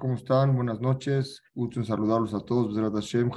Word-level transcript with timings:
¿cómo 0.00 0.14
están? 0.14 0.56
Buenas 0.56 0.80
noches, 0.80 1.42
gusto 1.54 1.78
en 1.78 1.84
saludarlos 1.84 2.32
a 2.32 2.40
todos. 2.40 2.74
Hashem, 2.74 3.30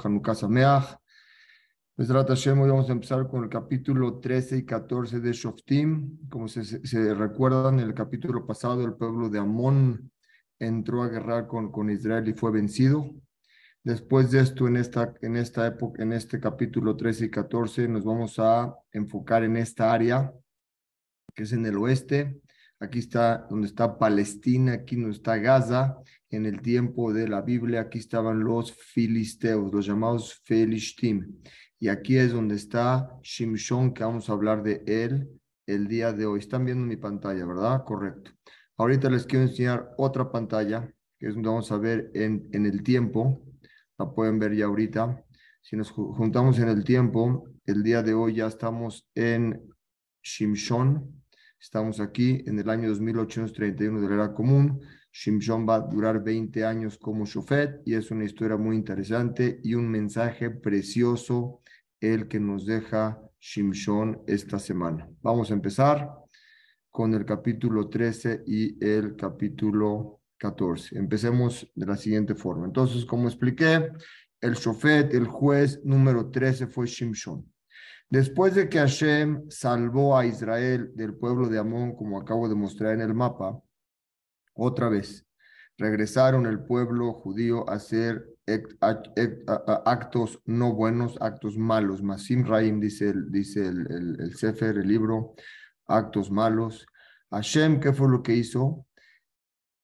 Hashem, 2.26 2.58
hoy 2.58 2.70
vamos 2.70 2.88
a 2.88 2.92
empezar 2.92 3.28
con 3.28 3.44
el 3.44 3.50
capítulo 3.50 4.18
13 4.18 4.56
y 4.56 4.64
14 4.64 5.20
de 5.20 5.32
Shoftim. 5.34 6.26
Como 6.30 6.48
se, 6.48 6.64
se 6.64 7.14
recuerdan, 7.14 7.80
en 7.80 7.88
el 7.88 7.92
capítulo 7.92 8.46
pasado 8.46 8.82
el 8.82 8.94
pueblo 8.94 9.28
de 9.28 9.40
Amón 9.40 10.10
entró 10.58 11.02
a 11.02 11.08
guerrar 11.08 11.46
con, 11.46 11.70
con 11.70 11.90
Israel 11.90 12.26
y 12.26 12.32
fue 12.32 12.50
vencido. 12.50 13.10
Después 13.84 14.30
de 14.30 14.40
esto, 14.40 14.66
en 14.66 14.78
esta, 14.78 15.12
en 15.20 15.36
esta 15.36 15.66
época, 15.66 16.02
en 16.02 16.14
este 16.14 16.40
capítulo 16.40 16.96
13 16.96 17.26
y 17.26 17.30
14, 17.30 17.88
nos 17.88 18.04
vamos 18.04 18.38
a 18.38 18.74
enfocar 18.90 19.44
en 19.44 19.58
esta 19.58 19.92
área 19.92 20.32
que 21.34 21.42
es 21.42 21.52
en 21.52 21.66
el 21.66 21.76
oeste. 21.76 22.40
Aquí 22.82 22.98
está 22.98 23.46
donde 23.50 23.66
está 23.66 23.98
Palestina, 23.98 24.72
aquí 24.72 24.96
donde 24.96 25.16
está 25.16 25.36
Gaza. 25.36 25.98
En 26.30 26.46
el 26.46 26.62
tiempo 26.62 27.12
de 27.12 27.28
la 27.28 27.42
Biblia, 27.42 27.82
aquí 27.82 27.98
estaban 27.98 28.40
los 28.40 28.72
filisteos, 28.72 29.72
los 29.72 29.84
llamados 29.84 30.40
Felishtim. 30.44 31.42
Y 31.78 31.88
aquí 31.88 32.16
es 32.16 32.32
donde 32.32 32.54
está 32.54 33.10
Shimshon, 33.22 33.92
que 33.92 34.02
vamos 34.02 34.30
a 34.30 34.32
hablar 34.32 34.62
de 34.62 34.82
él 34.86 35.28
el 35.66 35.88
día 35.88 36.12
de 36.14 36.24
hoy. 36.24 36.38
Están 36.38 36.64
viendo 36.64 36.86
mi 36.86 36.96
pantalla, 36.96 37.44
¿verdad? 37.44 37.84
Correcto. 37.84 38.30
Ahorita 38.78 39.10
les 39.10 39.26
quiero 39.26 39.44
enseñar 39.44 39.90
otra 39.98 40.32
pantalla, 40.32 40.90
que 41.18 41.26
es 41.26 41.34
donde 41.34 41.50
vamos 41.50 41.70
a 41.72 41.76
ver 41.76 42.10
en, 42.14 42.48
en 42.52 42.64
el 42.64 42.82
tiempo. 42.82 43.42
La 43.98 44.10
pueden 44.10 44.38
ver 44.38 44.54
ya 44.54 44.64
ahorita. 44.64 45.22
Si 45.60 45.76
nos 45.76 45.90
juntamos 45.90 46.58
en 46.58 46.68
el 46.68 46.82
tiempo, 46.82 47.44
el 47.66 47.82
día 47.82 48.02
de 48.02 48.14
hoy 48.14 48.36
ya 48.36 48.46
estamos 48.46 49.06
en 49.14 49.60
Shimshon, 50.22 51.19
Estamos 51.60 52.00
aquí 52.00 52.42
en 52.46 52.58
el 52.58 52.70
año 52.70 52.88
2831 52.88 54.00
de 54.00 54.08
la 54.08 54.14
era 54.14 54.32
común. 54.32 54.80
Shimshon 55.12 55.68
va 55.68 55.74
a 55.74 55.80
durar 55.80 56.24
20 56.24 56.64
años 56.64 56.96
como 56.96 57.26
Shofet 57.26 57.82
y 57.84 57.94
es 57.94 58.10
una 58.10 58.24
historia 58.24 58.56
muy 58.56 58.76
interesante 58.76 59.60
y 59.62 59.74
un 59.74 59.90
mensaje 59.90 60.48
precioso 60.48 61.60
el 62.00 62.28
que 62.28 62.40
nos 62.40 62.64
deja 62.64 63.20
Shimshon 63.38 64.22
esta 64.26 64.58
semana. 64.58 65.06
Vamos 65.20 65.50
a 65.50 65.54
empezar 65.54 66.08
con 66.90 67.12
el 67.12 67.26
capítulo 67.26 67.90
13 67.90 68.44
y 68.46 68.82
el 68.82 69.14
capítulo 69.14 70.22
14. 70.38 70.96
Empecemos 70.96 71.70
de 71.74 71.86
la 71.86 71.96
siguiente 71.98 72.34
forma. 72.34 72.64
Entonces, 72.64 73.04
como 73.04 73.28
expliqué, 73.28 73.90
el 74.40 74.54
Shofet, 74.54 75.12
el 75.12 75.26
juez 75.26 75.78
número 75.84 76.30
13 76.30 76.68
fue 76.68 76.86
Shimshon. 76.86 77.44
Después 78.10 78.56
de 78.56 78.68
que 78.68 78.78
Hashem 78.78 79.48
salvó 79.50 80.18
a 80.18 80.26
Israel 80.26 80.90
del 80.96 81.14
pueblo 81.14 81.48
de 81.48 81.60
Amón, 81.60 81.94
como 81.94 82.20
acabo 82.20 82.48
de 82.48 82.56
mostrar 82.56 82.94
en 82.94 83.02
el 83.02 83.14
mapa, 83.14 83.62
otra 84.52 84.88
vez 84.88 85.24
regresaron 85.78 86.46
el 86.46 86.62
pueblo 86.64 87.12
judío 87.12 87.68
a 87.70 87.74
hacer 87.74 88.26
actos 89.86 90.40
no 90.44 90.74
buenos, 90.74 91.16
actos 91.20 91.56
malos. 91.56 92.02
Masim 92.02 92.44
Raim 92.44 92.80
dice, 92.80 93.10
el, 93.10 93.30
dice 93.30 93.66
el, 93.66 94.16
el, 94.18 94.34
Sefer, 94.34 94.78
el 94.78 94.88
libro, 94.88 95.34
actos 95.86 96.32
malos. 96.32 96.86
Hashem, 97.30 97.78
¿qué 97.78 97.92
fue 97.92 98.08
lo 98.08 98.24
que 98.24 98.34
hizo? 98.34 98.86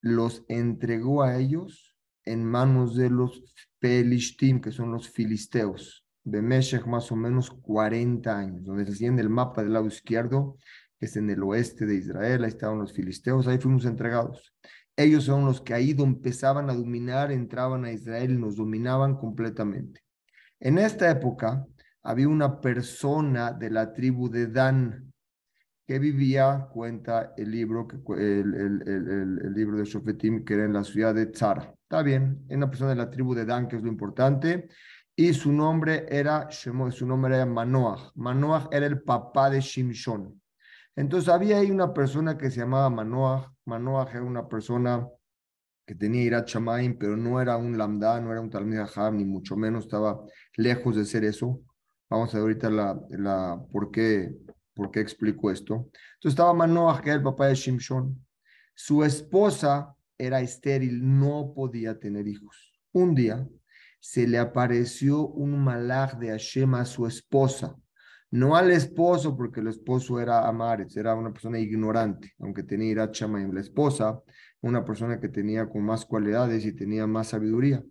Los 0.02 0.44
entregó 0.48 1.22
a 1.22 1.36
ellos 1.38 1.96
en 2.24 2.44
manos 2.44 2.96
de 2.96 3.08
los 3.08 3.44
Pelishtim, 3.78 4.60
que 4.60 4.72
son 4.72 4.90
los 4.90 5.08
filisteos. 5.08 6.05
Bemeshech 6.26 6.84
más 6.86 7.10
o 7.12 7.16
menos 7.16 7.50
40 7.50 8.36
años, 8.36 8.64
donde 8.64 8.84
se 8.84 8.96
sigue 8.96 9.20
el 9.20 9.30
mapa 9.30 9.62
del 9.62 9.74
lado 9.74 9.86
izquierdo, 9.86 10.58
que 10.98 11.06
es 11.06 11.16
en 11.16 11.30
el 11.30 11.42
oeste 11.44 11.86
de 11.86 11.94
Israel, 11.94 12.42
ahí 12.42 12.48
estaban 12.48 12.78
los 12.78 12.92
filisteos, 12.92 13.46
ahí 13.46 13.58
fuimos 13.58 13.84
entregados. 13.84 14.52
Ellos 14.96 15.24
son 15.24 15.44
los 15.44 15.60
que 15.60 15.72
ahí 15.72 15.94
empezaban 15.96 16.68
a 16.68 16.74
dominar, 16.74 17.30
entraban 17.30 17.84
a 17.84 17.92
Israel 17.92 18.32
y 18.32 18.38
nos 18.38 18.56
dominaban 18.56 19.16
completamente. 19.16 20.00
En 20.58 20.78
esta 20.78 21.08
época 21.10 21.64
había 22.02 22.28
una 22.28 22.60
persona 22.60 23.52
de 23.52 23.70
la 23.70 23.92
tribu 23.92 24.28
de 24.28 24.48
Dan 24.48 25.12
que 25.86 26.00
vivía, 26.00 26.66
cuenta 26.72 27.34
el 27.36 27.52
libro, 27.52 27.86
el, 28.18 28.54
el, 28.54 28.82
el, 28.88 29.40
el 29.44 29.54
libro 29.54 29.78
de 29.78 29.84
Shofetim, 29.84 30.44
que 30.44 30.54
era 30.54 30.64
en 30.64 30.72
la 30.72 30.82
ciudad 30.82 31.14
de 31.14 31.26
Tzara. 31.26 31.72
Está 31.82 32.02
bien, 32.02 32.44
es 32.48 32.56
una 32.56 32.68
persona 32.68 32.90
de 32.90 32.96
la 32.96 33.10
tribu 33.10 33.32
de 33.32 33.44
Dan, 33.44 33.68
que 33.68 33.76
es 33.76 33.82
lo 33.82 33.88
importante, 33.88 34.68
y 35.16 35.32
su 35.32 35.50
nombre 35.50 36.06
era 36.10 36.50
su 36.50 37.06
nombre 37.06 37.34
era 37.34 37.46
Manoach. 37.46 38.12
Manoach 38.14 38.68
era 38.70 38.86
el 38.86 39.00
papá 39.00 39.48
de 39.48 39.60
Shimshon. 39.60 40.40
Entonces 40.94 41.30
había 41.30 41.58
ahí 41.58 41.70
una 41.70 41.92
persona 41.92 42.36
que 42.36 42.50
se 42.50 42.60
llamaba 42.60 42.90
Manoach. 42.90 43.50
Manoach 43.64 44.10
era 44.10 44.22
una 44.22 44.46
persona 44.46 45.08
que 45.86 45.94
tenía 45.94 46.22
Irat 46.22 46.50
pero 46.98 47.16
no 47.16 47.40
era 47.40 47.56
un 47.56 47.78
Lambda, 47.78 48.20
no 48.20 48.30
era 48.32 48.40
un 48.40 48.50
Talmud 48.50 48.76
ni 49.12 49.24
mucho 49.24 49.56
menos, 49.56 49.84
estaba 49.84 50.20
lejos 50.56 50.96
de 50.96 51.04
ser 51.04 51.24
eso. 51.24 51.62
Vamos 52.10 52.34
a 52.34 52.38
ver 52.38 52.42
ahorita 52.42 52.70
la, 52.70 53.00
la, 53.10 53.60
por, 53.72 53.90
qué, 53.90 54.36
por 54.74 54.90
qué 54.90 55.00
explico 55.00 55.50
esto. 55.50 55.74
Entonces 55.74 56.32
estaba 56.32 56.52
Manoach, 56.52 57.00
que 57.00 57.10
era 57.10 57.18
el 57.18 57.22
papá 57.22 57.46
de 57.46 57.54
Shimshon. 57.54 58.26
Su 58.74 59.02
esposa 59.02 59.94
era 60.18 60.40
estéril, 60.40 61.00
no 61.02 61.52
podía 61.54 61.98
tener 61.98 62.26
hijos. 62.28 62.78
Un 62.92 63.14
día, 63.14 63.46
se 64.00 64.26
le 64.26 64.38
apareció 64.38 65.26
un 65.26 65.62
malach 65.62 66.18
de 66.18 66.28
Hashem 66.28 66.74
a 66.74 66.84
su 66.84 67.06
esposa. 67.06 67.76
No 68.30 68.56
al 68.56 68.70
esposo, 68.70 69.36
porque 69.36 69.60
el 69.60 69.68
esposo 69.68 70.20
era 70.20 70.46
Amaretz, 70.48 70.96
era 70.96 71.14
una 71.14 71.32
persona 71.32 71.58
ignorante, 71.58 72.34
aunque 72.38 72.62
tenía 72.62 72.90
Irat 72.90 73.20
en 73.22 73.54
La 73.54 73.60
esposa, 73.60 74.20
una 74.60 74.84
persona 74.84 75.20
que 75.20 75.28
tenía 75.28 75.68
con 75.68 75.84
más 75.84 76.04
cualidades 76.04 76.66
y 76.66 76.72
tenía 76.72 77.06
más 77.06 77.28
sabiduría. 77.28 77.82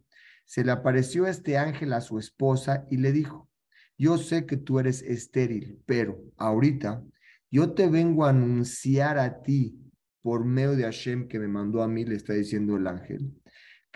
Se 0.46 0.64
le 0.64 0.72
apareció 0.72 1.26
este 1.26 1.58
ángel 1.58 1.94
a 1.94 2.02
su 2.02 2.20
esposa 2.20 2.86
y 2.90 2.98
le 2.98 3.12
dijo, 3.12 3.50
yo 3.98 4.18
sé 4.18 4.46
que 4.46 4.58
tú 4.58 4.80
eres 4.80 5.02
estéril, 5.02 5.82
pero 5.86 6.22
ahorita 6.38 7.02
yo 7.50 7.74
te 7.74 7.90
vengo 7.90 8.26
a 8.26 8.30
anunciar 8.30 9.18
a 9.18 9.42
ti 9.42 9.80
por 10.22 10.44
medio 10.44 10.76
de 10.76 10.84
Hashem 10.84 11.28
que 11.28 11.40
me 11.40 11.48
mandó 11.48 11.82
a 11.82 11.88
mí, 11.88 12.04
le 12.04 12.16
está 12.16 12.34
diciendo 12.34 12.76
el 12.76 12.88
ángel, 12.88 13.32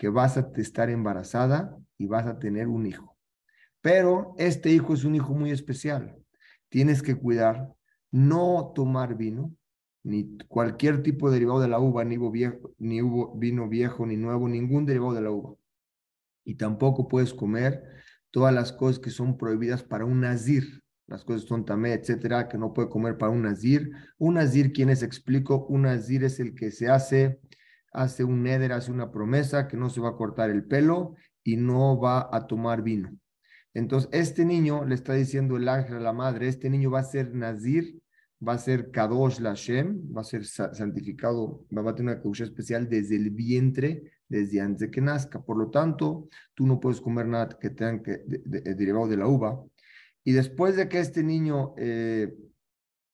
que 0.00 0.08
vas 0.08 0.38
a 0.38 0.50
estar 0.56 0.88
embarazada 0.88 1.76
y 1.98 2.06
vas 2.06 2.26
a 2.26 2.38
tener 2.38 2.68
un 2.68 2.86
hijo. 2.86 3.18
Pero 3.82 4.34
este 4.38 4.70
hijo 4.70 4.94
es 4.94 5.04
un 5.04 5.14
hijo 5.14 5.34
muy 5.34 5.50
especial. 5.50 6.16
Tienes 6.70 7.02
que 7.02 7.16
cuidar, 7.16 7.74
no 8.10 8.72
tomar 8.74 9.14
vino, 9.18 9.54
ni 10.02 10.38
cualquier 10.48 11.02
tipo 11.02 11.28
de 11.28 11.34
derivado 11.34 11.60
de 11.60 11.68
la 11.68 11.80
uva, 11.80 12.02
ni, 12.06 12.16
viejo, 12.16 12.74
ni 12.78 13.02
vino 13.34 13.68
viejo, 13.68 14.06
ni 14.06 14.16
nuevo, 14.16 14.48
ningún 14.48 14.86
derivado 14.86 15.12
de 15.12 15.20
la 15.20 15.32
uva. 15.32 15.54
Y 16.44 16.54
tampoco 16.54 17.06
puedes 17.06 17.34
comer 17.34 17.84
todas 18.30 18.54
las 18.54 18.72
cosas 18.72 19.00
que 19.00 19.10
son 19.10 19.36
prohibidas 19.36 19.82
para 19.82 20.06
un 20.06 20.22
nazir. 20.22 20.82
Las 21.08 21.26
cosas 21.26 21.42
son 21.42 21.66
tamé, 21.66 21.92
etcétera, 21.92 22.48
que 22.48 22.56
no 22.56 22.72
puede 22.72 22.88
comer 22.88 23.18
para 23.18 23.32
un 23.32 23.42
nazir. 23.42 23.90
Un 24.16 24.36
nazir, 24.36 24.72
quienes 24.72 25.02
explico, 25.02 25.66
un 25.66 25.82
nazir 25.82 26.24
es 26.24 26.40
el 26.40 26.54
que 26.54 26.70
se 26.70 26.88
hace 26.88 27.38
hace 27.92 28.24
un 28.24 28.42
neder, 28.42 28.72
hace 28.72 28.92
una 28.92 29.10
promesa 29.10 29.68
que 29.68 29.76
no 29.76 29.90
se 29.90 30.00
va 30.00 30.10
a 30.10 30.16
cortar 30.16 30.50
el 30.50 30.64
pelo 30.64 31.14
y 31.42 31.56
no 31.56 31.98
va 31.98 32.28
a 32.32 32.46
tomar 32.46 32.82
vino. 32.82 33.10
Entonces, 33.74 34.10
este 34.12 34.44
niño, 34.44 34.84
le 34.84 34.94
está 34.94 35.14
diciendo 35.14 35.56
el 35.56 35.68
ángel 35.68 35.96
a 35.96 36.00
la 36.00 36.12
madre, 36.12 36.48
este 36.48 36.70
niño 36.70 36.90
va 36.90 37.00
a 37.00 37.04
ser 37.04 37.34
Nazir, 37.34 38.00
va 38.46 38.54
a 38.54 38.58
ser 38.58 38.90
Kadosh 38.90 39.38
Lashem, 39.38 40.00
va 40.16 40.22
a 40.22 40.24
ser 40.24 40.44
santificado, 40.44 41.66
va 41.76 41.90
a 41.90 41.94
tener 41.94 42.14
una 42.14 42.22
causha 42.22 42.44
especial 42.44 42.88
desde 42.88 43.16
el 43.16 43.30
vientre, 43.30 44.02
desde 44.28 44.60
antes 44.60 44.80
de 44.80 44.90
que 44.90 45.00
nazca. 45.00 45.42
Por 45.42 45.58
lo 45.58 45.70
tanto, 45.70 46.28
tú 46.54 46.66
no 46.66 46.80
puedes 46.80 47.00
comer 47.00 47.26
nada 47.26 47.48
que 47.60 47.70
tenga 47.70 48.02
que, 48.02 48.22
derivado 48.24 49.08
de 49.08 49.16
la 49.16 49.26
uva. 49.26 49.62
Y 50.24 50.32
después 50.32 50.76
de 50.76 50.88
que 50.88 51.00
este 51.00 51.22
niño, 51.22 51.74
eh, 51.76 52.34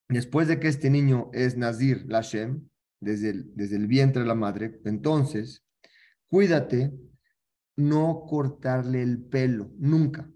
después 0.09 0.48
de 0.48 0.60
que 0.60 0.69
este 0.69 0.91
niño 0.91 1.31
es 1.32 1.56
Nazir 1.56 2.04
Lashem, 2.06 2.69
desde 3.01 3.31
el, 3.31 3.54
desde 3.54 3.77
el 3.77 3.87
vientre 3.87 4.22
de 4.22 4.28
la 4.28 4.34
madre, 4.34 4.81
entonces, 4.84 5.65
cuídate 6.28 6.93
no 7.77 8.25
cortarle 8.27 9.03
el 9.03 9.22
pelo, 9.22 9.71
nunca. 9.78 10.31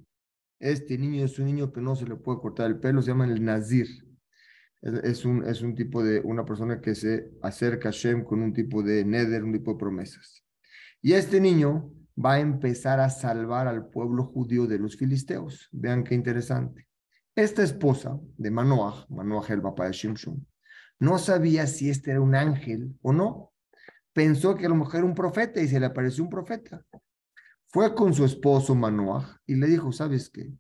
Este 0.59 0.99
niño 0.99 1.25
es 1.25 1.39
un 1.39 1.47
niño 1.47 1.73
que 1.73 1.81
no 1.81 1.97
se 1.97 2.07
le 2.07 2.17
puede 2.17 2.41
cortar 2.41 2.67
el 2.67 2.79
pelo, 2.79 3.01
se 3.01 3.09
llama 3.11 3.25
el 3.25 3.43
Nazir. 3.43 3.89
Es, 4.83 5.25
un, 5.25 5.45
es 5.45 5.61
un 5.63 5.75
tipo 5.75 6.03
de, 6.03 6.21
una 6.21 6.45
persona 6.45 6.81
que 6.81 6.95
se 6.95 7.31
acerca 7.43 7.91
a 7.91 7.93
Shem 7.93 8.25
con 8.25 8.43
un 8.43 8.53
tipo 8.53 8.83
de 8.83 9.05
neder, 9.05 9.45
un 9.45 9.53
tipo 9.53 9.73
de 9.73 9.79
promesas. 9.79 10.45
Y 11.03 11.13
este 11.13 11.41
niño 11.41 11.93
va 12.23 12.35
a 12.35 12.41
empezar 12.41 13.01
a 13.01 13.11
salvar 13.11 13.69
al 13.69 13.89
pueblo 13.89 14.25
judío 14.25 14.67
de 14.67 14.79
los 14.79 14.97
filisteos. 14.97 15.69
Vean 15.73 16.05
qué 16.05 16.15
interesante. 16.15 16.89
Esta 17.35 17.63
esposa 17.63 18.19
de 18.37 18.51
Manoah, 18.51 19.07
Manoah 19.09 19.47
el 19.49 19.63
papá 19.63 19.87
de 19.87 19.93
Shimshon, 19.93 20.47
no 21.01 21.19
sabía 21.19 21.67
si 21.67 21.89
este 21.89 22.11
era 22.11 22.21
un 22.21 22.35
ángel 22.35 22.95
o 23.01 23.13
no. 23.13 23.53
Pensó 24.13 24.55
que 24.55 24.67
a 24.67 24.69
lo 24.69 24.75
mejor 24.75 24.97
era 24.97 25.07
un 25.07 25.15
profeta 25.15 25.61
y 25.61 25.67
se 25.67 25.81
le 25.81 25.87
apareció 25.87 26.23
un 26.23 26.31
profeta. 26.31 26.85
Fue 27.69 27.95
con 27.95 28.13
su 28.13 28.25
esposo 28.25 28.75
Manoah 28.75 29.41
y 29.47 29.55
le 29.55 29.67
dijo, 29.67 29.93
¿sabes 29.93 30.29
qué? 30.29 30.53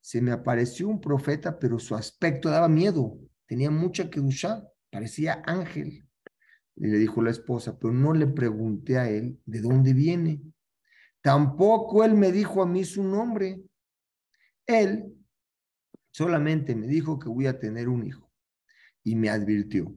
Se 0.00 0.22
me 0.22 0.30
apareció 0.30 0.86
un 0.88 1.00
profeta, 1.00 1.58
pero 1.58 1.78
su 1.78 1.96
aspecto 1.96 2.48
daba 2.48 2.68
miedo. 2.68 3.18
Tenía 3.46 3.70
mucha 3.70 4.08
kedusha, 4.08 4.62
parecía 4.90 5.42
ángel. 5.44 6.06
Y 6.76 6.86
le 6.86 6.98
dijo 6.98 7.20
la 7.20 7.30
esposa, 7.30 7.76
pero 7.76 7.92
no 7.92 8.12
le 8.12 8.28
pregunté 8.28 8.96
a 8.96 9.10
él 9.10 9.40
de 9.44 9.60
dónde 9.60 9.92
viene. 9.92 10.40
Tampoco 11.20 12.04
él 12.04 12.14
me 12.14 12.30
dijo 12.30 12.62
a 12.62 12.66
mí 12.66 12.84
su 12.84 13.02
nombre. 13.02 13.60
Él 14.66 15.16
solamente 16.12 16.76
me 16.76 16.86
dijo 16.86 17.18
que 17.18 17.28
voy 17.28 17.48
a 17.48 17.58
tener 17.58 17.88
un 17.88 18.06
hijo 18.06 18.29
y 19.04 19.16
me 19.16 19.30
advirtió 19.30 19.94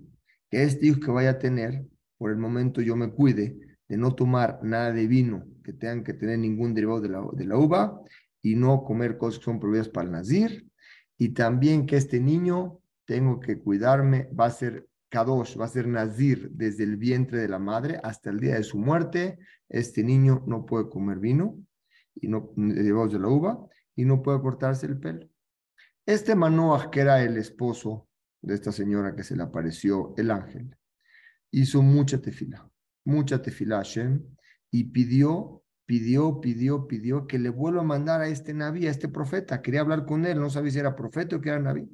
que 0.49 0.63
este 0.63 0.87
hijo 0.87 0.99
que 0.99 1.11
vaya 1.11 1.31
a 1.31 1.39
tener, 1.39 1.85
por 2.17 2.31
el 2.31 2.37
momento 2.37 2.81
yo 2.81 2.95
me 2.95 3.11
cuide 3.11 3.57
de 3.87 3.97
no 3.97 4.15
tomar 4.15 4.59
nada 4.63 4.91
de 4.91 5.07
vino 5.07 5.45
que 5.63 5.73
tengan 5.73 6.03
que 6.03 6.13
tener 6.13 6.39
ningún 6.39 6.73
derivado 6.73 7.01
de 7.01 7.09
la, 7.09 7.25
de 7.33 7.45
la 7.45 7.57
uva 7.57 7.99
y 8.41 8.55
no 8.55 8.83
comer 8.83 9.17
cosas 9.17 9.39
que 9.39 9.45
son 9.45 9.59
prohibidas 9.59 9.89
para 9.89 10.05
el 10.05 10.11
nazir. 10.11 10.67
Y 11.17 11.29
también 11.29 11.85
que 11.85 11.97
este 11.97 12.19
niño 12.19 12.79
tengo 13.05 13.39
que 13.39 13.59
cuidarme, 13.59 14.29
va 14.37 14.45
a 14.45 14.51
ser 14.51 14.87
Kadosh, 15.13 15.59
va 15.59 15.65
a 15.65 15.69
ser 15.69 15.87
Nazir 15.87 16.49
desde 16.51 16.83
el 16.83 16.97
vientre 16.97 17.39
de 17.39 17.47
la 17.47 17.59
madre 17.59 17.99
hasta 18.01 18.31
el 18.31 18.39
día 18.39 18.55
de 18.55 18.63
su 18.63 18.79
muerte. 18.79 19.37
Este 19.69 20.03
niño 20.03 20.43
no 20.47 20.65
puede 20.65 20.89
comer 20.89 21.19
vino 21.19 21.55
y 22.15 22.27
no 22.27 22.51
derivados 22.55 23.13
de 23.13 23.19
la 23.19 23.27
uva 23.27 23.63
y 23.95 24.05
no 24.05 24.23
puede 24.23 24.41
cortarse 24.41 24.87
el 24.87 24.99
pelo. 24.99 25.29
Este 26.05 26.35
Manoah, 26.35 26.89
que 26.89 27.01
era 27.01 27.21
el 27.21 27.37
esposo 27.37 28.07
de 28.43 28.53
esta 28.53 28.71
señora 28.71 29.15
que 29.15 29.23
se 29.23 29.35
le 29.35 29.43
apareció 29.43 30.13
el 30.17 30.29
ángel, 30.29 30.77
hizo 31.49 31.81
mucha 31.81 32.21
tefila, 32.21 32.69
mucha 33.05 33.41
tefila 33.41 33.77
a 33.77 33.79
Hashem 33.79 34.23
y 34.69 34.83
pidió, 34.85 35.63
pidió, 35.85 36.39
pidió, 36.39 36.85
pidió 36.87 37.25
que 37.25 37.39
le 37.39 37.49
vuelva 37.49 37.81
a 37.81 37.85
mandar 37.85 38.21
a 38.21 38.27
este 38.27 38.53
naví, 38.53 38.85
a 38.85 38.91
este 38.91 39.07
profeta. 39.07 39.61
Quería 39.61 39.81
hablar 39.81 40.05
con 40.05 40.25
él, 40.25 40.39
no 40.39 40.49
sabía 40.49 40.71
si 40.71 40.79
era 40.79 40.95
profeta 40.95 41.37
o 41.37 41.41
que 41.41 41.49
era 41.49 41.59
naví, 41.59 41.89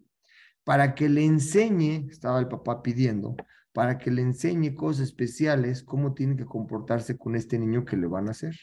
para 0.64 0.94
que 0.96 1.08
le 1.08 1.24
enseñe, 1.24 2.10
estaba 2.10 2.40
el 2.40 2.48
papá 2.48 2.82
pidiendo, 2.82 3.36
para 3.72 3.98
que 3.98 4.12
le 4.12 4.22
enseñe 4.22 4.74
cosas 4.76 5.08
especiales, 5.08 5.84
cómo 5.84 6.14
tiene 6.14 6.36
que 6.36 6.46
comportarse 6.46 7.18
con 7.18 7.36
este 7.36 7.58
niño 7.58 7.86
que 7.86 7.96
le 7.96 8.08
van 8.08 8.28
a 8.28 8.32
hacer 8.32 8.56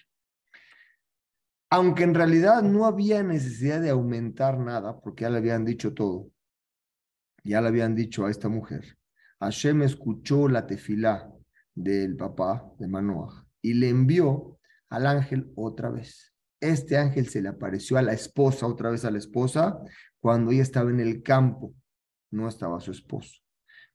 aunque 1.70 2.04
en 2.04 2.14
realidad 2.14 2.62
no 2.62 2.86
había 2.86 3.22
necesidad 3.22 3.80
de 3.80 3.90
aumentar 3.90 4.58
nada, 4.58 5.00
porque 5.00 5.22
ya 5.22 5.30
le 5.30 5.38
habían 5.38 5.64
dicho 5.64 5.94
todo, 5.94 6.30
ya 7.46 7.60
le 7.60 7.68
habían 7.68 7.94
dicho 7.94 8.26
a 8.26 8.30
esta 8.30 8.48
mujer, 8.48 8.98
Hashem 9.40 9.82
escuchó 9.82 10.48
la 10.48 10.66
tefilá 10.66 11.32
del 11.74 12.16
papá 12.16 12.70
de 12.78 12.88
Manoah 12.88 13.46
y 13.62 13.74
le 13.74 13.88
envió 13.88 14.58
al 14.88 15.06
ángel 15.06 15.52
otra 15.54 15.90
vez. 15.90 16.32
Este 16.60 16.96
ángel 16.96 17.28
se 17.28 17.42
le 17.42 17.48
apareció 17.48 17.98
a 17.98 18.02
la 18.02 18.12
esposa, 18.12 18.66
otra 18.66 18.90
vez 18.90 19.04
a 19.04 19.10
la 19.10 19.18
esposa, 19.18 19.78
cuando 20.20 20.50
ella 20.50 20.62
estaba 20.62 20.90
en 20.90 21.00
el 21.00 21.22
campo, 21.22 21.74
no 22.30 22.48
estaba 22.48 22.80
su 22.80 22.90
esposo. 22.90 23.40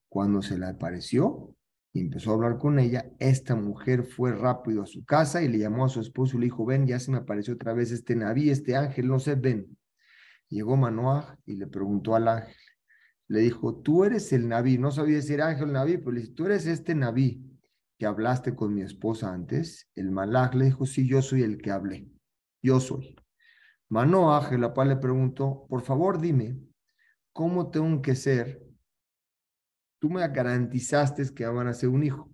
Cuando 0.07 0.41
se 0.41 0.57
le 0.57 0.67
apareció, 0.67 1.55
y 1.93 2.01
empezó 2.01 2.31
a 2.31 2.33
hablar 2.35 2.57
con 2.57 2.79
ella. 2.79 3.11
Esta 3.19 3.55
mujer 3.55 4.03
fue 4.03 4.31
rápido 4.31 4.83
a 4.83 4.85
su 4.85 5.03
casa 5.03 5.41
y 5.41 5.47
le 5.47 5.59
llamó 5.59 5.85
a 5.85 5.89
su 5.89 5.99
esposo 5.99 6.37
y 6.37 6.39
le 6.39 6.45
dijo, 6.45 6.65
ven, 6.65 6.87
ya 6.87 6.99
se 6.99 7.11
me 7.11 7.17
apareció 7.17 7.53
otra 7.53 7.73
vez 7.73 7.91
este 7.91 8.15
naví, 8.15 8.49
este 8.49 8.75
ángel, 8.75 9.07
no 9.07 9.19
sé, 9.19 9.35
ven. 9.35 9.77
Llegó 10.49 10.77
Manoah 10.77 11.37
y 11.45 11.55
le 11.55 11.67
preguntó 11.67 12.15
al 12.15 12.27
ángel. 12.27 12.55
Le 13.31 13.39
dijo, 13.39 13.75
tú 13.75 14.03
eres 14.03 14.33
el 14.33 14.47
naví, 14.47 14.77
no 14.77 14.91
sabía 14.91 15.15
decir 15.15 15.41
ángel 15.41 15.71
naví, 15.71 15.97
pero 15.97 16.11
le 16.11 16.21
dijo, 16.21 16.33
tú 16.33 16.45
eres 16.45 16.65
este 16.67 16.95
naví 16.95 17.41
que 17.97 18.05
hablaste 18.05 18.55
con 18.55 18.73
mi 18.73 18.81
esposa 18.81 19.31
antes. 19.31 19.89
El 19.95 20.11
malaj 20.11 20.53
le 20.55 20.65
dijo, 20.65 20.85
sí, 20.85 21.07
yo 21.07 21.21
soy 21.21 21.43
el 21.43 21.61
que 21.61 21.71
hablé, 21.71 22.09
yo 22.61 22.79
soy. 22.79 23.15
Manoah, 23.89 24.49
el 24.51 24.61
papá 24.61 24.85
le 24.85 24.97
preguntó, 24.97 25.65
por 25.69 25.81
favor 25.81 26.19
dime, 26.19 26.59
¿cómo 27.31 27.71
tengo 27.71 28.01
que 28.01 28.15
ser 28.15 28.71
tú 30.01 30.09
me 30.09 30.27
garantizaste 30.27 31.23
que 31.35 31.45
van 31.45 31.67
a 31.67 31.75
ser 31.75 31.89
un 31.89 32.03
hijo. 32.03 32.33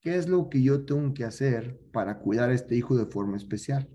¿Qué 0.00 0.16
es 0.16 0.28
lo 0.28 0.50
que 0.50 0.60
yo 0.60 0.84
tengo 0.84 1.14
que 1.14 1.24
hacer 1.24 1.80
para 1.92 2.18
cuidar 2.18 2.50
a 2.50 2.54
este 2.54 2.74
hijo 2.74 2.96
de 2.96 3.06
forma 3.06 3.36
especial? 3.36 3.88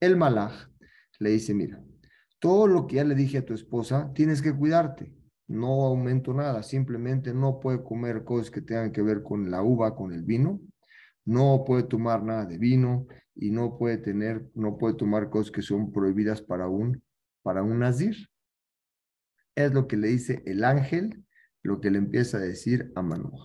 El 0.00 0.16
malaj 0.16 0.70
le 1.18 1.30
dice, 1.30 1.52
mira, 1.52 1.84
todo 2.38 2.66
lo 2.66 2.86
que 2.86 2.96
ya 2.96 3.04
le 3.04 3.14
dije 3.14 3.38
a 3.38 3.44
tu 3.44 3.52
esposa, 3.52 4.10
tienes 4.14 4.40
que 4.40 4.56
cuidarte. 4.56 5.14
No 5.50 5.84
aumento 5.84 6.32
nada, 6.32 6.62
simplemente 6.62 7.34
no 7.34 7.58
puede 7.58 7.82
comer 7.82 8.22
cosas 8.22 8.52
que 8.52 8.60
tengan 8.60 8.92
que 8.92 9.02
ver 9.02 9.24
con 9.24 9.50
la 9.50 9.64
uva, 9.64 9.96
con 9.96 10.12
el 10.12 10.22
vino. 10.22 10.60
No 11.24 11.64
puede 11.66 11.82
tomar 11.82 12.22
nada 12.22 12.46
de 12.46 12.56
vino 12.56 13.08
y 13.34 13.50
no 13.50 13.76
puede 13.76 13.98
tener, 13.98 14.48
no 14.54 14.78
puede 14.78 14.94
tomar 14.94 15.28
cosas 15.28 15.50
que 15.50 15.60
son 15.60 15.90
prohibidas 15.90 16.40
para 16.40 16.68
un, 16.68 17.02
para 17.42 17.64
un 17.64 17.80
nazir. 17.80 18.14
Es 19.56 19.72
lo 19.72 19.88
que 19.88 19.96
le 19.96 20.06
dice 20.06 20.40
el 20.46 20.62
ángel 20.62 21.24
lo 21.62 21.80
que 21.80 21.90
le 21.90 21.98
empieza 21.98 22.36
a 22.36 22.40
decir 22.40 22.92
a 22.94 23.02
Manoah. 23.02 23.44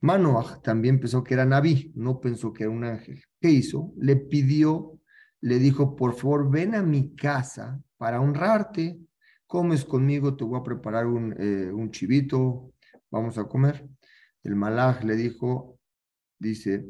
Manoah 0.00 0.60
también 0.62 0.98
pensó 0.98 1.22
que 1.22 1.34
era 1.34 1.44
Naví, 1.44 1.92
no 1.94 2.20
pensó 2.20 2.52
que 2.52 2.64
era 2.64 2.72
un 2.72 2.82
ángel. 2.82 3.22
¿Qué 3.40 3.50
hizo? 3.50 3.94
Le 3.98 4.16
pidió, 4.16 4.98
le 5.40 5.60
dijo, 5.60 5.94
por 5.94 6.14
favor, 6.14 6.50
ven 6.50 6.74
a 6.74 6.82
mi 6.82 7.14
casa 7.14 7.80
para 7.98 8.20
honrarte. 8.20 8.98
Comes 9.54 9.84
conmigo, 9.84 10.34
te 10.34 10.42
voy 10.42 10.58
a 10.58 10.64
preparar 10.64 11.06
un, 11.06 11.32
eh, 11.38 11.70
un 11.70 11.92
chivito, 11.92 12.72
vamos 13.08 13.38
a 13.38 13.44
comer. 13.44 13.88
El 14.42 14.56
malaj 14.56 15.04
le 15.04 15.14
dijo, 15.14 15.78
dice, 16.40 16.84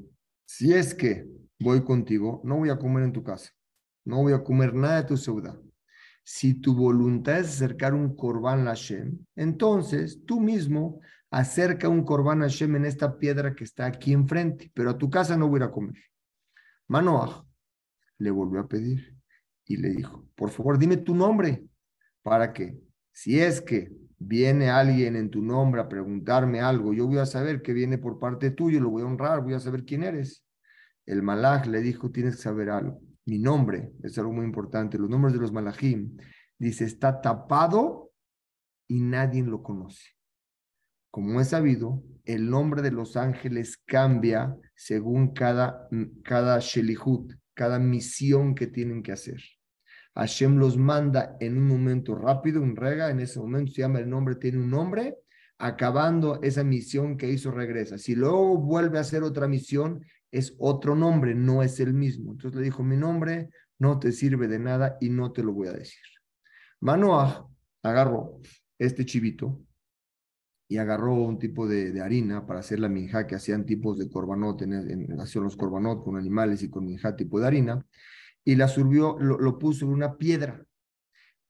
si 0.47 0.73
es 0.73 0.95
que 0.95 1.27
voy 1.59 1.85
contigo, 1.85 2.41
no 2.43 2.57
voy 2.57 2.71
a 2.71 2.79
comer 2.79 3.05
en 3.05 3.13
tu 3.13 3.23
casa, 3.23 3.51
no 4.07 4.23
voy 4.23 4.33
a 4.33 4.43
comer 4.43 4.73
nada 4.73 5.03
de 5.03 5.09
tu 5.09 5.19
ciudad 5.19 5.61
si 6.25 6.55
tu 6.55 6.75
voluntad 6.75 7.39
es 7.39 7.49
acercar 7.49 7.93
un 7.93 8.17
Corban 8.17 8.65
Hashem, 8.65 9.19
entonces 9.37 10.25
tú 10.25 10.41
mismo 10.41 11.01
acerca 11.31 11.91
un 11.91 12.03
Corban 12.03 12.41
Hashem 12.41 12.77
en 12.77 12.87
esta 12.87 13.19
piedra 13.19 13.55
que 13.55 13.65
está 13.65 13.85
aquí 13.85 14.15
enfrente, 14.15 14.73
pero 14.75 14.89
a 14.89 14.97
tu 14.97 15.11
casa 15.11 15.37
no 15.37 15.49
voy 15.49 15.63
a 15.63 15.71
comer. 15.71 16.03
Manoah 16.89 17.45
le 18.17 18.31
volvió 18.31 18.61
a 18.61 18.69
pedir 18.69 19.15
y 19.67 19.77
le 19.77 19.91
dijo, 19.91 20.27
por 20.35 20.49
favor, 20.49 20.79
dime 20.79 20.97
tu 20.97 21.15
nombre, 21.15 21.67
para 22.25 22.53
que 22.53 22.77
si 23.13 23.39
es 23.39 23.61
que 23.61 23.93
viene 24.19 24.71
alguien 24.71 25.15
en 25.15 25.31
tu 25.31 25.41
nombre 25.43 25.81
a 25.81 25.89
preguntarme 25.89 26.61
algo, 26.61 26.93
yo 26.93 27.07
voy 27.07 27.19
a 27.19 27.27
saber 27.27 27.63
que 27.63 27.73
viene 27.73 27.99
por 27.99 28.19
parte 28.19 28.51
tuyo, 28.51 28.81
lo 28.81 28.91
voy 28.91 29.03
a 29.03 29.07
honrar, 29.07 29.43
voy 29.43 29.55
a 29.55 29.61
saber 29.61 29.85
quién 29.85 30.03
eres. 30.03 30.45
El 31.07 31.23
malach 31.23 31.67
le 31.67 31.81
dijo, 31.81 32.11
tienes 32.11 32.35
que 32.35 32.43
saber 32.43 32.71
algo 32.71 33.01
mi 33.27 33.39
nombre, 33.39 33.93
es 34.03 34.19
algo 34.19 34.33
muy 34.33 34.45
importante, 34.45 34.99
los 34.99 35.09
nombres 35.09 35.33
de 35.33 35.41
los 35.41 35.53
malajim, 35.53 36.17
dice, 36.59 36.85
está 36.85 37.21
tapado 37.21 38.13
y 38.87 39.01
nadie 39.01 39.43
lo 39.43 39.63
conoce. 39.63 40.11
Como 41.11 41.41
es 41.41 41.49
sabido, 41.49 42.03
el 42.25 42.51
nombre 42.51 42.83
de 42.83 42.91
los 42.91 43.17
ángeles 43.17 43.77
cambia 43.77 44.57
según 44.75 45.33
cada, 45.33 45.89
cada 46.25 46.61
cada 47.55 47.79
misión 47.79 48.55
que 48.55 48.67
tienen 48.67 49.03
que 49.03 49.13
hacer. 49.13 49.41
Hashem 50.15 50.59
los 50.59 50.77
manda 50.77 51.37
en 51.41 51.59
un 51.59 51.67
momento 51.67 52.15
rápido, 52.15 52.63
un 52.63 52.77
rega, 52.77 53.11
en 53.11 53.21
ese 53.21 53.41
momento 53.41 53.73
se 53.73 53.83
llama 53.83 53.99
el 53.99 54.09
nombre, 54.09 54.37
tiene 54.37 54.59
un 54.59 54.71
nombre, 54.71 55.17
acabando 55.59 56.41
esa 56.43 56.63
misión 56.63 57.17
que 57.17 57.31
hizo, 57.31 57.51
regresa. 57.51 57.99
Si 57.99 58.15
luego 58.15 58.59
vuelve 58.59 58.99
a 58.99 59.03
hacer 59.03 59.23
otra 59.23 59.49
misión, 59.49 60.05
es 60.31 60.55
otro 60.59 60.95
nombre, 60.95 61.35
no 61.35 61.63
es 61.63 61.81
el 61.81 61.95
mismo. 61.95 62.33
Entonces 62.33 62.59
le 62.59 62.65
dijo, 62.65 62.83
mi 62.83 62.97
nombre 62.97 63.51
no 63.79 63.99
te 63.99 64.13
sirve 64.13 64.49
de 64.49 64.59
nada 64.59 64.97
y 65.01 65.09
no 65.09 65.33
te 65.33 65.43
lo 65.43 65.53
voy 65.53 65.69
a 65.69 65.73
decir. 65.73 66.03
Manoah 66.81 67.47
agarró 67.83 68.41
este 68.79 69.05
chivito 69.05 69.61
y 70.69 70.79
agarró 70.79 71.15
un 71.15 71.39
tipo 71.39 71.67
de, 71.67 72.01
harina 72.01 72.47
para 72.47 72.61
hacer 72.61 72.81
la 72.81 72.89
minja 72.89 73.27
que 73.27 73.35
hacían 73.35 73.65
tipos 73.65 73.99
de 73.99 74.11
corbanot, 74.11 74.63
en, 74.63 75.21
hacían 75.21 75.45
los 75.45 75.57
corbanot 75.57 76.03
con 76.03 76.17
animales 76.17 76.63
y 76.63 76.71
con 76.71 76.85
minja 76.85 77.15
tipo 77.15 77.39
de 77.39 77.47
harina, 77.47 77.87
y 78.45 78.57
la 78.57 78.69
surbió, 78.69 79.17
lo, 79.19 79.59
puso 79.59 79.87
en 79.87 79.93
una 79.93 80.17
piedra. 80.17 80.65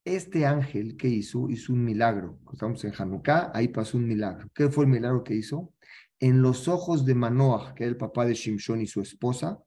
Este 0.05 0.47
ángel 0.47 0.97
que 0.97 1.09
hizo, 1.09 1.49
hizo 1.49 1.73
un 1.73 1.85
milagro. 1.85 2.39
Estamos 2.53 2.85
en 2.85 2.93
Hanukkah, 2.97 3.51
ahí 3.55 3.69
pasó 3.69 3.97
un 3.97 4.07
milagro. 4.07 4.49
¿Qué 4.55 4.69
fue 4.69 4.85
el 4.85 4.91
milagro 4.91 5.25
que 5.25 5.35
hizo? 5.35 5.75
en 6.21 6.41
los 6.41 6.69
ojos 6.69 7.05
de 7.05 7.15
Manoah, 7.15 7.75
que 7.75 7.85
era 7.85 7.91
el 7.91 7.99
papá 7.99 8.25
de 8.25 8.35
Shimshon 8.35 8.81
y 8.81 8.87
su 8.87 9.03
esposa, 9.03 9.63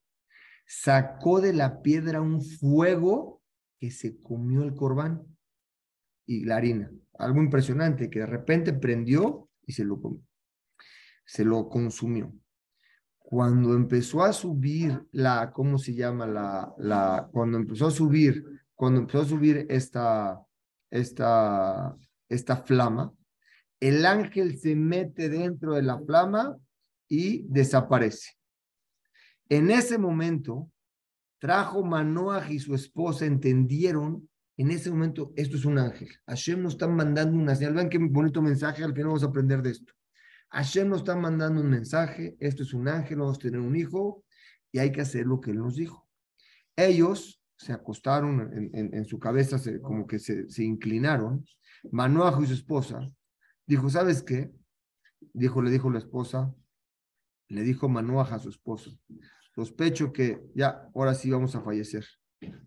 sacó 0.65 1.39
de 1.39 1.53
la 1.53 1.83
piedra 1.83 2.19
un 2.19 2.41
fuego 2.41 3.43
que 3.79 3.91
se 3.91 4.19
comió 4.21 4.63
el 4.63 4.73
corbán 4.73 5.23
y 6.25 6.45
la 6.45 6.57
harina. 6.57 6.91
Algo 7.19 7.41
impresionante, 7.41 8.09
que 8.09 8.19
de 8.19 8.25
repente 8.25 8.73
prendió 8.73 9.49
y 9.67 9.73
se 9.73 9.83
lo 9.83 10.01
comió. 10.01 10.21
Se 11.25 11.45
lo 11.45 11.69
consumió. 11.69 12.33
Cuando 13.29 13.73
empezó 13.73 14.23
a 14.23 14.31
subir 14.31 15.05
la, 15.11 15.51
¿cómo 15.51 15.77
se 15.77 15.93
llama? 15.93 16.25
La, 16.25 17.27
cuando 17.33 17.57
empezó 17.57 17.87
a 17.87 17.91
subir, 17.91 18.41
cuando 18.73 19.01
empezó 19.01 19.19
a 19.19 19.25
subir 19.25 19.65
esta, 19.67 20.41
esta, 20.89 21.93
esta 22.29 22.55
flama, 22.55 23.13
el 23.81 24.05
ángel 24.05 24.57
se 24.57 24.77
mete 24.77 25.27
dentro 25.27 25.73
de 25.73 25.81
la 25.81 25.99
flama 25.99 26.57
y 27.09 27.43
desaparece. 27.49 28.31
En 29.49 29.71
ese 29.71 29.97
momento, 29.97 30.71
trajo 31.37 31.83
Manoah 31.83 32.49
y 32.49 32.59
su 32.59 32.75
esposa, 32.75 33.25
entendieron, 33.25 34.29
en 34.55 34.71
ese 34.71 34.89
momento, 34.89 35.33
esto 35.35 35.57
es 35.57 35.65
un 35.65 35.79
ángel. 35.79 36.07
Hashem 36.27 36.63
nos 36.63 36.75
está 36.75 36.87
mandando 36.87 37.37
una 37.37 37.55
señal. 37.55 37.73
Vean 37.73 37.89
qué 37.89 37.97
bonito 37.97 38.41
mensaje, 38.41 38.85
al 38.85 38.93
final 38.93 39.07
vamos 39.07 39.23
a 39.23 39.27
aprender 39.27 39.61
de 39.61 39.71
esto. 39.71 39.91
Hashem 40.49 40.89
nos 40.89 40.99
está 40.99 41.15
mandando 41.15 41.61
un 41.61 41.69
mensaje, 41.69 42.37
esto 42.39 42.63
es 42.63 42.73
un 42.73 42.87
ángel, 42.87 43.19
vamos 43.19 43.37
a 43.37 43.41
tener 43.41 43.59
un 43.59 43.75
hijo 43.75 44.23
y 44.71 44.79
hay 44.79 44.91
que 44.91 45.01
hacer 45.01 45.25
lo 45.25 45.41
que 45.41 45.51
él 45.51 45.57
nos 45.57 45.75
dijo. 45.75 46.07
Ellos 46.75 47.41
se 47.57 47.73
acostaron 47.73 48.71
en, 48.73 49.05
su 49.05 49.19
cabeza, 49.19 49.57
como 49.81 50.05
que 50.05 50.19
se, 50.19 50.63
inclinaron. 50.63 51.45
Manoajo 51.91 52.43
y 52.43 52.47
su 52.47 52.53
esposa 52.53 53.11
dijo, 53.65 53.89
¿sabes 53.89 54.21
qué? 54.21 54.51
Dijo, 55.33 55.61
le 55.61 55.71
dijo 55.71 55.89
la 55.89 55.97
esposa, 55.97 56.53
le 57.49 57.61
dijo 57.63 57.89
Manoaj 57.89 58.33
a 58.33 58.39
su 58.39 58.49
esposo, 58.49 58.97
sospecho 59.55 60.13
que 60.13 60.41
ya, 60.53 60.89
ahora 60.93 61.15
sí 61.15 61.29
vamos 61.31 61.55
a 61.55 61.61
fallecer. 61.61 62.05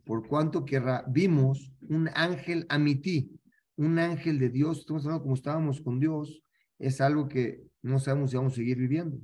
Por 0.05 0.27
cuanto 0.27 0.65
que 0.65 0.83
vimos 1.09 1.73
un 1.89 2.09
ángel 2.15 2.67
amití, 2.69 3.41
un 3.77 3.99
ángel 3.99 4.39
de 4.39 4.49
Dios, 4.49 4.81
estamos 4.81 5.05
hablando 5.05 5.23
como 5.23 5.35
estábamos 5.35 5.81
con 5.81 6.01
Dios, 6.01 6.43
es 6.79 7.01
algo 7.01 7.29
que 7.29 7.70
no 7.83 7.99
sabemos 7.99 8.31
si 8.31 8.37
vamos 8.37 8.53
a 8.53 8.57
seguir 8.57 8.79
viviendo. 8.79 9.19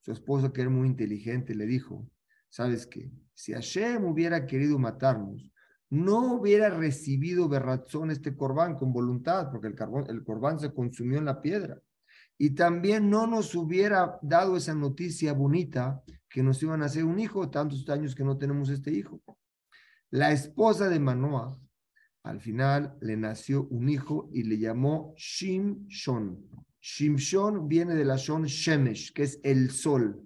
Su 0.00 0.12
esposo, 0.12 0.52
que 0.52 0.62
era 0.62 0.70
muy 0.70 0.88
inteligente, 0.88 1.54
le 1.54 1.66
dijo, 1.66 2.08
¿sabes 2.48 2.86
qué? 2.86 3.10
Si 3.34 3.52
Hashem 3.52 4.04
hubiera 4.04 4.46
querido 4.46 4.78
matarnos, 4.78 5.50
no 5.90 6.34
hubiera 6.34 6.70
recibido 6.70 7.48
berrazón 7.48 8.10
este 8.10 8.36
corbán 8.36 8.76
con 8.76 8.92
voluntad, 8.92 9.50
porque 9.50 9.66
el, 9.66 9.74
carbón, 9.74 10.06
el 10.08 10.22
corbán 10.22 10.58
se 10.58 10.72
consumió 10.72 11.18
en 11.18 11.24
la 11.24 11.42
piedra 11.42 11.80
y 12.42 12.54
también 12.54 13.10
no 13.10 13.26
nos 13.26 13.54
hubiera 13.54 14.18
dado 14.22 14.56
esa 14.56 14.74
noticia 14.74 15.34
bonita 15.34 16.02
que 16.26 16.42
nos 16.42 16.62
iban 16.62 16.82
a 16.82 16.86
hacer 16.86 17.04
un 17.04 17.20
hijo, 17.20 17.50
tantos 17.50 17.86
años 17.90 18.14
que 18.14 18.24
no 18.24 18.38
tenemos 18.38 18.70
este 18.70 18.92
hijo. 18.92 19.20
La 20.10 20.32
esposa 20.32 20.88
de 20.88 20.98
Manoah, 20.98 21.58
al 22.22 22.40
final 22.40 22.96
le 23.02 23.18
nació 23.18 23.64
un 23.64 23.90
hijo 23.90 24.30
y 24.32 24.44
le 24.44 24.58
llamó 24.58 25.12
Shimshon. 25.18 26.48
Shimshon 26.80 27.68
viene 27.68 27.94
de 27.94 28.04
la 28.04 28.16
Shon 28.16 28.44
Shemesh, 28.44 29.12
que 29.12 29.24
es 29.24 29.40
el 29.42 29.70
sol. 29.70 30.22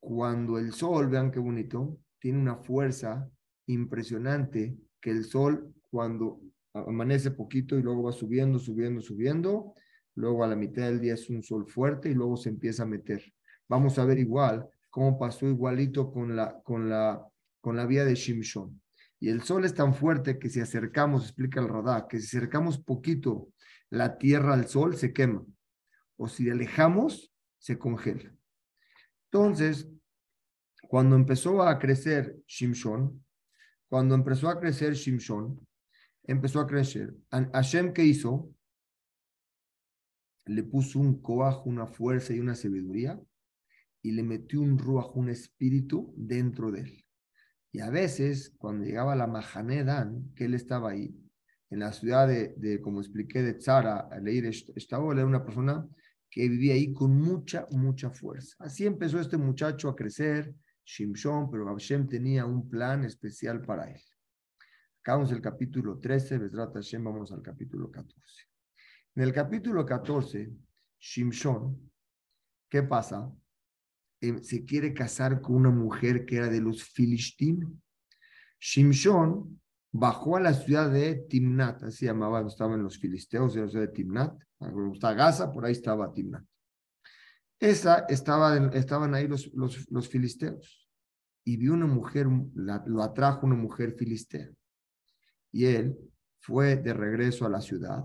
Cuando 0.00 0.58
el 0.58 0.72
sol, 0.72 1.08
vean 1.08 1.30
qué 1.30 1.38
bonito, 1.38 1.98
tiene 2.18 2.38
una 2.38 2.56
fuerza 2.56 3.30
impresionante 3.66 4.76
que 5.00 5.10
el 5.10 5.24
sol 5.24 5.72
cuando 5.90 6.40
amanece 6.74 7.30
poquito 7.30 7.78
y 7.78 7.82
luego 7.82 8.04
va 8.04 8.12
subiendo, 8.12 8.58
subiendo, 8.58 9.00
subiendo, 9.00 9.74
luego 10.14 10.44
a 10.44 10.48
la 10.48 10.56
mitad 10.56 10.86
del 10.86 11.00
día 11.00 11.14
es 11.14 11.28
un 11.30 11.42
sol 11.42 11.66
fuerte 11.68 12.10
y 12.10 12.14
luego 12.14 12.36
se 12.36 12.48
empieza 12.48 12.82
a 12.82 12.86
meter. 12.86 13.22
Vamos 13.68 13.98
a 13.98 14.04
ver 14.04 14.18
igual 14.18 14.68
cómo 14.90 15.18
pasó 15.18 15.46
igualito 15.46 16.10
con 16.10 16.34
la, 16.34 16.60
con 16.62 16.88
la, 16.88 17.24
con 17.60 17.76
la 17.76 17.86
vía 17.86 18.04
de 18.04 18.14
Shimshon. 18.14 18.80
Y 19.20 19.28
el 19.28 19.42
sol 19.42 19.64
es 19.64 19.74
tan 19.74 19.94
fuerte 19.94 20.38
que 20.38 20.48
si 20.48 20.60
acercamos, 20.60 21.24
explica 21.24 21.60
el 21.60 21.68
radar, 21.68 22.06
que 22.08 22.20
si 22.20 22.36
acercamos 22.36 22.78
poquito 22.78 23.48
la 23.90 24.18
tierra 24.18 24.54
al 24.54 24.68
sol, 24.68 24.96
se 24.96 25.12
quema. 25.12 25.44
O 26.16 26.28
si 26.28 26.50
alejamos, 26.50 27.32
se 27.58 27.78
congela. 27.78 28.34
Entonces, 29.30 29.88
cuando 30.88 31.16
empezó 31.16 31.62
a 31.62 31.78
crecer 31.78 32.38
Shimshon, 32.46 33.24
cuando 33.88 34.14
empezó 34.14 34.48
a 34.48 34.58
crecer 34.58 34.94
Shimshon, 34.94 35.66
empezó 36.24 36.60
a 36.60 36.66
crecer. 36.66 37.14
Hashem, 37.30 37.92
¿qué 37.92 38.04
hizo? 38.04 38.52
le 40.48 40.62
puso 40.62 40.98
un 40.98 41.20
coajo, 41.20 41.68
una 41.68 41.86
fuerza 41.86 42.32
y 42.32 42.40
una 42.40 42.54
sabiduría, 42.54 43.20
y 44.02 44.12
le 44.12 44.22
metió 44.22 44.60
un 44.60 44.78
ruaj, 44.78 45.14
un 45.14 45.28
espíritu 45.28 46.12
dentro 46.16 46.72
de 46.72 46.80
él. 46.80 47.04
Y 47.70 47.80
a 47.80 47.90
veces, 47.90 48.54
cuando 48.56 48.84
llegaba 48.84 49.14
la 49.14 49.26
Mahanedan, 49.26 50.32
que 50.34 50.46
él 50.46 50.54
estaba 50.54 50.90
ahí, 50.90 51.14
en 51.70 51.80
la 51.80 51.92
ciudad 51.92 52.28
de, 52.28 52.80
como 52.80 53.00
expliqué, 53.00 53.42
de 53.42 53.54
Tzara, 53.54 54.08
Leir 54.20 54.46
estaba 54.46 55.12
era 55.12 55.26
una 55.26 55.44
persona 55.44 55.86
que 56.30 56.48
vivía 56.48 56.74
ahí 56.74 56.92
con 56.92 57.18
mucha, 57.20 57.66
mucha 57.70 58.10
fuerza. 58.10 58.56
Así 58.58 58.86
empezó 58.86 59.20
este 59.20 59.36
muchacho 59.36 59.88
a 59.88 59.96
crecer, 59.96 60.54
Shimshon, 60.84 61.50
pero 61.50 61.66
Hashem 61.66 62.06
tenía 62.06 62.46
un 62.46 62.68
plan 62.68 63.04
especial 63.04 63.60
para 63.62 63.90
él. 63.90 64.00
Acabamos 65.00 65.32
el 65.32 65.40
capítulo 65.40 65.98
13, 65.98 66.38
Besrat 66.38 66.74
Hashem, 66.74 67.04
vamos 67.04 67.32
al 67.32 67.42
capítulo 67.42 67.90
14. 67.90 68.44
En 69.14 69.22
el 69.22 69.32
capítulo 69.32 69.84
14, 69.84 70.50
Shimshon, 70.98 71.90
¿qué 72.68 72.82
pasa? 72.82 73.30
Eh, 74.20 74.42
se 74.42 74.64
quiere 74.64 74.92
casar 74.92 75.40
con 75.40 75.56
una 75.56 75.70
mujer 75.70 76.24
que 76.24 76.36
era 76.36 76.48
de 76.48 76.60
los 76.60 76.82
Filistín. 76.84 77.82
Shimshon 78.58 79.60
bajó 79.98 80.36
a 80.36 80.40
la 80.40 80.54
ciudad 80.54 80.90
de 80.90 81.26
Timnat, 81.28 81.82
así 81.82 82.06
llamaban, 82.06 82.46
estaban 82.46 82.82
los 82.82 82.98
filisteos 82.98 83.54
de 83.54 83.62
la 83.62 83.68
ciudad 83.68 83.86
de 83.86 83.92
Timnat. 83.92 84.38
Está 84.92 85.14
Gaza, 85.14 85.52
por 85.52 85.64
ahí 85.64 85.72
estaba 85.72 86.12
Timnat. 86.12 86.44
Esa 87.60 88.06
estaba, 88.08 88.56
estaban 88.74 89.14
ahí 89.14 89.26
los, 89.26 89.52
los, 89.54 89.90
los 89.90 90.08
filisteos. 90.08 90.88
Y 91.44 91.56
vio 91.56 91.72
una 91.72 91.86
mujer, 91.86 92.26
lo 92.54 93.02
atrajo 93.02 93.46
una 93.46 93.56
mujer 93.56 93.94
filistea. 93.94 94.48
Y 95.50 95.64
él 95.64 95.98
fue 96.40 96.76
de 96.76 96.92
regreso 96.92 97.46
a 97.46 97.48
la 97.48 97.60
ciudad 97.60 98.04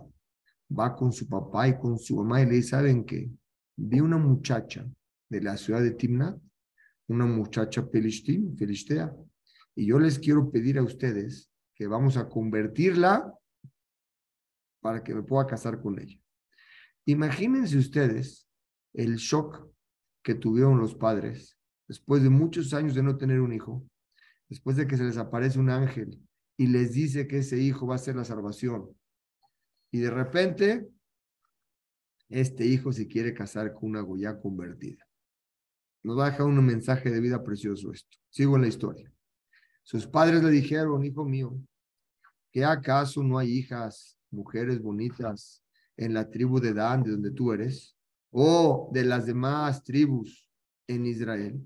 va 0.77 0.95
con 0.95 1.11
su 1.11 1.27
papá 1.27 1.67
y 1.67 1.77
con 1.77 1.97
su 1.97 2.17
mamá 2.17 2.41
y 2.41 2.45
le 2.45 2.55
dice, 2.55 2.69
¿saben 2.69 3.05
qué? 3.05 3.29
Vi 3.75 3.99
una 3.99 4.17
muchacha 4.17 4.85
de 5.29 5.41
la 5.41 5.57
ciudad 5.57 5.81
de 5.81 5.91
Timnat, 5.91 6.39
una 7.07 7.25
muchacha 7.25 7.85
filistea, 7.91 9.13
y 9.75 9.87
yo 9.87 9.99
les 9.99 10.19
quiero 10.19 10.51
pedir 10.51 10.77
a 10.77 10.83
ustedes 10.83 11.49
que 11.75 11.87
vamos 11.87 12.17
a 12.17 12.29
convertirla 12.29 13.33
para 14.81 15.03
que 15.03 15.13
me 15.13 15.23
pueda 15.23 15.47
casar 15.47 15.81
con 15.81 15.99
ella. 15.99 16.19
Imagínense 17.05 17.77
ustedes 17.77 18.47
el 18.93 19.15
shock 19.15 19.67
que 20.21 20.35
tuvieron 20.35 20.79
los 20.79 20.95
padres 20.95 21.57
después 21.87 22.23
de 22.23 22.29
muchos 22.29 22.73
años 22.73 22.95
de 22.95 23.03
no 23.03 23.17
tener 23.17 23.41
un 23.41 23.53
hijo, 23.53 23.85
después 24.49 24.77
de 24.77 24.87
que 24.87 24.97
se 24.97 25.03
les 25.03 25.17
aparece 25.17 25.59
un 25.59 25.69
ángel 25.69 26.19
y 26.57 26.67
les 26.67 26.93
dice 26.93 27.27
que 27.27 27.39
ese 27.39 27.57
hijo 27.57 27.87
va 27.87 27.95
a 27.95 27.99
ser 27.99 28.15
la 28.15 28.23
salvación, 28.23 28.95
y 29.93 29.99
de 29.99 30.09
repente, 30.09 30.89
este 32.27 32.65
hijo 32.65 32.91
se 32.91 33.07
quiere 33.07 33.31
casar 33.31 33.75
con 33.75 33.91
una 33.91 34.01
Goya 34.01 34.39
convertida. 34.41 35.07
Nos 36.01 36.17
va 36.17 36.25
a 36.25 36.31
dejar 36.31 36.47
un 36.47 36.65
mensaje 36.65 37.11
de 37.11 37.21
vida 37.21 37.43
precioso 37.43 37.91
esto. 37.91 38.17
Sigo 38.31 38.55
en 38.55 38.63
la 38.63 38.69
historia. 38.69 39.13
Sus 39.83 40.07
padres 40.07 40.43
le 40.43 40.49
dijeron, 40.49 41.03
hijo 41.03 41.25
mío, 41.25 41.57
¿que 42.51 42.65
acaso 42.65 43.21
no 43.21 43.37
hay 43.37 43.51
hijas, 43.51 44.17
mujeres 44.31 44.81
bonitas 44.81 45.63
en 45.97 46.13
la 46.13 46.29
tribu 46.29 46.59
de 46.59 46.73
Dan, 46.73 47.03
de 47.03 47.11
donde 47.11 47.31
tú 47.31 47.51
eres, 47.53 47.95
o 48.31 48.89
de 48.91 49.03
las 49.03 49.25
demás 49.25 49.83
tribus 49.83 50.49
en 50.87 51.05
Israel? 51.05 51.61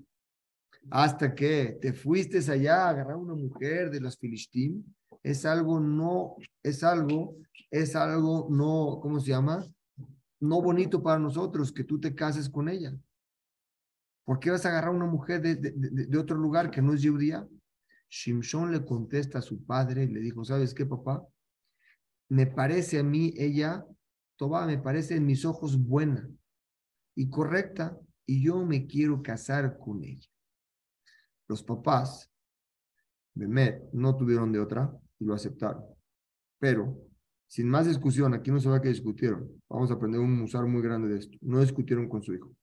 Hasta 0.90 1.34
que 1.36 1.78
te 1.82 1.94
fuiste 1.94 2.40
allá 2.52 2.86
a 2.86 2.90
agarrar 2.90 3.18
una 3.18 3.36
mujer 3.36 3.90
de 3.92 4.02
las 4.02 4.18
Filistín, 4.18 4.96
es 5.24 5.46
algo 5.46 5.80
no, 5.80 6.36
es 6.64 6.84
algo 6.84 7.36
es 7.72 7.96
algo 7.96 8.48
no, 8.50 9.00
¿cómo 9.02 9.20
se 9.20 9.30
llama? 9.30 9.66
No 10.40 10.62
bonito 10.62 11.02
para 11.02 11.20
nosotros 11.20 11.72
que 11.72 11.84
tú 11.84 12.00
te 12.00 12.14
cases 12.14 12.50
con 12.50 12.70
ella. 12.70 12.96
¿Por 14.24 14.40
qué 14.40 14.52
vas 14.52 14.66
a 14.66 14.70
agarrar 14.70 14.94
una 14.94 15.06
mujer 15.06 15.42
de, 15.42 15.56
de, 15.56 16.18
otro 16.18 16.38
lugar 16.38 16.70
que 16.70 16.82
no 16.82 16.94
es 16.94 17.06
judía? 17.06 17.48
Shimshon 18.10 18.72
le 18.72 18.86
contesta 18.86 19.40
a 19.40 19.42
su 19.42 19.66
padre 19.66 20.04
y 20.04 20.08
le 20.08 20.20
dijo, 20.20 20.44
¿sabes 20.46 20.74
qué, 20.74 20.86
papá? 20.86 21.26
Me 22.30 22.48
parece 22.48 23.00
a 23.00 23.04
mí 23.04 23.34
ella, 23.38 23.86
Toba, 24.38 24.66
me 24.66 24.78
parece 24.78 25.16
en 25.16 25.26
mis 25.26 25.46
ojos 25.46 25.78
buena 25.78 26.30
y 27.16 27.30
correcta 27.30 27.98
y 28.26 28.44
yo 28.44 28.64
me 28.64 28.86
quiero 28.86 29.24
casar 29.24 29.78
con 29.80 30.04
ella. 30.04 30.30
Los 31.48 31.64
papás, 31.64 32.32
Bemet, 33.34 33.92
no 33.94 34.16
tuvieron 34.16 34.52
de 34.52 34.60
otra 34.60 34.94
y 35.20 35.26
lo 35.26 35.34
aceptaron. 35.34 35.84
Pero 36.60 37.08
sin 37.48 37.70
más 37.70 37.88
discusión, 37.88 38.34
aquí 38.34 38.52
no 38.52 38.60
se 38.60 38.70
va 38.70 38.82
que 38.82 38.90
discutieron. 38.90 39.50
Vamos 39.70 39.90
a 39.90 39.94
aprender 39.94 40.20
un 40.20 40.38
musar 40.38 40.66
muy 40.66 40.82
grande 40.82 41.08
de 41.08 41.20
esto. 41.20 41.38
No 41.42 41.62
discutieron 41.62 42.10
con 42.10 42.22
su 42.22 42.34
hijo. 42.34 42.54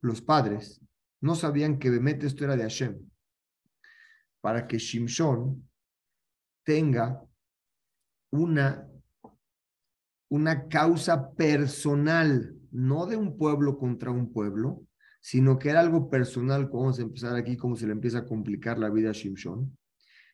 Los 0.00 0.22
padres 0.22 0.80
no 1.20 1.34
sabían 1.34 1.78
que 1.78 1.90
Bemet 1.90 2.24
esto 2.24 2.44
era 2.44 2.56
de 2.56 2.62
Hashem. 2.62 3.11
Para 4.42 4.66
que 4.66 4.76
Shimshon 4.76 5.66
tenga 6.62 7.24
una, 8.30 8.86
una 10.28 10.68
causa 10.68 11.32
personal, 11.32 12.54
no 12.70 13.06
de 13.06 13.16
un 13.16 13.38
pueblo 13.38 13.78
contra 13.78 14.10
un 14.10 14.30
pueblo, 14.30 14.84
sino 15.22 15.58
que 15.58 15.70
era 15.70 15.80
algo 15.80 16.10
personal. 16.10 16.66
Vamos 16.66 16.98
a 16.98 17.02
empezar 17.02 17.36
aquí, 17.36 17.56
cómo 17.56 17.76
se 17.76 17.86
le 17.86 17.92
empieza 17.92 18.18
a 18.18 18.26
complicar 18.26 18.78
la 18.78 18.90
vida 18.90 19.08
a 19.08 19.14
Shimshon. 19.14 19.74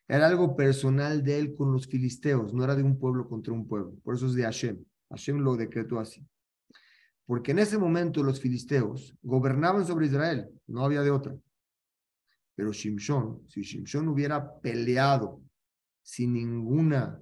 Era 0.07 0.25
algo 0.25 0.55
personal 0.55 1.23
de 1.23 1.37
él 1.37 1.55
con 1.55 1.71
los 1.71 1.87
filisteos, 1.87 2.51
no 2.51 2.63
era 2.63 2.75
de 2.75 2.81
un 2.81 2.99
pueblo 2.99 3.29
contra 3.29 3.53
un 3.53 3.67
pueblo. 3.67 3.93
Por 4.03 4.15
eso 4.15 4.25
es 4.25 4.33
de 4.33 4.43
Hashem. 4.43 4.83
Hashem 5.11 5.37
lo 5.37 5.55
decretó 5.55 5.99
así. 5.99 6.25
Porque 7.27 7.51
en 7.51 7.59
ese 7.59 7.77
momento 7.77 8.23
los 8.23 8.41
filisteos 8.41 9.15
gobernaban 9.21 9.85
sobre 9.85 10.07
Israel, 10.07 10.49
no 10.65 10.83
había 10.83 11.03
de 11.03 11.11
otra. 11.11 11.37
Pero 12.59 12.73
Shimshon, 12.73 13.43
si 13.47 13.61
Shimshon 13.61 14.09
hubiera 14.09 14.59
peleado 14.59 15.41
sin 16.01 16.33
ninguna, 16.33 17.17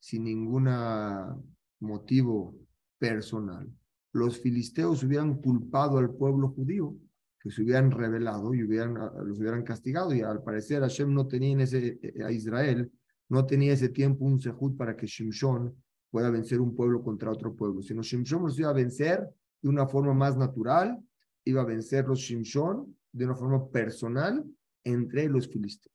sin 0.00 0.24
ninguna 0.24 1.38
motivo 1.78 2.56
personal, 2.98 3.72
los 4.10 4.40
filisteos 4.40 5.04
hubieran 5.04 5.36
culpado 5.36 5.98
al 5.98 6.10
pueblo 6.10 6.48
judío, 6.48 6.96
que 7.38 7.52
se 7.52 7.62
hubieran 7.62 7.92
rebelado 7.92 8.52
y 8.52 8.64
hubieran, 8.64 8.96
ah, 8.96 9.12
los 9.24 9.38
hubieran 9.38 9.62
castigado. 9.62 10.12
Y 10.12 10.22
al 10.22 10.42
parecer 10.42 10.80
Hashem 10.80 11.14
no 11.14 11.28
tenía 11.28 11.52
en 11.52 11.60
ese, 11.60 12.00
eh, 12.02 12.24
a 12.24 12.32
Israel, 12.32 12.90
no 13.28 13.46
tenía 13.46 13.74
ese 13.74 13.90
tiempo 13.90 14.24
un 14.24 14.40
sehut 14.40 14.76
para 14.76 14.96
que 14.96 15.06
Shimshon 15.06 15.72
pueda 16.10 16.30
vencer 16.30 16.60
un 16.60 16.74
pueblo 16.74 17.00
contra 17.00 17.30
otro 17.30 17.54
pueblo, 17.54 17.80
sino 17.80 18.02
Shimshon 18.02 18.42
los 18.42 18.58
iba 18.58 18.70
a 18.70 18.72
vencer 18.72 19.24
de 19.62 19.68
una 19.68 19.86
forma 19.86 20.14
más 20.14 20.36
natural, 20.36 21.00
iba 21.44 21.62
a 21.62 21.64
vencer 21.64 22.08
los 22.08 22.18
Shimshon 22.18 22.92
de 23.12 23.24
una 23.24 23.36
forma 23.36 23.68
personal 23.68 24.44
entre 24.84 25.28
los 25.28 25.48
filisteos. 25.48 25.94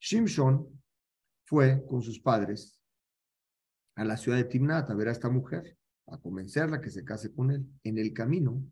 Shimshon 0.00 0.68
fue 1.44 1.84
con 1.86 2.02
sus 2.02 2.20
padres 2.20 2.80
a 3.96 4.04
la 4.04 4.16
ciudad 4.16 4.38
de 4.38 4.44
Timnat 4.44 4.90
a 4.90 4.94
ver 4.94 5.08
a 5.08 5.12
esta 5.12 5.28
mujer, 5.28 5.76
a 6.06 6.18
convencerla 6.18 6.80
que 6.80 6.90
se 6.90 7.04
case 7.04 7.32
con 7.32 7.50
él. 7.50 7.66
En 7.82 7.98
el 7.98 8.12
camino 8.12 8.62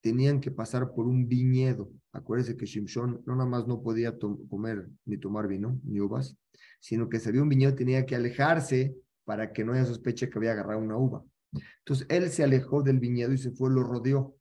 tenían 0.00 0.40
que 0.40 0.50
pasar 0.50 0.92
por 0.92 1.06
un 1.06 1.28
viñedo. 1.28 1.90
Acuérdense 2.12 2.56
que 2.56 2.66
Shimshon 2.66 3.22
no 3.26 3.34
nada 3.34 3.48
más 3.48 3.66
no 3.66 3.82
podía 3.82 4.16
comer 4.48 4.88
ni 5.04 5.18
tomar 5.18 5.48
vino, 5.48 5.80
ni 5.84 6.00
uvas, 6.00 6.36
sino 6.80 7.08
que 7.08 7.18
si 7.18 7.28
había 7.28 7.42
un 7.42 7.48
viñedo 7.48 7.74
tenía 7.74 8.06
que 8.06 8.14
alejarse 8.14 8.96
para 9.24 9.52
que 9.52 9.64
no 9.64 9.72
haya 9.72 9.84
sospecha 9.84 10.28
que 10.28 10.38
había 10.38 10.52
agarrado 10.52 10.80
una 10.80 10.96
uva. 10.96 11.24
Entonces 11.80 12.06
él 12.08 12.30
se 12.30 12.44
alejó 12.44 12.82
del 12.82 13.00
viñedo 13.00 13.32
y 13.32 13.38
se 13.38 13.50
fue, 13.50 13.70
lo 13.70 13.82
rodeó. 13.82 14.37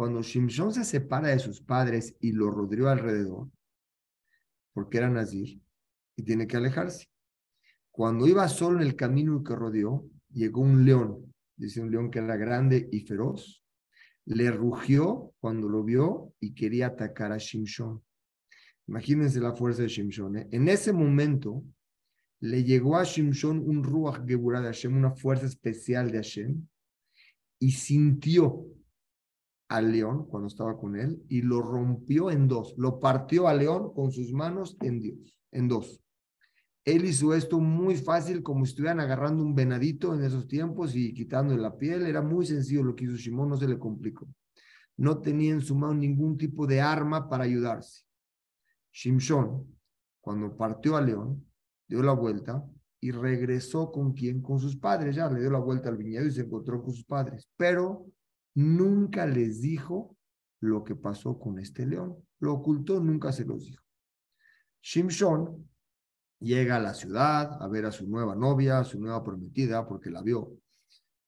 Cuando 0.00 0.22
Shimshon 0.22 0.72
se 0.72 0.82
separa 0.82 1.28
de 1.28 1.38
sus 1.38 1.60
padres 1.60 2.16
y 2.20 2.32
lo 2.32 2.50
rodeó 2.50 2.88
alrededor, 2.88 3.50
porque 4.72 4.96
era 4.96 5.10
Nazir, 5.10 5.60
y 6.16 6.22
tiene 6.22 6.46
que 6.46 6.56
alejarse. 6.56 7.10
Cuando 7.90 8.26
iba 8.26 8.48
solo 8.48 8.80
en 8.80 8.86
el 8.86 8.96
camino 8.96 9.44
que 9.44 9.54
rodeó, 9.54 10.08
llegó 10.30 10.62
un 10.62 10.86
león, 10.86 11.34
dice 11.54 11.82
un 11.82 11.90
león 11.90 12.10
que 12.10 12.18
era 12.18 12.38
grande 12.38 12.88
y 12.90 13.00
feroz, 13.00 13.62
le 14.24 14.50
rugió 14.50 15.34
cuando 15.38 15.68
lo 15.68 15.84
vio 15.84 16.32
y 16.40 16.54
quería 16.54 16.86
atacar 16.86 17.32
a 17.32 17.36
Shimshon. 17.36 18.02
Imagínense 18.86 19.38
la 19.38 19.52
fuerza 19.52 19.82
de 19.82 19.88
Shimshon. 19.88 20.38
¿eh? 20.38 20.48
En 20.50 20.66
ese 20.70 20.94
momento 20.94 21.62
le 22.40 22.64
llegó 22.64 22.96
a 22.96 23.04
Shimshon 23.04 23.58
un 23.58 23.84
Ruach 23.84 24.26
Geburah 24.26 24.62
de 24.62 24.68
Hashem, 24.68 24.96
una 24.96 25.10
fuerza 25.10 25.44
especial 25.44 26.10
de 26.10 26.16
Hashem, 26.16 26.66
y 27.58 27.72
sintió 27.72 28.64
al 29.70 29.92
león 29.92 30.26
cuando 30.26 30.48
estaba 30.48 30.76
con 30.76 30.96
él 30.96 31.22
y 31.28 31.42
lo 31.42 31.62
rompió 31.62 32.30
en 32.30 32.48
dos, 32.48 32.74
lo 32.76 32.98
partió 32.98 33.46
al 33.46 33.60
león 33.60 33.94
con 33.94 34.10
sus 34.10 34.32
manos 34.32 34.76
en 34.80 35.00
Dios, 35.00 35.38
en 35.52 35.68
dos. 35.68 36.02
Él 36.84 37.04
hizo 37.04 37.34
esto 37.34 37.60
muy 37.60 37.94
fácil, 37.94 38.42
como 38.42 38.64
si 38.64 38.70
estuvieran 38.70 38.98
agarrando 38.98 39.44
un 39.44 39.54
venadito 39.54 40.12
en 40.12 40.24
esos 40.24 40.48
tiempos 40.48 40.96
y 40.96 41.14
quitando 41.14 41.56
la 41.56 41.76
piel. 41.76 42.04
Era 42.06 42.20
muy 42.20 42.46
sencillo 42.46 42.82
lo 42.82 42.96
que 42.96 43.04
hizo 43.04 43.16
Shimon, 43.16 43.50
no 43.50 43.56
se 43.56 43.68
le 43.68 43.78
complicó. 43.78 44.26
No 44.96 45.20
tenía 45.20 45.52
en 45.52 45.60
su 45.60 45.76
mano 45.76 45.94
ningún 45.94 46.36
tipo 46.36 46.66
de 46.66 46.80
arma 46.80 47.28
para 47.28 47.44
ayudarse. 47.44 48.02
Shimshon, 48.92 49.78
cuando 50.20 50.56
partió 50.56 50.96
al 50.96 51.06
león, 51.06 51.46
dio 51.86 52.02
la 52.02 52.12
vuelta 52.12 52.64
y 52.98 53.12
regresó 53.12 53.92
con 53.92 54.14
quién? 54.14 54.42
Con 54.42 54.58
sus 54.58 54.76
padres. 54.76 55.14
Ya 55.14 55.30
le 55.30 55.40
dio 55.40 55.50
la 55.50 55.60
vuelta 55.60 55.90
al 55.90 55.96
viñedo 55.96 56.26
y 56.26 56.32
se 56.32 56.40
encontró 56.40 56.82
con 56.82 56.92
sus 56.92 57.04
padres. 57.04 57.48
Pero 57.56 58.06
nunca 58.54 59.26
les 59.26 59.60
dijo 59.60 60.16
lo 60.60 60.84
que 60.84 60.94
pasó 60.94 61.38
con 61.38 61.58
este 61.58 61.86
león. 61.86 62.16
Lo 62.40 62.54
ocultó, 62.54 63.00
nunca 63.00 63.32
se 63.32 63.44
los 63.44 63.64
dijo. 63.64 63.84
Shimshon 64.82 65.68
llega 66.40 66.76
a 66.76 66.80
la 66.80 66.94
ciudad 66.94 67.62
a 67.62 67.68
ver 67.68 67.84
a 67.84 67.92
su 67.92 68.08
nueva 68.08 68.34
novia, 68.34 68.78
a 68.78 68.84
su 68.84 68.98
nueva 68.98 69.22
prometida, 69.22 69.86
porque 69.86 70.10
la 70.10 70.22
vio. 70.22 70.52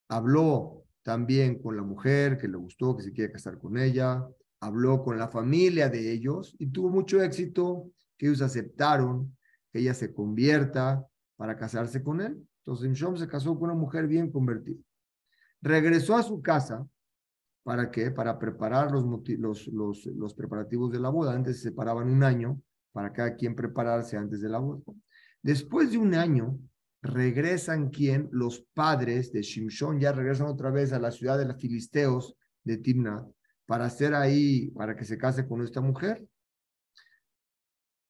Habló 0.08 0.84
también 1.02 1.60
con 1.60 1.76
la 1.76 1.82
mujer 1.82 2.38
que 2.38 2.48
le 2.48 2.56
gustó, 2.56 2.96
que 2.96 3.02
se 3.02 3.12
quiere 3.12 3.32
casar 3.32 3.58
con 3.58 3.76
ella. 3.78 4.26
Habló 4.60 5.02
con 5.02 5.18
la 5.18 5.28
familia 5.28 5.88
de 5.88 6.12
ellos 6.12 6.54
y 6.58 6.66
tuvo 6.66 6.88
mucho 6.88 7.22
éxito, 7.22 7.90
que 8.16 8.26
ellos 8.26 8.42
aceptaron 8.42 9.36
que 9.72 9.80
ella 9.80 9.94
se 9.94 10.12
convierta 10.12 11.04
para 11.36 11.56
casarse 11.56 12.02
con 12.02 12.20
él. 12.20 12.46
Entonces 12.58 12.86
Shimshon 12.86 13.16
se 13.16 13.26
casó 13.26 13.58
con 13.58 13.70
una 13.70 13.78
mujer 13.78 14.06
bien 14.06 14.30
convertida. 14.30 14.80
Regresó 15.60 16.16
a 16.16 16.22
su 16.22 16.40
casa 16.40 16.86
¿Para 17.62 17.90
qué? 17.90 18.10
Para 18.10 18.38
preparar 18.38 18.90
los, 18.90 19.04
los, 19.38 20.06
los, 20.06 20.34
preparativos 20.34 20.90
de 20.90 21.00
la 21.00 21.10
boda. 21.10 21.32
Antes 21.32 21.58
se 21.58 21.68
separaban 21.68 22.10
un 22.10 22.24
año 22.24 22.60
para 22.92 23.12
cada 23.12 23.36
quien 23.36 23.54
prepararse 23.54 24.16
antes 24.16 24.40
de 24.40 24.48
la 24.48 24.58
boda. 24.58 24.82
Después 25.42 25.92
de 25.92 25.98
un 25.98 26.14
año, 26.14 26.58
regresan 27.02 27.90
quién? 27.90 28.28
Los 28.32 28.64
padres 28.74 29.32
de 29.32 29.42
Shimshon 29.42 30.00
ya 30.00 30.12
regresan 30.12 30.48
otra 30.48 30.70
vez 30.70 30.92
a 30.92 30.98
la 30.98 31.10
ciudad 31.10 31.38
de 31.38 31.46
los 31.46 31.56
filisteos 31.60 32.36
de 32.64 32.78
Timnat 32.78 33.26
para 33.66 33.86
hacer 33.86 34.14
ahí, 34.14 34.70
para 34.70 34.96
que 34.96 35.04
se 35.04 35.16
case 35.16 35.46
con 35.46 35.62
esta 35.62 35.80
mujer. 35.80 36.26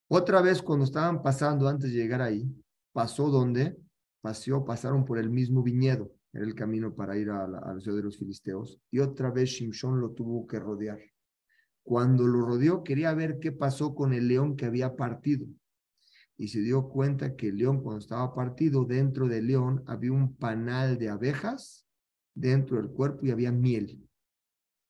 Otra 0.09 0.43
vez 0.43 0.61
cuando 0.61 0.85
estaban 0.85 1.23
pasando 1.23 1.69
antes 1.69 1.91
de 1.91 1.97
llegar 1.97 2.21
ahí, 2.21 2.45
pasó 2.93 3.31
donde 3.31 3.77
pasó, 4.21 4.65
pasaron 4.65 5.05
por 5.05 5.19
el 5.19 5.31
mismo 5.31 5.63
viñedo. 5.63 6.11
Era 6.33 6.45
el 6.45 6.55
camino 6.55 6.95
para 6.95 7.17
ir 7.17 7.31
a 7.31 7.47
la, 7.47 7.75
de 7.75 8.03
los 8.03 8.19
filisteos. 8.19 8.81
Y 8.91 9.01
otra 9.01 9.31
vez 9.31 9.51
Shimshon 9.51 10.01
lo 10.01 10.13
tuvo 10.13 10.47
que 10.47 10.59
rodear. 10.59 10.99
Cuando 11.83 12.27
lo 12.27 12.47
rodeó, 12.47 12.83
quería 12.83 13.13
ver 13.13 13.39
qué 13.39 13.53
pasó 13.53 13.95
con 13.95 14.15
el 14.15 14.29
león 14.29 14.57
que 14.57 14.67
había 14.67 14.97
partido. 14.97 15.47
Y 16.37 16.49
se 16.49 16.61
dio 16.61 16.89
cuenta 16.89 17.37
que 17.37 17.49
el 17.49 17.59
león, 17.59 17.83
cuando 17.83 18.01
estaba 18.01 18.35
partido, 18.35 18.85
dentro 18.85 19.29
del 19.29 19.47
león 19.47 19.85
había 19.87 20.13
un 20.13 20.35
panal 20.37 20.99
de 20.99 21.11
abejas 21.11 21.87
dentro 22.35 22.79
del 22.79 22.91
cuerpo 22.91 23.27
y 23.27 23.31
había 23.31 23.53
miel. 23.53 24.09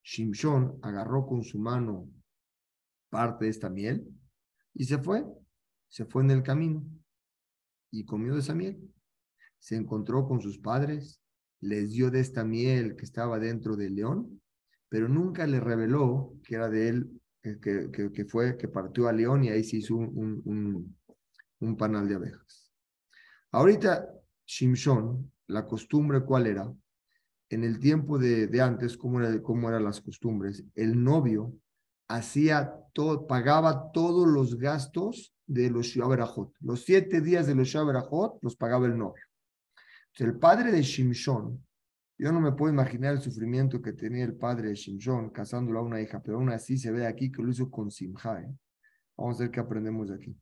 Shimshon 0.03 0.79
agarró 0.81 1.25
con 1.25 1.43
su 1.43 1.59
mano 1.59 2.09
parte 3.09 3.45
de 3.45 3.51
esta 3.51 3.69
miel 3.69 4.07
y 4.73 4.85
se 4.85 4.97
fue. 4.97 5.25
Se 5.89 6.05
fue 6.05 6.23
en 6.23 6.31
el 6.31 6.41
camino 6.41 6.83
y 7.91 8.05
comió 8.05 8.33
de 8.33 8.39
esa 8.39 8.55
miel. 8.55 8.91
Se 9.59 9.75
encontró 9.75 10.27
con 10.27 10.41
sus 10.41 10.57
padres, 10.57 11.22
les 11.63 11.91
dio 11.91 12.11
de 12.11 12.19
esta 12.19 12.43
miel 12.43 12.95
que 12.95 13.05
estaba 13.05 13.39
dentro 13.39 13.75
del 13.75 13.95
león, 13.95 14.41
pero 14.89 15.07
nunca 15.07 15.47
le 15.47 15.59
reveló 15.59 16.33
que 16.43 16.55
era 16.55 16.69
de 16.69 16.89
él, 16.89 17.21
que, 17.41 17.89
que, 18.13 18.25
fue, 18.25 18.57
que 18.57 18.67
partió 18.67 19.07
al 19.07 19.17
león 19.17 19.43
y 19.43 19.49
ahí 19.49 19.63
se 19.63 19.77
hizo 19.77 19.95
un, 19.95 20.95
un, 21.59 21.77
panal 21.77 22.07
de 22.07 22.15
abejas. 22.15 22.71
Ahorita, 23.51 24.09
Shimshon, 24.45 25.31
la 25.47 25.65
costumbre, 25.65 26.21
¿cuál 26.21 26.47
era? 26.47 26.71
En 27.49 27.63
el 27.63 27.79
tiempo 27.79 28.17
de, 28.17 28.47
de 28.47 28.61
antes, 28.61 28.97
¿cómo, 28.97 29.21
era, 29.21 29.41
¿cómo 29.41 29.69
eran 29.69 29.85
las 29.85 30.01
costumbres? 30.01 30.63
El 30.75 31.01
novio 31.01 31.53
hacía 32.07 32.73
todo, 32.93 33.25
pagaba 33.25 33.91
todos 33.91 34.27
los 34.27 34.57
gastos 34.57 35.33
de 35.47 35.69
los 35.69 35.87
Shabarajot. 35.87 36.53
Los 36.59 36.83
siete 36.83 37.21
días 37.21 37.47
de 37.47 37.55
los 37.55 37.69
Shabarajot 37.69 38.39
los 38.41 38.55
pagaba 38.55 38.85
el 38.85 38.97
novio 38.97 39.22
el 40.19 40.37
padre 40.37 40.71
de 40.71 40.81
Shimshon, 40.81 41.65
yo 42.17 42.31
no 42.31 42.39
me 42.39 42.51
puedo 42.51 42.71
imaginar 42.71 43.13
el 43.13 43.21
sufrimiento 43.21 43.81
que 43.81 43.93
tenía 43.93 44.23
el 44.23 44.35
padre 44.35 44.69
de 44.69 44.75
Shimshon 44.75 45.31
casándolo 45.31 45.79
a 45.79 45.83
una 45.83 45.99
hija, 45.99 46.21
pero 46.21 46.37
aún 46.37 46.49
así 46.49 46.77
se 46.77 46.91
ve 46.91 47.07
aquí 47.07 47.31
que 47.31 47.41
lo 47.41 47.49
hizo 47.49 47.69
con 47.69 47.89
Simha. 47.89 48.41
¿eh? 48.41 48.55
Vamos 49.17 49.39
a 49.39 49.43
ver 49.43 49.51
qué 49.51 49.59
aprendemos 49.59 50.09
de 50.09 50.15
aquí. 50.15 50.37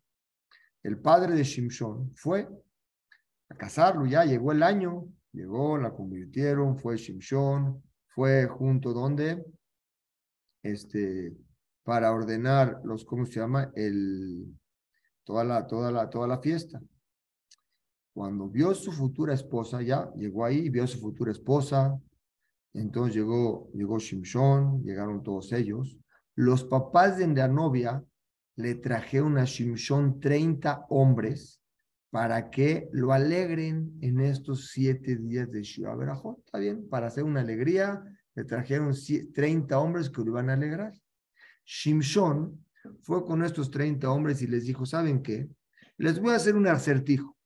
El 0.84 1.00
padre 1.00 1.34
de 1.34 1.44
Shimshon 1.44 2.14
fue 2.16 2.48
a 3.50 3.56
casarlo, 3.56 4.06
ya 4.06 4.26
llegó 4.26 4.52
el 4.52 4.64
año, 4.64 5.08
llegó, 5.32 5.78
la 5.78 5.92
convirtieron, 5.92 6.78
fue 6.78 6.98
Shimshon, 6.98 7.82
fue 8.08 8.48
junto 8.48 8.94
donde, 8.94 9.44
este, 10.64 11.36
para 11.84 12.12
ordenar 12.12 12.82
los, 12.84 13.06
¿cómo 13.06 13.26
se 13.26 13.40
llama? 13.40 13.72
El, 13.76 14.58
toda 15.24 15.44
la, 15.44 15.66
toda 15.68 15.92
la, 15.92 16.10
toda 16.10 16.28
la 16.28 16.40
fiesta. 16.40 16.82
Cuando 18.14 18.50
vio 18.50 18.74
su 18.74 18.92
futura 18.92 19.34
esposa, 19.34 19.82
ya 19.82 20.12
llegó 20.16 20.46
ahí, 20.46 20.70
vio 20.70 20.86
su 20.86 21.00
futura 21.00 21.32
esposa, 21.32 22.00
entonces 22.74 23.16
llegó, 23.16 23.70
llegó 23.74 24.00
Shimshon, 24.00 24.84
llegaron 24.84 25.24
todos 25.24 25.52
ellos. 25.54 25.98
Los 26.36 26.64
papás 26.64 27.18
de 27.18 27.28
la 27.28 27.48
novia 27.48 28.04
le 28.56 28.76
trajeron 28.76 29.38
a 29.38 29.46
Shimshon 29.46 30.20
30 30.20 30.88
hombres 30.90 31.62
para 32.10 32.50
que 32.50 32.90
lo 32.92 33.14
alegren 33.14 33.98
en 34.02 34.20
estos 34.20 34.70
siete 34.72 35.16
días 35.16 35.50
de 35.50 35.64
Shiva 35.64 35.96
¿Está 36.46 36.60
bien? 36.60 36.88
Para 36.90 37.08
hacer 37.08 37.24
una 37.24 37.42
alegría, 37.42 38.04
le 38.36 38.44
trajeron 38.44 38.94
30 39.34 39.80
hombres 39.80 40.10
que 40.10 40.22
lo 40.22 40.32
iban 40.32 40.50
a 40.50 40.54
alegrar. 40.54 40.94
Shimshon 41.66 42.66
fue 43.02 43.26
con 43.26 43.44
estos 43.44 43.72
30 43.72 44.10
hombres 44.10 44.42
y 44.42 44.48
les 44.48 44.66
dijo, 44.66 44.86
¿saben 44.86 45.22
qué? 45.22 45.50
Les 45.98 46.20
voy 46.20 46.32
a 46.32 46.36
hacer 46.36 46.56
un 46.56 46.68
acertijo. 46.68 47.38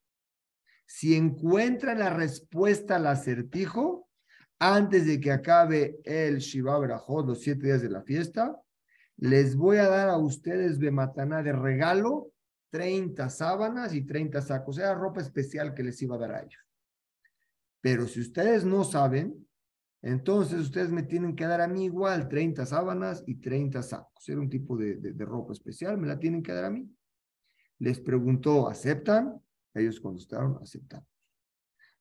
Si 0.86 1.15
encuentran 1.15 2.00
la 2.00 2.12
respuesta 2.12 2.98
al 2.98 3.08
acertijo 3.08 4.08
antes 4.60 5.06
de 5.06 5.19
que 5.19 5.32
acabe 5.32 6.00
el 6.04 6.38
Shiva 6.38 6.80
Berajot, 6.80 7.26
los 7.26 7.41
siete 7.41 7.67
días 7.67 7.82
de 7.82 7.89
la 7.89 8.04
fiesta, 8.04 8.60
les 9.17 9.56
voy 9.56 9.78
a 9.78 9.88
dar 9.88 10.10
a 10.10 10.17
ustedes 10.17 10.80
de 10.80 10.91
matana 10.91 11.41
de 11.41 11.54
regalo 11.54 12.32
30 12.69 13.30
sábanas 13.30 13.93
y 13.93 14.02
30 14.02 14.41
sacos. 14.41 14.78
Era 14.78 14.93
ropa 14.93 15.21
especial 15.21 15.74
que 15.74 15.84
les 15.84 16.02
iba 16.02 16.15
a 16.15 16.19
dar 16.19 16.32
a 16.34 16.41
ellos. 16.41 16.62
Pero 17.82 18.08
si 18.08 18.19
ustedes 18.21 18.65
no 18.65 18.84
saben, 18.84 19.45
Entonces 20.02 20.60
ustedes 20.60 20.91
me 20.91 21.02
tienen 21.02 21.36
que 21.36 21.45
dar 21.45 21.62
a 21.62 21.67
mí 21.67 21.86
igual 21.86 22.28
30 22.28 22.63
sábanas 22.67 23.24
y 23.26 23.41
30 23.41 23.82
sacos. 23.82 24.30
Era 24.30 24.39
un 24.39 24.52
tipo 24.52 24.78
de, 24.78 24.98
de, 24.98 25.26
ropa 25.26 25.52
especial, 25.52 25.98
me 25.98 26.06
la 26.06 26.19
tienen 26.19 26.43
que 26.43 26.54
dar 26.54 26.65
a 26.65 26.69
mí. 26.69 26.88
Les 27.80 28.00
preguntó, 28.00 28.69
¿aceptan? 28.69 29.41
Ellos 29.76 30.00
contestaron, 30.00 30.58
aceptamos. 30.62 31.08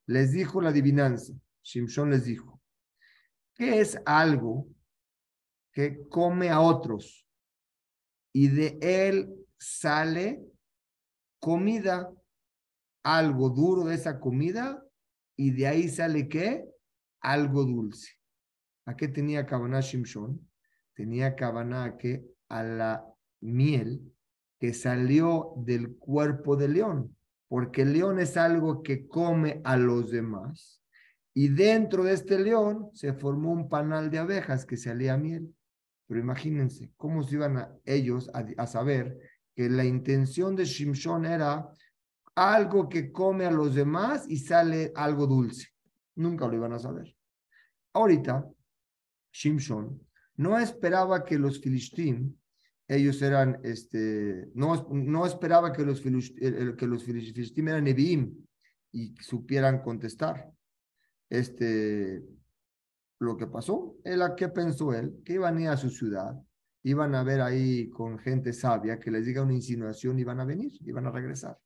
Les 0.07 0.33
dijo 0.33 0.61
la 0.61 0.71
adivinanza. 0.71 1.35
Shimshon 1.63 2.11
les 2.11 2.25
dijo, 2.25 2.61
¿qué 3.55 3.81
es 3.81 3.99
algo 4.05 4.69
que 5.73 6.07
come 6.09 6.51
a 6.51 6.61
otros 6.61 7.27
y 8.33 8.49
de 8.49 8.79
él 8.81 9.35
sale 9.59 10.45
comida, 11.41 12.13
algo 13.03 13.51
duro 13.51 13.85
de 13.85 13.95
esa 13.95 14.21
comida 14.21 14.83
y 15.37 15.51
de 15.53 15.67
ahí 15.67 15.89
sale 15.89 16.29
qué? 16.29 16.65
Algo 17.21 17.65
dulce. 17.65 18.13
¿A 18.87 18.95
qué 18.95 19.09
tenía 19.09 19.47
Kabaná 19.47 19.81
Shimshon? 19.81 20.49
Tenía 20.95 21.35
Kabaná 21.35 21.97
que 21.97 22.25
a 22.49 22.63
la 22.63 23.07
miel 23.41 24.15
que 24.61 24.75
salió 24.75 25.55
del 25.57 25.97
cuerpo 25.97 26.57
del 26.57 26.75
león, 26.75 27.17
porque 27.55 27.83
el 27.83 27.93
león 27.93 28.19
es 28.19 28.37
algo 28.37 28.83
que 28.83 29.07
come 29.07 29.61
a 29.63 29.77
los 29.77 30.11
demás. 30.11 30.83
Y 31.33 31.47
dentro 31.47 32.03
de 32.03 32.15
este 32.15 32.37
león 32.37 32.91
se 32.95 33.13
formó 33.13 33.53
un 33.53 33.69
panal 33.69 34.11
de 34.11 34.19
abejas 34.19 34.67
que 34.67 34.77
salía 34.77 35.17
miel. 35.17 35.55
Pero 36.09 36.19
imagínense 36.19 36.91
cómo 36.97 37.23
se 37.23 37.37
iban 37.37 37.79
ellos 37.85 38.29
a, 38.35 38.67
saber 38.67 39.17
que 39.55 39.71
la 39.71 39.85
intención 39.85 40.57
de 40.57 40.65
Shimshon 40.65 41.27
era 41.27 41.71
algo 42.35 42.89
que 42.89 43.13
come 43.13 43.47
a 43.47 43.53
los 43.53 43.77
demás 43.77 44.25
y 44.29 44.39
sale 44.39 44.91
algo 44.97 45.29
dulce. 45.29 45.69
Nunca 46.17 46.49
lo 46.49 46.57
iban 46.57 46.73
a 46.73 46.81
saber. 46.81 47.15
Ahorita, 47.93 48.45
Shimshon 49.33 50.05
no 50.39 50.59
esperaba 50.59 51.25
que 51.25 51.39
los 51.39 51.61
filistín, 51.61 52.37
ellos 52.89 53.21
eran, 53.23 53.61
este, 53.63 54.51
no, 54.55 54.89
no 54.91 55.27
esperaba 55.27 55.73
que 55.73 55.85
los, 55.85 56.01
que 56.01 56.87
los 56.87 57.05
filistín 57.05 57.69
eran 57.69 57.85
Nevi'im 57.85 58.35
y 58.93 59.15
supieran 59.17 59.83
contestar. 59.83 60.53
Este, 61.29 62.23
lo 63.21 63.37
que 63.37 63.47
pasó, 63.47 63.97
él 64.05 64.23
a 64.23 64.35
qué 64.37 64.49
pensó 64.49 64.93
él, 64.93 65.23
que 65.25 65.35
iban 65.35 65.57
a 65.57 65.63
ir 65.63 65.69
a 65.69 65.77
su 65.77 65.91
ciudad, 65.91 66.35
iban 66.83 67.15
a 67.15 67.23
ver 67.23 67.41
ahí 67.41 67.89
con 67.89 68.19
gente 68.19 68.53
sabia 68.53 69.01
que 69.01 69.11
les 69.11 69.25
diga 69.25 69.43
una 69.43 69.55
insinuación 69.55 70.19
y 70.19 70.25
van 70.25 70.41
a 70.41 70.45
venir, 70.45 70.73
iban 70.85 71.07
a 71.07 71.11
regresar. 71.11 71.59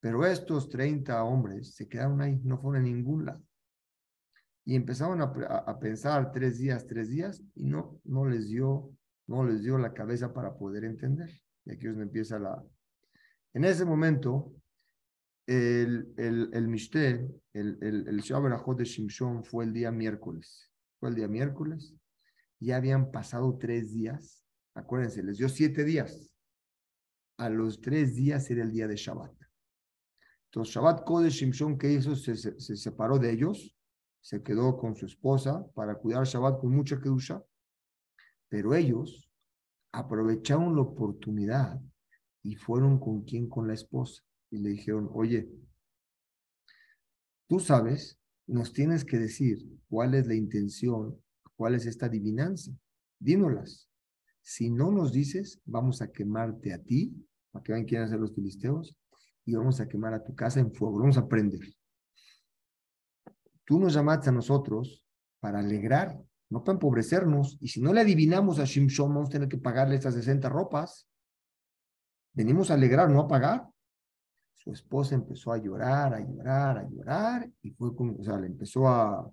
Pero 0.00 0.26
estos 0.26 0.68
30 0.68 1.22
hombres 1.24 1.74
se 1.74 1.88
quedaron 1.88 2.20
ahí, 2.20 2.40
no 2.42 2.58
fueron 2.58 2.82
a 2.82 2.84
ningún 2.84 3.26
lado. 3.26 3.42
Y 4.64 4.74
empezaron 4.74 5.22
a, 5.22 5.78
pensar 5.78 6.30
tres 6.30 6.58
días, 6.58 6.86
tres 6.86 7.08
días, 7.08 7.42
y 7.54 7.64
no, 7.64 8.00
no, 8.04 8.26
les 8.26 8.48
dio, 8.48 8.90
no 9.28 9.44
les 9.44 9.62
dio 9.62 9.78
la 9.78 9.94
cabeza 9.94 10.32
para 10.32 10.54
poder 10.54 10.84
entender. 10.84 11.30
Y 11.64 11.72
aquí 11.72 11.86
es 11.86 11.92
donde 11.92 12.04
empieza 12.04 12.38
la... 12.38 12.62
En 13.54 13.64
ese 13.64 13.84
momento, 13.84 14.52
el, 15.46 16.12
el, 16.16 16.50
el 16.52 16.68
Mishte, 16.68 17.28
el, 17.52 17.78
el, 17.80 18.08
el 18.08 18.76
de 18.76 18.84
Shimshon 18.84 19.44
fue 19.44 19.64
el 19.64 19.72
día 19.72 19.90
miércoles. 19.92 20.70
Fue 20.98 21.10
el 21.10 21.14
día 21.14 21.28
miércoles. 21.28 21.94
Ya 22.58 22.76
habían 22.76 23.10
pasado 23.10 23.56
tres 23.58 23.92
días. 23.92 24.44
Acuérdense, 24.74 25.22
les 25.22 25.38
dio 25.38 25.48
siete 25.48 25.84
días. 25.84 26.34
A 27.36 27.48
los 27.48 27.80
tres 27.80 28.16
días 28.16 28.50
era 28.50 28.62
el 28.62 28.72
día 28.72 28.88
de 28.88 28.96
Shabbat. 28.96 29.32
Entonces, 30.46 30.74
Shabbat 30.74 31.04
Kodesh 31.04 31.34
Shimshon, 31.34 31.78
que 31.78 31.92
hizo? 31.92 32.16
Se, 32.16 32.34
se, 32.34 32.76
separó 32.76 33.18
de 33.18 33.30
ellos, 33.30 33.76
se 34.20 34.42
quedó 34.42 34.76
con 34.78 34.96
su 34.96 35.06
esposa 35.06 35.64
para 35.74 35.96
cuidar 35.96 36.24
Shabbat 36.24 36.60
con 36.60 36.70
mucha 36.74 37.00
kedusha, 37.00 37.42
pero 38.48 38.74
ellos 38.74 39.30
aprovecharon 39.92 40.74
la 40.74 40.82
oportunidad 40.82 41.80
y 42.42 42.56
fueron 42.56 42.98
con 42.98 43.22
quien, 43.22 43.48
con 43.48 43.66
la 43.68 43.74
esposa, 43.74 44.22
y 44.50 44.58
le 44.58 44.70
dijeron, 44.70 45.08
oye, 45.12 45.50
tú 47.46 47.60
sabes, 47.60 48.18
nos 48.46 48.72
tienes 48.72 49.04
que 49.04 49.18
decir 49.18 49.58
cuál 49.88 50.14
es 50.14 50.26
la 50.26 50.34
intención, 50.34 51.20
cuál 51.56 51.74
es 51.74 51.86
esta 51.86 52.06
adivinanza, 52.06 52.72
dínolas. 53.18 53.90
Si 54.40 54.70
no 54.70 54.90
nos 54.90 55.12
dices, 55.12 55.60
vamos 55.66 56.00
a 56.00 56.10
quemarte 56.10 56.72
a 56.72 56.82
ti, 56.82 57.12
para 57.50 57.62
que 57.62 57.72
vean 57.72 57.84
quiénes 57.84 58.10
ser 58.10 58.20
los 58.20 58.34
filisteos, 58.34 58.96
y 59.44 59.54
vamos 59.54 59.80
a 59.80 59.88
quemar 59.88 60.14
a 60.14 60.22
tu 60.22 60.34
casa 60.34 60.60
en 60.60 60.72
fuego, 60.72 60.98
vamos 60.98 61.18
a 61.18 61.26
prender. 61.26 61.74
Tú 63.64 63.78
nos 63.78 63.92
llamaste 63.92 64.30
a 64.30 64.32
nosotros 64.32 65.04
para 65.40 65.58
alegrar, 65.58 66.18
no 66.50 66.64
para 66.64 66.74
empobrecernos, 66.76 67.58
y 67.60 67.68
si 67.68 67.80
no 67.80 67.92
le 67.92 68.00
adivinamos 68.00 68.58
a 68.58 68.64
Shimshon, 68.64 69.14
vamos 69.14 69.28
a 69.28 69.32
tener 69.32 69.48
que 69.48 69.58
pagarle 69.58 69.96
estas 69.96 70.14
60 70.14 70.48
ropas. 70.48 71.06
Venimos 72.32 72.70
a 72.70 72.74
alegrar, 72.74 73.10
no 73.10 73.20
a 73.20 73.28
pagar. 73.28 73.68
Su 74.54 74.72
esposa 74.72 75.14
empezó 75.14 75.52
a 75.52 75.58
llorar, 75.58 76.14
a 76.14 76.20
llorar, 76.20 76.78
a 76.78 76.88
llorar, 76.88 77.50
y 77.62 77.70
fue 77.70 77.94
como, 77.94 78.16
o 78.16 78.24
sea, 78.24 78.38
le 78.38 78.46
empezó 78.46 78.88
a, 78.88 79.30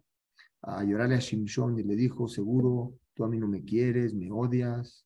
a 0.62 0.84
llorarle 0.84 1.16
a 1.16 1.20
Shimshon 1.20 1.80
y 1.80 1.84
le 1.84 1.96
dijo, 1.96 2.28
seguro, 2.28 2.94
tú 3.14 3.24
a 3.24 3.30
mí 3.30 3.38
no 3.38 3.48
me 3.48 3.64
quieres, 3.64 4.14
me 4.14 4.32
odias, 4.32 5.06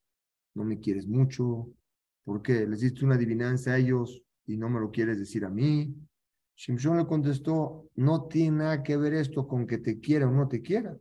no 0.56 0.63
me 0.63 0.80
quieres 0.80 1.08
mucho. 1.08 1.69
¿Por 2.24 2.41
qué? 2.41 2.65
Les 2.67 2.82
diste 2.82 3.06
una 3.06 3.15
adivinanza 3.15 3.74
a 3.74 3.78
ellos, 3.78 4.24
y 4.50 4.58
no 4.58 4.67
me 4.67 4.80
lo 4.80 4.89
quieres 4.89 5.19
decir 5.19 5.45
a 5.45 5.50
mí. 5.50 5.95
Shimshon 6.56 6.98
le 6.98 7.06
contestó, 7.06 7.88
no 7.95 8.24
tiene 8.28 8.58
nada 8.58 8.84
que 8.84 8.98
ver 8.98 9.13
esto 9.13 9.48
con 9.48 9.67
que 9.67 9.78
te 9.78 10.00
quiera 10.00 10.28
o 10.28 10.32
no 10.32 10.48
te 10.48 10.62
quiera. 10.62 10.98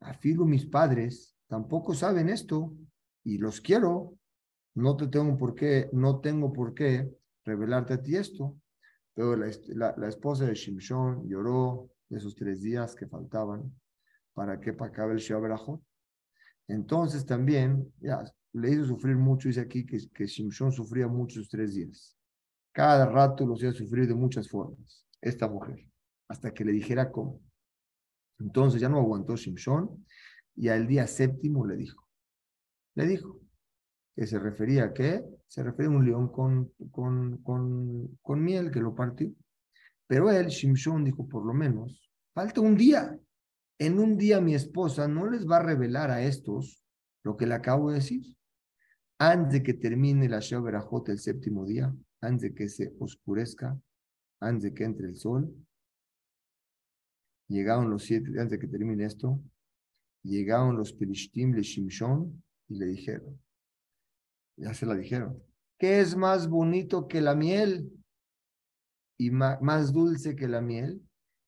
Afilo 0.00 0.44
mis 0.44 0.66
padres 0.66 1.36
tampoco 1.46 1.94
saben 1.94 2.28
esto 2.28 2.74
y 3.24 3.38
los 3.38 3.60
quiero. 3.60 4.14
No 4.74 4.96
te 4.96 5.08
tengo 5.08 5.36
por 5.38 5.54
qué, 5.54 5.88
no 5.92 6.20
tengo 6.20 6.52
por 6.52 6.74
qué 6.74 7.10
revelarte 7.44 7.94
a 7.94 8.02
ti 8.02 8.16
esto. 8.16 8.56
Pero 9.14 9.34
la, 9.34 10.08
esposa 10.08 10.44
de 10.44 10.54
Shimshon 10.54 11.26
lloró 11.26 11.90
esos 12.10 12.34
tres 12.34 12.60
días 12.60 12.94
que 12.94 13.06
faltaban 13.06 13.72
para 14.34 14.60
que 14.60 14.70
acabe 14.70 15.14
el 15.14 15.20
Shabrajot. 15.20 15.80
Entonces 16.68 17.24
también, 17.24 17.90
ya, 17.98 18.22
le 18.52 18.70
hizo 18.70 18.84
sufrir 18.84 19.16
mucho, 19.16 19.48
dice 19.48 19.60
aquí 19.60 19.86
que, 19.86 19.98
que 20.12 20.26
Shimshon 20.26 20.72
sufría 20.72 21.08
muchos 21.08 21.48
tres 21.48 21.74
días. 21.74 22.16
Cada 22.72 23.06
rato 23.06 23.46
lo 23.46 23.54
hacía 23.54 23.72
sufrir 23.72 24.06
de 24.06 24.14
muchas 24.14 24.50
formas, 24.50 25.06
esta 25.22 25.48
mujer, 25.48 25.88
hasta 26.28 26.52
que 26.52 26.64
le 26.64 26.72
dijera 26.72 27.10
cómo. 27.10 27.40
Entonces 28.38 28.80
ya 28.80 28.88
no 28.88 28.98
aguantó 28.98 29.36
Shimshon 29.36 30.04
y 30.54 30.68
al 30.68 30.86
día 30.86 31.06
séptimo 31.06 31.66
le 31.66 31.76
dijo, 31.76 32.06
le 32.94 33.06
dijo, 33.06 33.40
que 34.14 34.26
se 34.26 34.38
refería 34.38 34.84
a 34.84 34.94
qué? 34.94 35.22
Se 35.46 35.62
refería 35.62 35.90
a 35.90 35.96
un 35.96 36.04
león 36.04 36.32
con, 36.32 36.72
con, 36.90 37.38
con, 37.42 38.18
con 38.22 38.42
miel 38.42 38.70
que 38.70 38.80
lo 38.80 38.94
partió. 38.94 39.30
Pero 40.06 40.30
él, 40.30 40.46
Shimshon, 40.46 41.04
dijo, 41.04 41.28
por 41.28 41.44
lo 41.44 41.52
menos, 41.52 42.10
falta 42.32 42.60
un 42.60 42.76
día. 42.76 43.18
En 43.78 43.98
un 43.98 44.16
día 44.16 44.40
mi 44.40 44.54
esposa 44.54 45.06
no 45.06 45.28
les 45.28 45.46
va 45.46 45.58
a 45.58 45.62
revelar 45.62 46.10
a 46.10 46.22
estos 46.22 46.82
lo 47.24 47.36
que 47.36 47.46
le 47.46 47.54
acabo 47.54 47.90
de 47.90 47.96
decir. 47.96 48.22
Antes 49.18 49.52
de 49.54 49.62
que 49.62 49.74
termine 49.74 50.28
la 50.28 50.40
Shaberajot 50.40 51.08
el 51.10 51.18
séptimo 51.18 51.66
día, 51.66 51.94
antes 52.22 52.42
de 52.42 52.54
que 52.54 52.68
se 52.68 52.94
oscurezca, 52.98 53.78
antes 54.40 54.64
de 54.64 54.74
que 54.74 54.84
entre 54.84 55.08
el 55.08 55.16
sol. 55.16 55.52
Llegaron 57.48 57.90
los 57.90 58.04
siete, 58.04 58.28
antes 58.30 58.50
de 58.50 58.58
que 58.58 58.66
termine 58.66 59.04
esto, 59.04 59.40
llegaron 60.22 60.76
los 60.76 60.92
Perishtim 60.92 61.52
de 61.52 61.62
Shimshon 61.62 62.42
y 62.68 62.78
le 62.78 62.86
dijeron, 62.86 63.40
ya 64.56 64.74
se 64.74 64.86
la 64.86 64.94
dijeron, 64.94 65.42
¿qué 65.78 66.00
es 66.00 66.16
más 66.16 66.48
bonito 66.48 67.06
que 67.06 67.20
la 67.20 67.34
miel 67.34 67.92
y 69.18 69.30
más, 69.30 69.92
dulce 69.92 70.34
que 70.34 70.48
la 70.48 70.60
miel? 70.60 71.00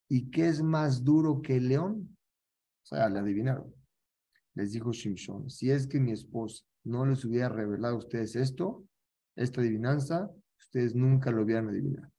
¿Y 0.09 0.31
qué 0.31 0.49
es 0.49 0.63
más 0.63 1.03
duro 1.05 1.43
que 1.43 1.57
el 1.57 1.69
león? 1.69 2.17
O 2.83 2.87
sea, 2.87 3.09
le 3.09 3.19
adivinaron. 3.19 3.75
Les 4.55 4.73
dijo 4.73 4.93
Shimshon, 4.93 5.51
si 5.51 5.71
es 5.71 5.87
que 5.87 6.01
mi 6.01 6.13
esposa 6.13 6.65
no 6.85 7.05
les 7.05 7.25
hubiera 7.25 7.49
revelado 7.49 7.97
a 7.97 7.99
ustedes 7.99 8.37
esto, 8.37 8.87
esta 9.37 9.61
adivinanza, 9.61 10.31
Ustedes 10.69 10.95
nunca 10.95 11.31
lo 11.31 11.45
hubieran 11.45 11.69
adivinado. 11.69 12.13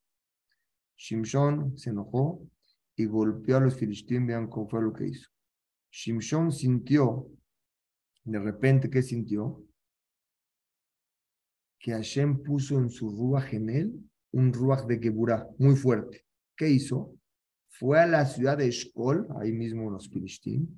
Shimshon 0.96 1.78
se 1.78 1.90
enojó 1.90 2.44
y 3.00 3.06
golpeó 3.06 3.56
a 3.56 3.60
los 3.60 3.76
filisteos. 3.76 4.26
Vean 4.26 4.48
cómo 4.48 4.68
fue 4.68 4.82
lo 4.82 4.92
que 4.92 5.08
hizo. 5.08 5.28
Shimshon 5.90 6.52
sintió, 6.52 7.26
de 8.24 8.38
repente, 8.38 8.90
¿qué 8.90 9.02
sintió? 9.02 9.64
Que 11.78 11.92
Hashem 11.92 12.42
puso 12.42 12.78
en 12.78 12.90
su 12.90 13.10
ruach 13.10 13.52
en 13.54 13.70
él 13.70 14.10
un 14.32 14.52
ruach 14.52 14.86
de 14.86 14.98
Geburah 14.98 15.48
muy 15.58 15.74
fuerte. 15.74 16.24
¿Qué 16.56 16.68
hizo? 16.68 17.16
Fue 17.68 17.98
a 17.98 18.06
la 18.06 18.26
ciudad 18.26 18.58
de 18.58 18.66
Eshkol, 18.66 19.26
ahí 19.40 19.52
mismo 19.52 19.90
los 19.90 20.08
filisteos, 20.08 20.68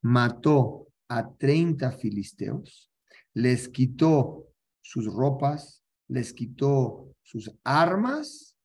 mató 0.00 0.86
a 1.08 1.34
30 1.34 1.90
filisteos, 1.92 2.90
les 3.34 3.68
quitó 3.68 4.48
sus 4.80 5.12
ropas, 5.12 5.84
les 6.08 6.32
quitó 6.32 7.14
sus 7.22 7.50
armas 7.64 8.56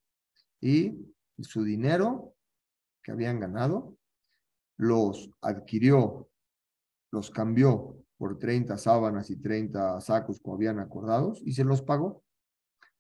y 0.61 0.93
su 1.39 1.63
dinero 1.63 2.36
que 3.07 3.13
habían 3.13 3.39
ganado 3.39 3.97
los 4.75 5.31
adquirió, 5.39 6.29
los 7.09 7.31
cambió 7.31 7.97
por 8.17 8.37
30 8.37 8.77
sábanas 8.77 9.29
y 9.29 9.37
30 9.37 10.01
sacos 10.01 10.41
como 10.41 10.57
habían 10.57 10.79
acordados 10.79 11.41
y 11.45 11.53
se 11.53 11.63
los 11.63 11.81
pagó. 11.81 12.21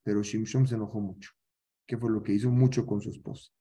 Pero 0.03 0.23
Shimshon 0.23 0.65
se 0.65 0.75
enojó 0.75 1.01
mucho. 1.01 1.31
¿Qué 1.85 1.97
fue 1.97 2.09
lo 2.09 2.23
que 2.23 2.31
hizo? 2.33 2.49
Mucho 2.49 2.85
con 2.85 3.01
su 3.01 3.09
esposa. 3.09 3.51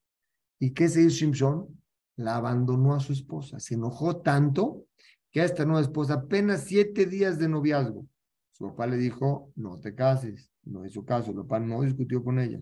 ¿Y 0.60 0.72
qué 0.72 0.88
se 0.88 1.02
hizo 1.02 1.16
Shimshon? 1.16 1.82
La 2.14 2.36
abandonó 2.36 2.94
a 2.94 3.00
su 3.00 3.12
esposa. 3.12 3.58
Se 3.58 3.74
enojó 3.74 4.18
tanto 4.18 4.86
que 5.32 5.40
a 5.40 5.44
esta 5.44 5.64
nueva 5.64 5.80
esposa 5.80 6.14
apenas 6.14 6.62
siete 6.62 7.06
días 7.06 7.40
de 7.40 7.48
noviazgo. 7.48 8.06
Su 8.52 8.68
papá 8.68 8.86
le 8.86 8.98
dijo, 8.98 9.50
no 9.56 9.80
te 9.80 9.96
cases. 9.96 10.48
No 10.62 10.86
hizo 10.86 11.04
caso. 11.04 11.32
El 11.32 11.38
papá 11.38 11.58
no 11.58 11.82
discutió 11.82 12.22
con 12.22 12.38
ella. 12.38 12.60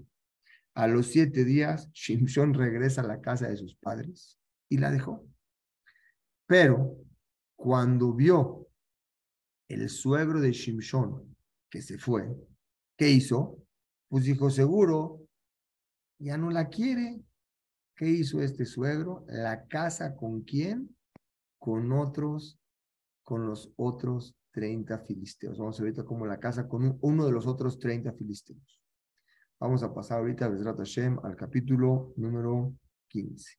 A 0.75 0.89
los 0.89 1.07
siete 1.07 1.45
días, 1.45 1.89
Shimshon 1.93 2.53
regresa 2.53 3.03
a 3.03 3.07
la 3.07 3.21
casa 3.21 3.49
de 3.49 3.57
sus 3.57 3.77
padres 3.77 4.41
y 4.69 4.79
la 4.79 4.91
dejó. 4.91 5.25
Pero 6.47 6.99
cuando 7.55 8.13
vio 8.13 8.69
el 9.69 9.89
suegro 9.89 10.41
de 10.41 10.51
Shimshon 10.51 11.37
que 11.71 11.81
se 11.81 11.97
fue, 11.97 12.29
¿qué 12.97 13.09
hizo? 13.09 13.65
Pues 14.09 14.25
dijo, 14.25 14.51
seguro, 14.51 15.27
ya 16.19 16.37
no 16.37 16.51
la 16.51 16.69
quiere. 16.69 17.21
¿Qué 17.97 18.09
hizo 18.09 18.41
este 18.41 18.67
suegro? 18.67 19.25
La 19.29 19.69
casa 19.69 20.17
con 20.17 20.43
quién? 20.43 20.97
Con 21.59 21.93
otros, 21.93 22.59
con 23.23 23.47
los 23.47 23.73
otros 23.77 24.37
30 24.51 24.99
filisteos. 25.01 25.59
Vamos 25.59 25.79
a 25.79 25.85
ver 25.85 26.05
como 26.05 26.27
la 26.27 26.41
casa 26.41 26.69
con 26.69 26.99
uno 27.01 27.27
de 27.27 27.33
los 27.33 27.47
otros 27.47 27.79
30 27.79 28.13
filisteos. 28.13 28.84
Vamos 29.65 29.83
a 29.83 29.95
pasar 29.95 30.19
ahorita, 30.19 30.47
Bezrat 30.49 30.77
Hashem, 30.77 31.21
al 31.23 31.37
capítulo 31.37 32.13
número 32.19 32.75
15. 33.09 33.57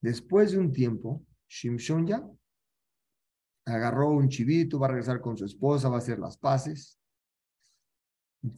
Después 0.00 0.50
de 0.50 0.58
un 0.58 0.72
tiempo, 0.72 1.24
Shimshon 1.48 2.08
ya 2.08 2.28
agarró 3.66 4.10
un 4.10 4.28
chivito, 4.28 4.80
va 4.80 4.88
a 4.88 4.90
regresar 4.90 5.20
con 5.20 5.36
su 5.36 5.44
esposa, 5.44 5.88
va 5.88 5.94
a 5.94 5.98
hacer 5.98 6.18
las 6.18 6.36
paces. 6.36 6.98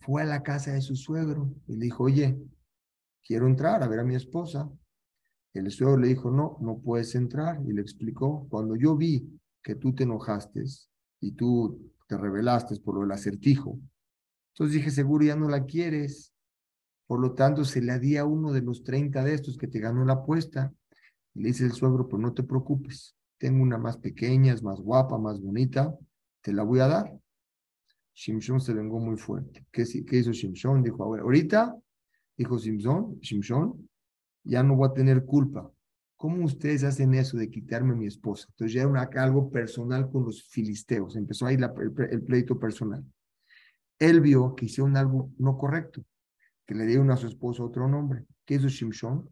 Fue 0.01 0.23
a 0.23 0.25
la 0.25 0.43
casa 0.43 0.73
de 0.73 0.81
su 0.81 0.97
suegro 0.97 1.55
y 1.67 1.77
le 1.77 1.85
dijo, 1.85 2.05
oye, 2.05 2.41
quiero 3.23 3.47
entrar 3.47 3.83
a 3.83 3.89
ver 3.89 4.01
a 4.01 4.05
mi 4.05 4.15
esposa. 4.15 4.73
El 5.53 5.71
suegro 5.71 5.99
le 5.99 6.09
dijo, 6.09 6.31
no, 6.31 6.57
no 6.63 6.79
puedes 6.79 7.15
entrar. 7.15 7.61
Y 7.67 7.75
le 7.75 7.83
explicó, 7.83 8.49
cuando 8.49 8.75
yo 8.75 8.97
vi 8.97 9.39
que 9.63 9.75
tú 9.75 9.95
te 9.95 10.05
enojaste 10.05 10.65
y 11.21 11.33
tú 11.33 11.93
te 12.07 12.17
rebelaste 12.17 12.81
por 12.81 12.95
lo 12.95 13.03
del 13.03 13.13
acertijo, 13.13 13.79
entonces 14.55 14.77
dije, 14.77 14.91
seguro 14.91 15.27
ya 15.27 15.37
no 15.37 15.47
la 15.51 15.67
quieres. 15.67 16.33
Por 17.09 17.21
lo 17.21 17.33
tanto, 17.33 17.65
se 17.65 17.81
la 17.81 17.99
di 17.99 18.19
a 18.19 18.27
uno 18.27 18.53
de 18.53 18.61
los 18.61 18.85
30 18.85 19.25
de 19.25 19.33
estos 19.33 19.57
que 19.57 19.67
te 19.67 19.81
ganó 19.81 20.05
la 20.05 20.13
apuesta. 20.13 20.73
Y 21.35 21.41
le 21.41 21.49
dice 21.49 21.65
el 21.65 21.73
suegro, 21.73 22.07
pues 22.07 22.23
no 22.23 22.35
te 22.35 22.43
preocupes, 22.43 23.17
tengo 23.39 23.63
una 23.63 23.79
más 23.79 23.97
pequeña, 23.97 24.53
es 24.53 24.63
más 24.63 24.79
guapa, 24.79 25.17
más 25.17 25.41
bonita, 25.41 25.97
te 26.43 26.53
la 26.53 26.65
voy 26.65 26.81
a 26.81 26.87
dar. 26.87 27.19
Shimshon 28.15 28.61
se 28.61 28.75
vengó 28.75 29.01
muy 29.01 29.17
fuerte. 29.17 29.65
¿Qué, 29.73 29.83
hizo 29.83 30.33
Shimshon? 30.33 30.83
Dijo, 30.83 31.03
ahorita, 31.03 31.75
dijo 32.37 32.59
Shimshon, 32.59 33.19
Shimshon, 33.21 33.89
ya 34.45 34.63
no 34.63 34.77
voy 34.77 34.89
a 34.91 34.93
tener 34.93 35.25
culpa. 35.25 35.73
¿Cómo 36.19 36.45
ustedes 36.45 36.85
hacen 36.85 37.15
eso 37.15 37.39
de 37.39 37.49
quitarme 37.49 37.95
a 37.95 37.97
mi 37.97 38.07
esposa? 38.07 38.49
Entonces 38.51 38.75
ya 38.75 38.83
era 38.83 39.09
algo 39.23 39.49
personal 39.51 40.11
con 40.11 40.25
los 40.25 40.43
filisteos. 40.43 41.17
Empezó 41.17 41.47
ahí 41.47 41.57
el, 41.57 42.23
pleito 42.23 42.59
personal. 42.59 43.03
Él 43.99 44.21
vio 44.21 44.55
que 44.55 44.67
hicieron 44.67 44.97
algo 44.99 45.31
no 45.39 45.57
correcto, 45.57 46.05
que 46.69 46.75
le 46.75 46.87
dieron 46.87 47.11
a 47.11 47.17
su 47.17 47.27
esposa 47.27 47.65
otro 47.65 47.89
nombre. 47.89 48.27
¿Qué 48.45 48.55
hizo 48.55 48.69
Shimshon? 48.69 49.29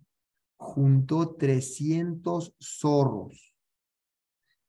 Juntó 0.56 1.36
300 1.36 2.56
zorros 2.58 3.46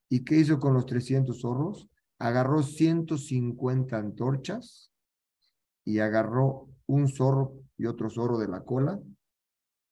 ¿Y 0.10 0.24
qué 0.24 0.36
hizo 0.36 0.60
con 0.60 0.74
los 0.74 0.86
300 0.86 1.40
zorros? 1.40 1.90
Agarró 2.20 2.64
150 2.64 3.98
antorchas 3.98 4.92
y 5.84 6.00
agarró 6.00 6.70
un 6.88 7.08
zorro 7.08 7.54
y 7.78 7.86
otro 7.86 8.10
zorro 8.10 8.38
de 8.38 8.48
la 8.48 8.64
cola, 8.64 9.00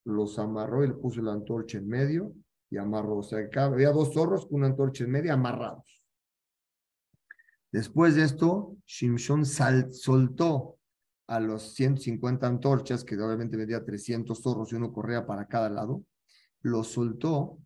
los 0.05 0.39
amarró 0.39 0.83
y 0.83 0.87
le 0.87 0.93
puso 0.93 1.21
la 1.21 1.33
antorcha 1.33 1.77
en 1.77 1.87
medio 1.87 2.33
y 2.69 2.77
amarró. 2.77 3.17
O 3.17 3.23
sea, 3.23 3.39
había 3.55 3.91
dos 3.91 4.13
zorros 4.13 4.45
con 4.45 4.57
una 4.59 4.67
antorcha 4.67 5.03
en 5.03 5.11
medio 5.11 5.33
amarrados. 5.33 6.03
Después 7.71 8.15
de 8.15 8.23
esto, 8.23 8.77
Shimshon 8.85 9.45
soltó 9.45 10.74
a 11.27 11.39
los 11.39 11.73
150 11.73 12.45
antorchas, 12.45 13.03
que 13.03 13.15
obviamente 13.15 13.57
medía 13.57 13.83
300 13.83 14.41
zorros 14.41 14.71
y 14.71 14.75
uno 14.75 14.93
corría 14.93 15.25
para 15.25 15.47
cada 15.47 15.69
lado, 15.69 16.03
los 16.61 16.87
soltó 16.87 17.59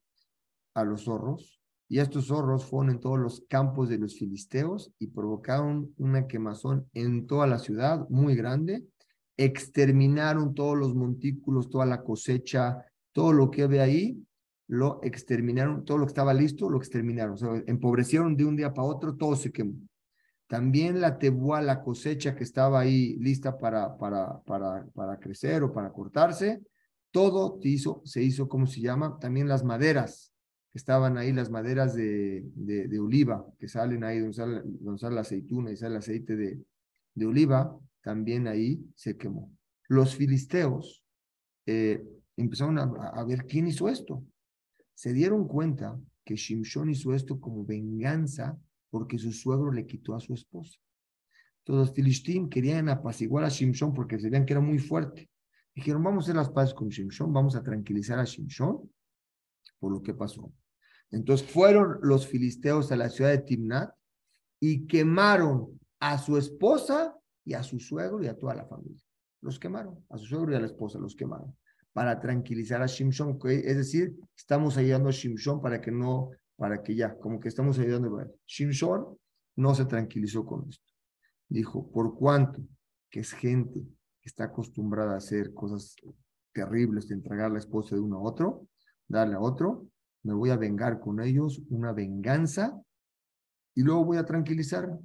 a 0.73 0.83
los 0.83 1.03
zorros 1.03 1.59
y 1.89 1.99
estos 1.99 2.27
zorros 2.27 2.65
fueron 2.65 2.91
en 2.91 2.99
todos 2.99 3.17
los 3.17 3.43
campos 3.49 3.89
de 3.89 3.97
los 3.97 4.15
filisteos 4.15 4.93
y 4.99 5.07
provocaron 5.07 5.91
una 5.97 6.27
quemazón 6.27 6.87
en 6.93 7.25
toda 7.25 7.47
la 7.47 7.57
ciudad 7.57 8.07
muy 8.09 8.35
grande. 8.35 8.85
Exterminaron 9.37 10.53
todos 10.53 10.77
los 10.77 10.93
montículos, 10.93 11.69
toda 11.69 11.87
la 11.87 12.03
cosecha, 12.03 12.85
todo 13.11 13.33
lo 13.33 13.49
que 13.49 13.63
había 13.63 13.83
ahí, 13.83 14.23
lo 14.67 14.99
exterminaron, 15.01 15.83
todo 15.83 15.97
lo 15.97 16.05
que 16.05 16.11
estaba 16.11 16.31
listo, 16.31 16.69
lo 16.69 16.77
exterminaron. 16.77 17.33
O 17.33 17.37
sea, 17.37 17.63
empobrecieron 17.65 18.37
de 18.37 18.45
un 18.45 18.55
día 18.55 18.71
para 18.71 18.87
otro, 18.87 19.15
todo 19.15 19.35
se 19.35 19.51
quemó. 19.51 19.73
También 20.49 20.99
la 20.99 21.19
tebua, 21.19 21.61
la 21.61 21.83
cosecha 21.83 22.35
que 22.35 22.43
estaba 22.43 22.79
ahí 22.79 23.15
lista 23.19 23.59
para, 23.59 23.95
para, 23.99 24.39
para, 24.39 24.83
para 24.95 25.19
crecer 25.19 25.61
o 25.61 25.71
para 25.71 25.91
cortarse, 25.91 26.63
todo 27.11 27.59
se 27.61 27.69
hizo, 27.69 28.01
se 28.03 28.23
hizo, 28.23 28.49
¿cómo 28.49 28.65
se 28.65 28.81
llama? 28.81 29.19
También 29.19 29.47
las 29.47 29.63
maderas 29.63 30.33
estaban 30.73 31.19
ahí 31.19 31.31
las 31.33 31.51
maderas 31.51 31.93
de, 31.93 32.45
de, 32.55 32.99
oliva, 32.99 33.45
que 33.59 33.67
salen 33.67 34.03
ahí 34.03 34.17
donde 34.17 34.33
sale, 34.33 34.61
donde 34.65 35.11
la 35.11 35.21
aceituna 35.21 35.71
y 35.71 35.77
sale 35.77 35.93
el 35.93 35.99
aceite 35.99 36.35
de, 36.35 36.59
de 37.13 37.25
oliva, 37.27 37.77
también 38.01 38.47
ahí 38.47 38.83
se 38.95 39.17
quemó. 39.17 39.51
Los 39.87 40.15
filisteos 40.15 41.05
eh, 41.67 42.03
empezaron 42.35 42.79
a, 42.79 42.85
a, 42.85 43.23
ver 43.23 43.45
quién 43.45 43.67
hizo 43.67 43.87
esto. 43.87 44.23
Se 44.95 45.13
dieron 45.13 45.47
cuenta 45.47 45.95
que 46.25 46.35
Shimshon 46.35 46.89
hizo 46.89 47.13
esto 47.13 47.39
como 47.39 47.63
venganza 47.63 48.57
porque 48.89 49.17
su 49.17 49.31
suegro 49.31 49.71
le 49.71 49.85
quitó 49.85 50.15
a 50.15 50.19
su 50.19 50.33
esposa. 50.33 50.79
Todos 51.63 51.93
los 51.95 52.49
querían 52.49 52.89
apaciguar 52.89 53.43
a 53.43 53.49
Shimshon 53.49 53.93
porque 53.93 54.19
se 54.19 54.29
veían 54.29 54.45
que 54.45 54.53
era 54.53 54.61
muy 54.61 54.79
fuerte. 54.79 55.29
Dijeron, 55.75 56.03
vamos 56.03 56.23
a 56.23 56.25
hacer 56.25 56.35
las 56.35 56.49
paces 56.49 56.73
con 56.73 56.89
Shimshon, 56.89 57.31
vamos 57.31 57.55
a 57.55 57.63
tranquilizar 57.63 58.19
a 58.19 58.25
Shimshon 58.25 58.89
por 59.79 59.91
lo 59.91 60.01
que 60.01 60.13
pasó. 60.13 60.51
Entonces 61.11 61.47
fueron 61.47 61.99
los 62.01 62.27
filisteos 62.27 62.91
a 62.91 62.95
la 62.95 63.09
ciudad 63.09 63.31
de 63.31 63.39
Timnat 63.39 63.91
y 64.59 64.87
quemaron 64.87 65.79
a 65.99 66.17
su 66.17 66.37
esposa 66.37 67.15
y 67.45 67.53
a 67.53 67.63
su 67.63 67.79
suegro 67.79 68.21
y 68.23 68.27
a 68.27 68.37
toda 68.37 68.55
la 68.55 68.65
familia. 68.65 69.01
Los 69.41 69.59
quemaron, 69.59 70.05
a 70.09 70.17
su 70.17 70.25
suegro 70.25 70.51
y 70.51 70.55
a 70.55 70.59
la 70.59 70.67
esposa 70.67 70.99
los 70.99 71.15
quemaron 71.15 71.55
para 71.93 72.19
tranquilizar 72.19 72.81
a 72.81 72.87
Shimshon. 72.87 73.39
Es 73.45 73.77
decir, 73.77 74.15
estamos 74.35 74.77
ayudando 74.77 75.09
a 75.09 75.11
Shimshon 75.11 75.61
para 75.61 75.81
que 75.81 75.91
no, 75.91 76.31
para 76.59 76.83
que 76.83 76.93
ya, 76.93 77.17
como 77.17 77.39
que 77.39 77.47
estamos 77.47 77.79
ayudando 77.79 78.21
Shimshon 78.45 79.17
no 79.55 79.73
se 79.73 79.85
tranquilizó 79.85 80.45
con 80.45 80.67
esto. 80.67 80.85
Dijo, 81.47 81.89
por 81.89 82.15
cuanto 82.15 82.61
que 83.09 83.21
es 83.21 83.31
gente 83.31 83.79
que 84.21 84.27
está 84.27 84.43
acostumbrada 84.43 85.13
a 85.13 85.17
hacer 85.17 85.53
cosas 85.53 85.95
terribles 86.53 87.07
de 87.07 87.15
entregar 87.15 87.49
la 87.49 87.59
esposa 87.59 87.95
de 87.95 88.01
uno 88.01 88.17
a 88.17 88.23
otro, 88.23 88.67
darle 89.07 89.35
a 89.35 89.39
otro, 89.39 89.87
me 90.23 90.33
voy 90.33 90.49
a 90.49 90.57
vengar 90.57 90.99
con 90.99 91.21
ellos, 91.21 91.61
una 91.69 91.93
venganza, 91.93 92.77
y 93.73 93.81
luego 93.81 94.03
voy 94.03 94.17
a 94.17 94.25
tranquilizar. 94.25 94.99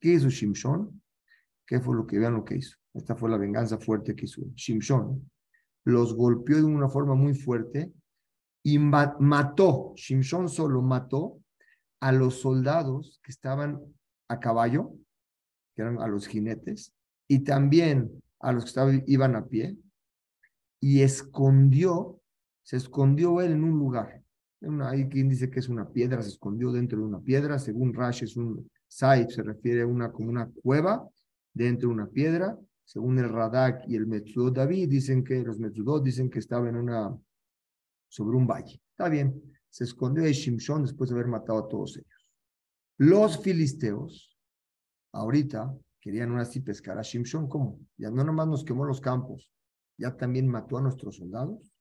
¿Qué 0.00 0.14
hizo 0.14 0.28
Shimshon? 0.28 1.00
¿Qué 1.64 1.80
fue 1.80 1.94
lo 1.94 2.04
que 2.04 2.18
vean 2.18 2.34
lo 2.34 2.44
que 2.44 2.56
hizo? 2.56 2.76
Esta 2.92 3.14
fue 3.14 3.30
la 3.30 3.38
venganza 3.38 3.78
fuerte 3.78 4.16
que 4.16 4.24
hizo 4.24 4.42
Shimshon. 4.56 5.30
Los 5.84 6.14
golpeó 6.14 6.56
de 6.56 6.64
una 6.64 6.88
forma 6.88 7.14
muy 7.14 7.34
fuerte 7.34 7.92
y 8.64 8.78
mató, 8.78 9.92
Shimshon 9.94 10.48
solo 10.48 10.82
mató 10.82 11.38
a 12.00 12.10
los 12.10 12.40
soldados 12.40 13.20
que 13.22 13.30
estaban 13.30 13.80
a 14.28 14.40
caballo, 14.40 14.92
que 15.76 15.82
eran 15.82 16.00
a 16.00 16.08
los 16.08 16.26
jinetes, 16.26 16.92
y 17.28 17.40
también 17.40 18.20
a 18.40 18.50
los 18.52 18.64
que 18.64 18.68
estaban, 18.68 19.04
iban 19.06 19.36
a 19.36 19.46
pie, 19.46 19.76
y 20.80 21.02
escondió 21.02 22.20
se 22.64 22.78
escondió 22.78 23.40
él 23.42 23.52
en 23.52 23.62
un 23.62 23.78
lugar. 23.78 24.22
hay 24.82 25.08
quien 25.08 25.28
dice 25.28 25.50
que 25.50 25.60
es 25.60 25.68
una 25.68 25.88
piedra, 25.90 26.22
se 26.22 26.30
escondió 26.30 26.72
dentro 26.72 26.98
de 26.98 27.04
una 27.04 27.20
piedra. 27.20 27.58
Según 27.58 27.92
Rash 27.92 28.24
es 28.24 28.36
un 28.36 28.68
Saif, 28.88 29.30
se 29.30 29.42
refiere 29.42 29.82
a 29.82 29.86
una 29.86 30.10
como 30.10 30.30
una 30.30 30.50
cueva 30.62 31.06
dentro 31.52 31.88
de 31.90 31.94
una 31.94 32.06
piedra. 32.06 32.58
Según 32.86 33.18
el 33.18 33.28
Radak 33.28 33.84
y 33.86 33.96
el 33.96 34.06
Metzudot 34.06 34.56
David, 34.56 34.88
dicen 34.88 35.22
que 35.22 35.42
los 35.42 35.58
Metzudot 35.58 36.02
dicen 36.02 36.30
que 36.30 36.38
estaba 36.38 36.68
en 36.68 36.76
una, 36.76 37.14
sobre 38.14 38.36
un 38.36 38.46
valle. 38.46 38.80
Está 38.90 39.08
bien, 39.08 39.42
se 39.68 39.84
escondió 39.84 40.22
de 40.22 40.32
Shimshon 40.32 40.82
después 40.82 41.10
de 41.10 41.16
haber 41.16 41.28
matado 41.28 41.58
a 41.58 41.68
todos 41.68 41.96
ellos. 41.96 42.28
Los 42.98 43.42
filisteos, 43.42 44.38
ahorita, 45.12 45.74
querían 46.00 46.30
ahora 46.30 46.44
sí 46.44 46.60
pescar 46.60 46.98
a 46.98 47.02
Shimshon. 47.02 47.48
¿Cómo? 47.48 47.80
Ya 47.96 48.10
no 48.10 48.22
nomás 48.22 48.46
nos 48.46 48.64
quemó 48.64 48.84
los 48.84 49.00
campos, 49.00 49.50
ya 49.98 50.16
también 50.16 50.46
mató 50.48 50.78
a 50.78 50.82
nuestros 50.82 51.16
soldados 51.16 51.74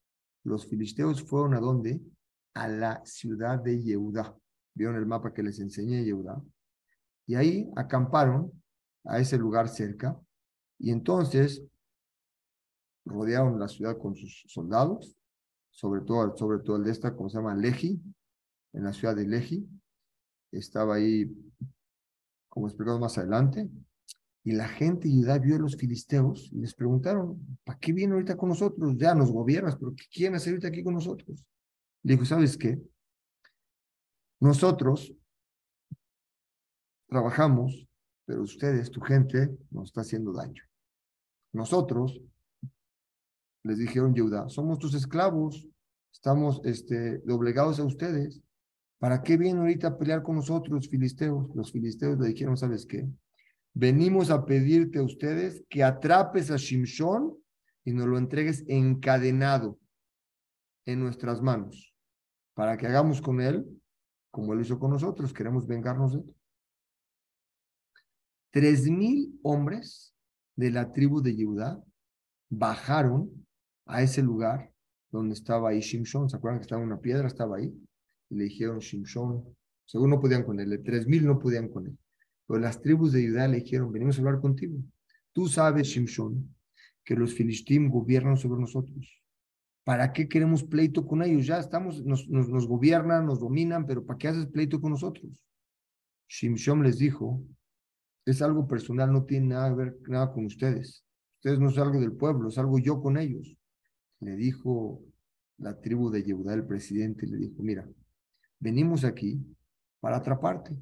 los 0.43 0.67
filisteos 0.67 1.23
fueron 1.23 1.53
a 1.53 1.59
dónde? 1.59 2.01
a 2.55 2.67
la 2.67 3.03
ciudad 3.03 3.57
de 3.59 3.81
Yehudá. 3.81 4.37
Vieron 4.75 4.95
el 4.95 5.07
mapa 5.07 5.33
que 5.33 5.41
les 5.41 5.59
enseñé, 5.59 6.03
Yehudá. 6.03 6.39
Y 7.25 7.33
ahí 7.33 7.71
acamparon 7.75 8.51
a 9.05 9.19
ese 9.19 9.39
lugar 9.39 9.67
cerca. 9.69 10.21
Y 10.77 10.91
entonces 10.91 11.63
rodearon 13.05 13.59
la 13.59 13.67
ciudad 13.67 13.97
con 13.97 14.15
sus 14.15 14.43
soldados, 14.47 15.15
sobre 15.73 16.01
todo, 16.01 16.37
sobre 16.37 16.59
todo 16.59 16.77
el 16.77 16.83
de 16.83 16.91
esta, 16.91 17.15
como 17.15 17.29
se 17.29 17.37
llama, 17.37 17.55
Leji, 17.55 17.99
en 18.73 18.83
la 18.83 18.93
ciudad 18.93 19.15
de 19.15 19.27
Leji. 19.27 19.67
Estaba 20.51 20.95
ahí, 20.95 21.25
como 22.47 22.67
explicamos 22.67 23.01
más 23.01 23.17
adelante. 23.17 23.69
Y 24.43 24.51
la 24.51 24.67
gente 24.67 25.07
de 25.07 25.15
Judá 25.15 25.39
vio 25.39 25.55
a 25.55 25.59
los 25.59 25.75
filisteos 25.75 26.49
y 26.51 26.59
les 26.59 26.75
preguntaron, 26.75 27.57
¿para 27.63 27.79
qué 27.79 27.91
vienen 27.91 28.13
ahorita 28.13 28.37
con 28.37 28.49
nosotros? 28.49 28.95
Ya 28.97 29.15
nos 29.15 29.31
gobiernas, 29.31 29.75
pero 29.77 29.95
¿qué 29.95 30.03
quieren 30.11 30.35
hacer 30.35 30.51
ahorita 30.53 30.67
aquí 30.67 30.83
con 30.83 30.93
nosotros? 30.93 31.43
Le 32.03 32.13
dijo, 32.13 32.25
¿sabes 32.25 32.57
qué? 32.57 32.79
Nosotros 34.39 35.13
trabajamos, 37.07 37.87
pero 38.25 38.43
ustedes, 38.43 38.91
tu 38.91 39.01
gente, 39.01 39.49
nos 39.71 39.85
está 39.85 40.01
haciendo 40.01 40.33
daño. 40.33 40.61
Nosotros, 41.53 42.21
les 43.63 43.77
dijeron 43.77 44.13
Yehuda, 44.13 44.49
somos 44.49 44.77
tus 44.79 44.93
esclavos, 44.93 45.67
estamos 46.11 46.61
este, 46.65 47.19
doblegados 47.19 47.79
a 47.79 47.85
ustedes. 47.85 48.41
¿Para 48.99 49.21
qué 49.21 49.37
vienen 49.37 49.59
ahorita 49.61 49.87
a 49.87 49.97
pelear 49.97 50.23
con 50.23 50.35
nosotros, 50.35 50.87
filisteos? 50.87 51.53
Los 51.55 51.71
filisteos 51.71 52.19
le 52.19 52.29
dijeron, 52.29 52.55
¿sabes 52.55 52.85
qué? 52.85 53.07
Venimos 53.73 54.29
a 54.29 54.45
pedirte 54.45 54.99
a 54.99 55.03
ustedes 55.03 55.63
que 55.69 55.83
atrapes 55.83 56.51
a 56.51 56.57
Shimshon 56.57 57.35
y 57.83 57.93
nos 57.93 58.07
lo 58.07 58.17
entregues 58.17 58.63
encadenado 58.67 59.79
en 60.85 60.99
nuestras 60.99 61.41
manos 61.41 61.93
para 62.53 62.77
que 62.77 62.87
hagamos 62.87 63.21
con 63.21 63.41
él 63.41 63.65
como 64.31 64.53
él 64.53 64.61
hizo 64.61 64.79
con 64.79 64.91
nosotros. 64.91 65.31
Queremos 65.31 65.67
vengarnos 65.67 66.13
de 66.13 66.19
él. 66.19 66.35
Tres 68.51 68.89
mil 68.89 69.39
hombres 69.43 70.15
de 70.55 70.71
la 70.71 70.91
tribu 70.91 71.21
de 71.21 71.35
Judá 71.35 71.83
bajaron 72.49 73.42
a 73.85 74.01
ese 74.01 74.21
lugar 74.21 74.71
donde 75.11 75.33
estaba 75.33 75.69
ahí 75.69 75.79
Shimshon. 75.79 76.29
¿Se 76.29 76.37
acuerdan 76.37 76.59
que 76.59 76.63
estaba 76.63 76.81
una 76.81 76.99
piedra? 76.99 77.27
Estaba 77.27 77.57
ahí. 77.57 77.73
Y 78.29 78.35
le 78.35 78.45
dijeron 78.45 78.79
Shimshon. 78.79 79.43
Según 79.85 80.09
no 80.09 80.19
podían 80.19 80.43
con 80.43 80.59
él. 80.59 80.81
Tres 80.83 81.07
mil 81.07 81.25
no 81.25 81.39
podían 81.39 81.69
con 81.69 81.87
él. 81.87 81.97
Pero 82.47 82.59
las 82.59 82.81
tribus 82.81 83.11
de 83.11 83.27
Judá 83.27 83.47
le 83.47 83.57
dijeron, 83.57 83.91
venimos 83.91 84.17
a 84.17 84.21
hablar 84.21 84.41
contigo. 84.41 84.77
Tú 85.31 85.47
sabes, 85.47 85.87
Shimshon, 85.87 86.55
que 87.03 87.15
los 87.15 87.33
filistín 87.33 87.89
gobiernan 87.89 88.37
sobre 88.37 88.61
nosotros. 88.61 89.21
¿Para 89.83 90.13
qué 90.13 90.27
queremos 90.29 90.63
pleito 90.63 91.05
con 91.05 91.23
ellos? 91.23 91.45
Ya 91.45 91.59
estamos, 91.59 92.03
nos, 92.05 92.27
nos, 92.29 92.67
gobiernan, 92.67 93.25
nos 93.25 93.39
dominan, 93.39 93.85
pero 93.85 94.05
¿para 94.05 94.17
qué 94.17 94.29
haces 94.29 94.45
pleito 94.47 94.79
con 94.79 94.91
nosotros? 94.91 95.29
Shimshon 96.27 96.83
les 96.83 96.97
dijo, 96.97 97.43
es 98.25 98.41
algo 98.41 98.67
personal, 98.67 99.11
no 99.11 99.25
tiene 99.25 99.47
nada 99.47 99.69
que 99.69 99.75
ver 99.75 99.97
nada 100.07 100.31
con 100.31 100.45
ustedes. 100.45 101.03
Ustedes 101.37 101.59
no 101.59 101.69
son 101.69 101.87
algo 101.87 101.99
del 101.99 102.13
pueblo, 102.13 102.47
es 102.47 102.57
algo 102.57 102.79
yo 102.79 103.01
con 103.01 103.17
ellos. 103.17 103.57
Le 104.23 104.35
dijo 104.35 105.01
la 105.57 105.79
tribu 105.79 106.09
de 106.09 106.23
Yehudá, 106.23 106.53
el 106.53 106.65
presidente, 106.65 107.27
le 107.27 107.37
dijo, 107.37 107.61
mira, 107.61 107.87
venimos 108.59 109.03
aquí 109.03 109.39
para 109.99 110.17
atraparte, 110.17 110.75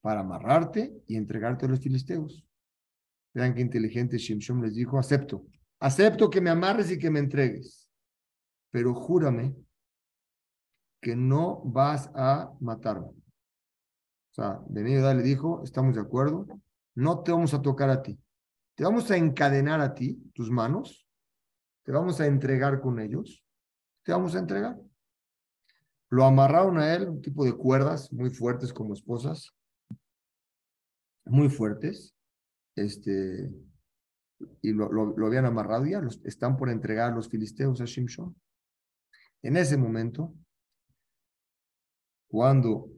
para 0.00 0.20
amarrarte 0.20 1.02
y 1.06 1.16
entregarte 1.16 1.66
a 1.66 1.68
los 1.68 1.80
filisteos. 1.80 2.44
Vean 3.34 3.54
qué 3.54 3.60
inteligente 3.62 4.18
Shimshon 4.18 4.62
les 4.62 4.74
dijo, 4.74 4.98
acepto, 4.98 5.46
acepto 5.78 6.30
que 6.30 6.40
me 6.40 6.50
amarres 6.50 6.90
y 6.90 6.98
que 6.98 7.10
me 7.10 7.20
entregues 7.20 7.88
pero 8.70 8.94
júrame 8.94 9.56
que 11.00 11.16
no 11.16 11.62
vas 11.64 12.10
a 12.14 12.52
matarme. 12.60 13.08
O 13.08 13.14
sea, 14.30 14.60
le 14.70 15.22
dijo, 15.22 15.62
estamos 15.64 15.94
de 15.94 16.00
acuerdo, 16.00 16.46
no 16.94 17.22
te 17.22 17.32
vamos 17.32 17.54
a 17.54 17.62
tocar 17.62 17.90
a 17.90 18.02
ti. 18.02 18.18
Te 18.74 18.84
vamos 18.84 19.10
a 19.10 19.16
encadenar 19.16 19.80
a 19.80 19.94
ti, 19.94 20.30
tus 20.34 20.50
manos, 20.50 21.07
te 21.88 21.92
vamos 21.92 22.20
a 22.20 22.26
entregar 22.26 22.82
con 22.82 23.00
ellos, 23.00 23.42
te 24.04 24.12
vamos 24.12 24.34
a 24.34 24.40
entregar. 24.40 24.78
Lo 26.10 26.26
amarraron 26.26 26.76
a 26.76 26.94
él, 26.94 27.08
un 27.08 27.22
tipo 27.22 27.46
de 27.46 27.54
cuerdas 27.54 28.12
muy 28.12 28.28
fuertes 28.28 28.74
como 28.74 28.92
esposas, 28.92 29.56
muy 31.24 31.48
fuertes, 31.48 32.14
este, 32.76 33.50
y 34.60 34.72
lo, 34.74 34.92
lo, 34.92 35.26
habían 35.26 35.46
amarrado 35.46 35.86
ya, 35.86 36.02
están 36.24 36.58
por 36.58 36.68
entregar 36.68 37.10
a 37.10 37.14
los 37.14 37.30
filisteos 37.30 37.80
a 37.80 37.86
Shimshon. 37.86 38.36
En 39.40 39.56
ese 39.56 39.78
momento, 39.78 40.34
cuando 42.28 42.90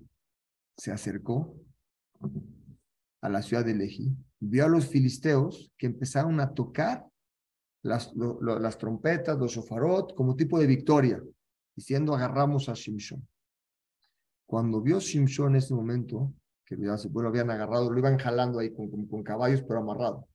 se 0.76 0.90
acercó 0.90 1.54
a 3.20 3.28
la 3.28 3.40
ciudad 3.42 3.64
de 3.64 3.76
Lehi, 3.76 4.16
vio 4.40 4.64
a 4.64 4.68
los 4.68 4.88
filisteos 4.88 5.70
que 5.78 5.86
empezaron 5.86 6.40
a 6.40 6.52
tocar 6.52 7.09
las, 7.82 8.12
las 8.14 8.78
trompetas, 8.78 9.38
los 9.38 9.52
shofarot, 9.52 10.14
como 10.14 10.36
tipo 10.36 10.58
de 10.58 10.66
victoria, 10.66 11.22
diciendo 11.74 12.14
agarramos 12.14 12.68
a 12.68 12.74
Shimshon. 12.74 13.26
Cuando 14.46 14.80
vio 14.80 15.00
Shimshon 15.00 15.50
en 15.52 15.56
ese 15.56 15.74
momento, 15.74 16.32
que 16.64 16.76
ya 16.76 16.96
se 16.96 17.08
lo 17.08 17.28
habían 17.28 17.50
agarrado, 17.50 17.90
lo 17.90 17.98
iban 17.98 18.18
jalando 18.18 18.58
ahí 18.58 18.72
con, 18.72 19.06
con, 19.06 19.22
caballos, 19.22 19.62
pero 19.62 19.80
amarrado. 19.80 20.28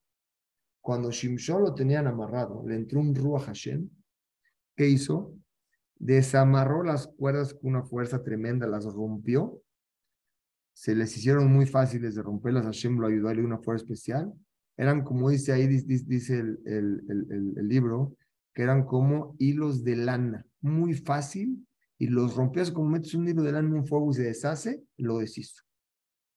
Cuando 0.81 1.12
Shimshon 1.12 1.63
lo 1.63 1.73
tenían 1.73 2.08
amarrado, 2.08 2.63
le 2.65 2.75
entró 2.75 2.99
un 2.99 3.13
Ruach 3.13 3.45
Hashem. 3.45 3.89
¿Qué 4.75 4.88
hizo? 4.88 5.36
desamarró 5.97 6.84
las 6.84 7.08
cuerdas 7.08 7.53
con 7.53 7.71
una 7.71 7.84
fuerza 7.84 8.23
tremenda, 8.23 8.67
las 8.67 8.86
rompió. 8.86 9.62
Se 10.73 10.93
les 10.93 11.15
hicieron 11.15 11.51
muy 11.51 11.65
fáciles 11.65 12.15
de 12.15 12.21
romperlas. 12.21 12.65
Hashem 12.65 12.99
lo 12.99 13.08
ayudó 13.08 13.27
a 13.27 13.29
darle 13.29 13.45
una 13.45 13.60
fuerza 13.60 13.86
especial. 13.86 14.34
Eran 14.77 15.03
como 15.03 15.29
dice 15.29 15.53
ahí, 15.53 15.67
dice 15.67 16.39
el, 16.39 16.59
el, 16.65 17.53
el, 17.57 17.67
libro, 17.67 18.15
que 18.53 18.63
eran 18.63 18.85
como 18.85 19.35
hilos 19.39 19.83
de 19.83 19.95
lana, 19.95 20.45
muy 20.61 20.93
fácil, 20.93 21.65
y 21.97 22.07
los 22.07 22.35
rompías 22.35 22.71
como 22.71 22.89
metes 22.89 23.13
un 23.13 23.27
hilo 23.27 23.43
de 23.43 23.53
lana 23.53 23.69
en 23.69 23.75
un 23.75 23.88
fuego 23.88 24.11
y 24.11 24.15
se 24.15 24.23
deshace, 24.23 24.83
lo 24.97 25.19
deshizo. 25.19 25.63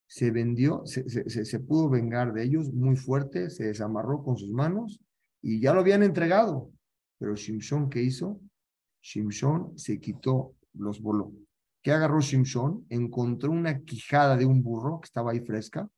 Se 0.07 0.31
vendió, 0.31 0.83
se, 0.87 1.09
se, 1.09 1.45
se 1.45 1.61
pudo 1.61 1.91
vengar 1.91 2.33
de 2.33 2.45
ellos 2.45 2.73
muy 2.73 2.97
fuerte, 2.97 3.51
se 3.51 3.65
desamarró 3.65 4.23
con 4.23 4.37
sus 4.37 4.51
manos 4.51 5.01
y 5.43 5.61
ya 5.61 5.75
lo 5.75 5.81
habían 5.81 6.03
entregado. 6.03 6.71
Pero 7.19 7.35
Shimshon, 7.35 7.91
¿qué 7.91 8.03
hizo? 8.03 8.41
Shimshon 9.03 9.77
se 9.77 9.99
quitó, 9.99 10.55
los 10.75 11.01
voló. 11.01 11.33
¿Qué 11.83 11.93
agarró 11.93 12.21
Shimshon? 12.21 12.87
Encontró 12.89 13.51
una 13.51 13.81
quijada 13.81 14.37
de 14.37 14.47
un 14.47 14.63
burro 14.63 15.01
que 15.01 15.07
estaba 15.07 15.33
ahí 15.33 15.41
fresca, 15.41 15.89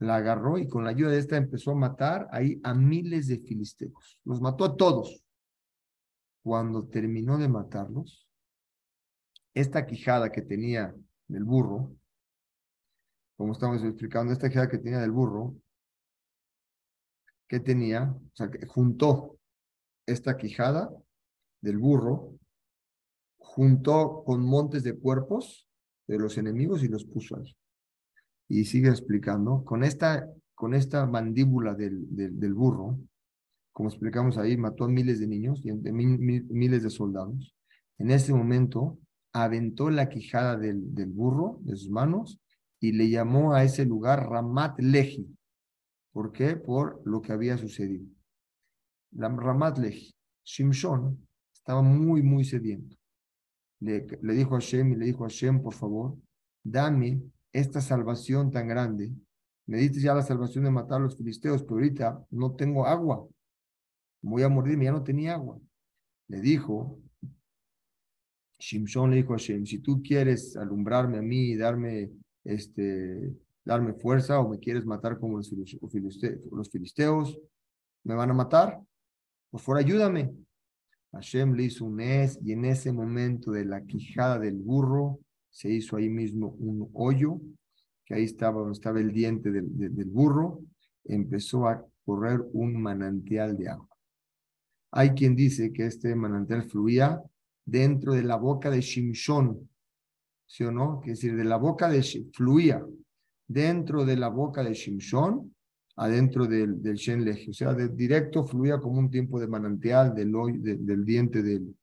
la 0.00 0.16
agarró 0.16 0.58
y 0.58 0.66
con 0.66 0.84
la 0.84 0.90
ayuda 0.90 1.10
de 1.10 1.18
esta 1.18 1.36
empezó 1.36 1.72
a 1.72 1.76
matar 1.76 2.26
ahí 2.32 2.58
a 2.64 2.74
miles 2.74 3.28
de 3.28 3.38
filisteos. 3.38 4.18
Los 4.24 4.40
mató 4.40 4.64
a 4.64 4.76
todos. 4.76 5.22
Cuando 6.42 6.88
terminó 6.88 7.36
de 7.36 7.48
matarlos, 7.48 8.26
esta 9.52 9.86
quijada 9.86 10.32
que 10.32 10.40
tenía 10.40 10.94
del 11.28 11.44
burro, 11.44 11.94
como 13.36 13.52
estamos 13.52 13.84
explicando, 13.84 14.32
esta 14.32 14.48
quijada 14.48 14.68
que 14.68 14.78
tenía 14.78 15.00
del 15.00 15.10
burro, 15.10 15.54
¿qué 17.46 17.60
tenía? 17.60 18.04
O 18.04 18.30
sea, 18.34 18.50
que 18.50 18.66
juntó 18.66 19.38
esta 20.06 20.38
quijada 20.38 20.90
del 21.60 21.76
burro, 21.76 22.38
juntó 23.36 24.24
con 24.24 24.40
montes 24.46 24.82
de 24.82 24.98
cuerpos 24.98 25.68
de 26.06 26.18
los 26.18 26.38
enemigos 26.38 26.82
y 26.82 26.88
los 26.88 27.04
puso 27.04 27.36
ahí. 27.36 27.54
Y 28.50 28.64
sigue 28.64 28.88
explicando, 28.88 29.64
con 29.64 29.84
esta, 29.84 30.28
con 30.54 30.74
esta 30.74 31.06
mandíbula 31.06 31.74
del, 31.74 32.04
del, 32.10 32.52
burro, 32.52 32.98
como 33.72 33.88
explicamos 33.88 34.36
ahí, 34.36 34.56
mató 34.56 34.84
a 34.84 34.88
miles 34.88 35.20
de 35.20 35.28
niños 35.28 35.62
y 35.64 35.72
miles 35.72 36.82
de 36.82 36.90
soldados. 36.90 37.54
En 37.96 38.10
ese 38.10 38.34
momento 38.34 38.98
aventó 39.32 39.88
la 39.88 40.08
quijada 40.08 40.58
del, 40.58 40.92
del 40.92 41.10
burro 41.10 41.60
de 41.62 41.76
sus 41.76 41.90
manos 41.90 42.40
y 42.80 42.90
le 42.90 43.08
llamó 43.08 43.54
a 43.54 43.62
ese 43.62 43.84
lugar 43.84 44.28
Ramat 44.28 44.80
Lehi. 44.80 45.32
¿Por 46.12 46.32
qué? 46.32 46.56
Por 46.56 47.00
lo 47.04 47.22
que 47.22 47.32
había 47.32 47.56
sucedido. 47.56 48.04
La 49.12 49.28
Ramat 49.28 49.78
Lehi. 49.78 50.12
Shimshon 50.44 51.24
estaba 51.54 51.82
muy, 51.82 52.20
muy 52.22 52.44
sediento. 52.44 52.96
Le, 53.78 54.06
dijo 54.34 54.56
a 54.56 54.60
Hashem 54.60 54.92
y 54.92 54.96
le 54.96 55.06
dijo 55.06 55.24
a 55.24 55.28
Hashem, 55.28 55.62
por 55.62 55.74
favor, 55.74 56.18
dame 56.64 57.22
esta 57.52 57.80
salvación 57.80 58.50
tan 58.50 58.68
grande. 58.68 59.12
Me 59.66 59.78
diste 59.78 60.00
ya 60.00 60.14
la 60.14 60.22
salvación 60.22 60.64
de 60.64 60.70
matar 60.70 61.00
a 61.00 61.04
los 61.04 61.16
filisteos, 61.16 61.62
pero 61.62 61.74
ahorita 61.74 62.24
no 62.30 62.54
tengo 62.54 62.86
agua. 62.86 63.26
Voy 64.22 64.42
a 64.42 64.48
morirme, 64.48 64.84
ya 64.84 64.92
no 64.92 65.02
tenía 65.02 65.34
agua. 65.34 65.58
Le 66.28 66.40
dijo, 66.40 67.00
Shimshon 68.58 69.10
le 69.10 69.16
dijo 69.16 69.32
a 69.32 69.36
Hashem, 69.36 69.64
si 69.64 69.78
tú 69.78 70.02
quieres 70.02 70.56
alumbrarme 70.56 71.18
a 71.18 71.22
mí 71.22 71.50
y 71.50 71.56
darme, 71.56 72.10
este, 72.44 73.34
darme 73.64 73.94
fuerza 73.94 74.38
o 74.40 74.48
me 74.48 74.58
quieres 74.58 74.84
matar 74.84 75.18
como 75.18 75.38
los 75.38 75.50
filisteos, 75.90 76.40
los 76.52 76.70
filisteos 76.70 77.40
me 78.04 78.14
van 78.14 78.30
a 78.30 78.34
matar, 78.34 78.80
por 79.50 79.60
favor 79.60 79.78
ayúdame. 79.78 80.34
Hashem 81.12 81.54
le 81.54 81.64
hizo 81.64 81.84
un 81.84 82.00
es 82.00 82.38
y 82.42 82.52
en 82.52 82.64
ese 82.64 82.92
momento 82.92 83.50
de 83.50 83.64
la 83.64 83.84
quijada 83.84 84.38
del 84.38 84.56
burro 84.56 85.18
se 85.50 85.70
hizo 85.70 85.96
ahí 85.96 86.08
mismo 86.08 86.48
un 86.58 86.88
hoyo, 86.94 87.40
que 88.04 88.14
ahí 88.14 88.24
estaba 88.24 88.60
donde 88.60 88.72
estaba 88.74 89.00
el 89.00 89.12
diente 89.12 89.50
del, 89.50 89.66
del 89.94 90.08
burro, 90.08 90.62
empezó 91.04 91.68
a 91.68 91.84
correr 92.04 92.40
un 92.52 92.80
manantial 92.80 93.56
de 93.56 93.68
agua. 93.68 93.88
Hay 94.92 95.10
quien 95.10 95.36
dice 95.36 95.72
que 95.72 95.86
este 95.86 96.14
manantial 96.14 96.68
fluía 96.68 97.22
dentro 97.64 98.14
de 98.14 98.22
la 98.22 98.36
boca 98.36 98.70
de 98.70 98.80
Shimshon, 98.80 99.68
¿sí 100.46 100.64
o 100.64 100.72
no? 100.72 101.00
Es 101.04 101.20
decir, 101.20 101.36
de 101.36 101.44
la 101.44 101.56
boca 101.56 101.88
de 101.88 102.02
fluía 102.32 102.84
dentro 103.46 104.04
de 104.04 104.16
la 104.16 104.28
boca 104.28 104.62
de 104.62 104.74
Shimshon, 104.74 105.54
adentro 105.96 106.46
del, 106.46 106.80
del 106.80 106.96
Shen 106.96 107.28
O 107.48 107.52
sea, 107.52 107.74
de, 107.74 107.88
directo 107.88 108.46
fluía 108.46 108.78
como 108.78 108.98
un 108.98 109.10
tiempo 109.10 109.40
de 109.40 109.48
manantial 109.48 110.14
del, 110.14 110.32
del 110.62 111.04
diente 111.04 111.42
del, 111.42 111.76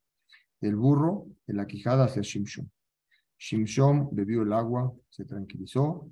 del 0.59 0.75
burro, 0.75 1.27
de 1.45 1.53
la 1.53 1.67
quijada 1.67 2.05
hacia 2.05 2.21
Shimshon. 2.21 2.69
Shimshon 3.37 4.09
bebió 4.11 4.41
el 4.41 4.53
agua, 4.53 4.93
se 5.09 5.25
tranquilizó 5.25 6.09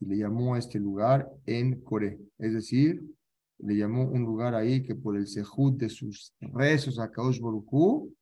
y 0.00 0.06
le 0.06 0.18
llamó 0.18 0.54
a 0.54 0.58
este 0.58 0.78
lugar 0.78 1.30
en 1.46 1.80
Coré. 1.82 2.18
Es 2.38 2.52
decir, 2.52 3.02
le 3.58 3.76
llamó 3.76 4.04
un 4.04 4.22
lugar 4.22 4.54
ahí 4.54 4.82
que 4.82 4.94
por 4.94 5.16
el 5.16 5.26
sejud 5.26 5.74
de 5.74 5.88
sus 5.88 6.34
rezos 6.40 6.98
a 6.98 7.10
Boruchu, 7.40 8.14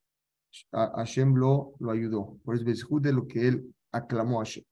Hashem 0.71 1.35
lo, 1.35 1.75
lo 1.81 1.91
ayudó. 1.91 2.39
Por 2.45 2.57
el 2.57 2.77
sejud 2.77 3.03
de 3.03 3.13
lo 3.13 3.27
que 3.27 3.49
él 3.49 3.75
aclamó 3.91 4.41
a 4.41 4.45
Hashem. 4.45 4.65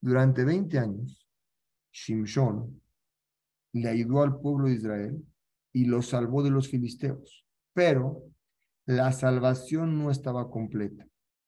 Durante 0.00 0.44
20 0.44 0.78
años, 0.78 1.26
Shimshon 1.92 2.80
le 3.72 3.88
ayudó 3.88 4.22
al 4.22 4.38
pueblo 4.40 4.68
de 4.68 4.74
Israel 4.74 5.26
y 5.72 5.86
lo 5.86 6.02
salvó 6.02 6.42
de 6.42 6.50
los 6.50 6.68
filisteos. 6.68 7.46
Pero 7.72 8.24
la 8.84 9.12
salvación 9.12 9.98
no 9.98 10.10
estaba 10.10 10.50
completa, 10.50 11.06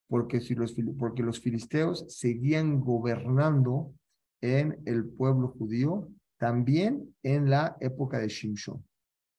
porque, 0.09 0.41
si 0.41 0.55
los, 0.55 0.75
porque 0.99 1.23
los 1.23 1.41
filisteos 1.41 2.05
seguían 2.09 2.81
gobernando 2.81 3.95
en 4.41 4.81
el 4.85 5.07
pueblo 5.07 5.49
judío 5.49 6.09
también 6.39 7.15
en 7.23 7.49
la 7.49 7.77
época 7.81 8.19
de 8.19 8.29
Shimshon. 8.29 8.77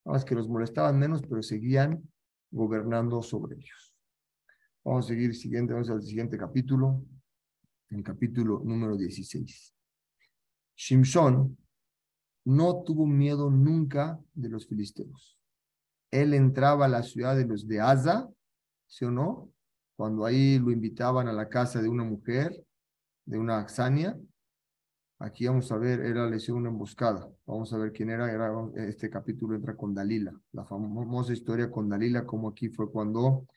Nada 0.06 0.18
más 0.18 0.26
que 0.26 0.36
los 0.36 0.48
molestaban 0.48 0.98
menos, 0.98 1.22
pero 1.22 1.44
seguían 1.44 2.02
gobernando 2.52 3.22
sobre 3.22 3.56
ellos. 3.56 3.94
Vamos 4.84 5.06
a 5.06 5.10
seguir 5.10 5.36
siguiente, 5.36 5.74
vamos 5.74 5.90
al 5.90 6.04
siguiente 6.04 6.38
capítulo, 6.38 7.04
el 7.90 8.04
capítulo 8.04 8.62
número 8.64 8.96
16. 8.96 9.74
Shimshon 10.76 11.58
no 12.46 12.84
tuvo 12.84 13.06
miedo 13.06 13.50
nunca 13.50 14.20
de 14.34 14.50
los 14.50 14.68
filisteos. 14.68 15.40
Él 16.12 16.34
entraba 16.34 16.86
a 16.86 16.90
la 16.90 17.04
ciudad 17.04 17.36
de 17.36 17.46
los 17.46 17.68
de 17.68 17.82
Asa, 17.82 18.30
¿sí 18.88 19.06
o 19.06 19.12
no? 19.12 19.52
Cuando 19.96 20.26
ahí 20.26 20.60
lo 20.60 20.72
invitaban 20.72 21.28
a 21.28 21.34
la 21.34 21.48
casa 21.48 21.82
de 21.82 21.90
una 21.90 22.04
mujer, 22.04 22.66
de 23.26 23.38
una 23.38 23.60
Axania, 23.60 24.18
Aquí 25.20 25.48
vamos 25.48 25.72
a 25.72 25.78
ver, 25.78 26.02
era 26.02 26.30
le 26.30 26.52
una 26.52 26.70
emboscada. 26.70 27.30
Vamos 27.46 27.72
a 27.72 27.78
ver 27.78 27.94
quién 27.94 28.10
era. 28.10 28.32
era. 28.32 28.52
Este 28.76 29.10
capítulo 29.10 29.56
entra 29.56 29.76
con 29.76 29.94
Dalila, 29.94 30.34
la 30.52 30.66
famosa 30.66 31.32
historia 31.32 31.72
con 31.72 31.88
Dalila, 31.88 32.26
como 32.26 32.50
aquí 32.50 32.68
fue 32.70 32.92
cuando 32.92 33.48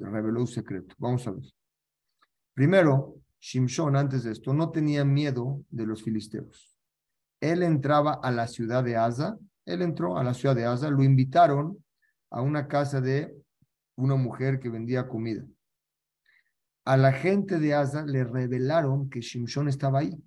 reveló 0.00 0.40
un 0.40 0.46
secreto. 0.48 0.94
Vamos 0.98 1.26
a 1.28 1.30
ver. 1.30 1.44
Primero, 2.54 3.16
Shimshon, 3.38 3.94
antes 3.96 4.24
de 4.24 4.32
esto, 4.32 4.52
no 4.52 4.70
tenía 4.70 5.04
miedo 5.04 5.62
de 5.70 5.86
los 5.86 6.02
filisteos. 6.02 6.76
Él 7.40 7.62
entraba 7.62 8.14
a 8.14 8.32
la 8.32 8.48
ciudad 8.48 8.82
de 8.82 8.96
Asa, 8.96 9.38
él 9.64 9.82
entró 9.82 10.18
a 10.18 10.24
la 10.24 10.34
ciudad 10.34 10.56
de 10.56 10.64
Asa, 10.64 10.90
lo 10.90 11.04
invitaron 11.04 11.84
a 12.30 12.40
una 12.40 12.66
casa 12.66 13.00
de 13.00 13.36
una 13.94 14.16
mujer 14.16 14.58
que 14.58 14.70
vendía 14.70 15.06
comida. 15.06 15.44
A 16.86 16.96
la 16.96 17.12
gente 17.12 17.58
de 17.58 17.74
Asa 17.74 18.06
le 18.06 18.24
revelaron 18.24 19.10
que 19.10 19.20
Shimshon 19.20 19.68
estaba 19.68 19.98
ahí 19.98 20.18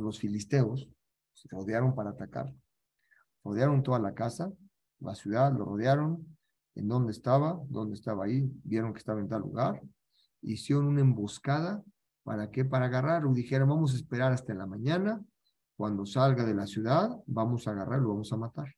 los 0.00 0.18
filisteos 0.18 0.88
se 1.32 1.48
rodearon 1.48 1.94
para 1.94 2.10
atacar. 2.10 2.52
Rodearon 3.44 3.82
toda 3.82 3.98
la 3.98 4.14
casa, 4.14 4.50
la 5.00 5.14
ciudad, 5.14 5.52
lo 5.52 5.64
rodearon. 5.64 6.26
¿En 6.74 6.88
dónde 6.88 7.12
estaba? 7.12 7.60
¿Dónde 7.68 7.94
estaba 7.94 8.24
ahí? 8.24 8.50
Vieron 8.64 8.92
que 8.92 8.98
estaba 8.98 9.20
en 9.20 9.28
tal 9.28 9.42
lugar. 9.42 9.80
Hicieron 10.42 10.86
una 10.86 11.00
emboscada. 11.00 11.82
¿Para 12.22 12.50
qué? 12.50 12.64
Para 12.64 12.86
agarrarlo. 12.86 13.32
Dijeron, 13.32 13.68
vamos 13.68 13.92
a 13.92 13.96
esperar 13.96 14.32
hasta 14.32 14.54
la 14.54 14.66
mañana. 14.66 15.22
Cuando 15.76 16.06
salga 16.06 16.44
de 16.44 16.54
la 16.54 16.66
ciudad, 16.66 17.10
vamos 17.26 17.68
a 17.68 17.72
agarrarlo, 17.72 18.08
vamos 18.08 18.32
a 18.32 18.36
matar. 18.36 18.74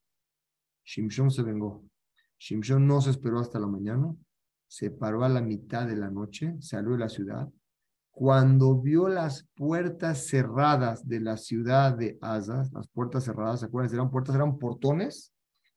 Shimshon 0.85 1.31
se 1.31 1.43
vengó. 1.43 1.85
Shimshon 2.39 2.87
no 2.87 3.01
se 3.01 3.11
esperó 3.11 3.41
hasta 3.41 3.59
la 3.59 3.67
mañana. 3.67 4.15
Se 4.69 4.91
paró 4.91 5.25
a 5.25 5.29
la 5.29 5.41
mitad 5.41 5.87
de 5.87 5.97
la 5.97 6.11
noche, 6.11 6.57
salió 6.61 6.93
de 6.93 6.99
la 6.99 7.09
ciudad, 7.09 7.49
cuando 8.11 8.81
vio 8.81 9.09
las 9.09 9.49
puertas 9.55 10.27
cerradas 10.27 11.09
de 11.09 11.21
la 11.21 11.37
ciudad 11.37 11.97
de 11.97 12.19
Asa, 12.21 12.65
las 12.73 12.89
puertas 12.89 13.25
cerradas, 13.25 13.61
¿se 13.61 13.67
acuerdan? 13.67 13.95
Eran 13.95 14.11
puertas, 14.11 14.35
eran 14.35 14.59
portones 14.59 15.33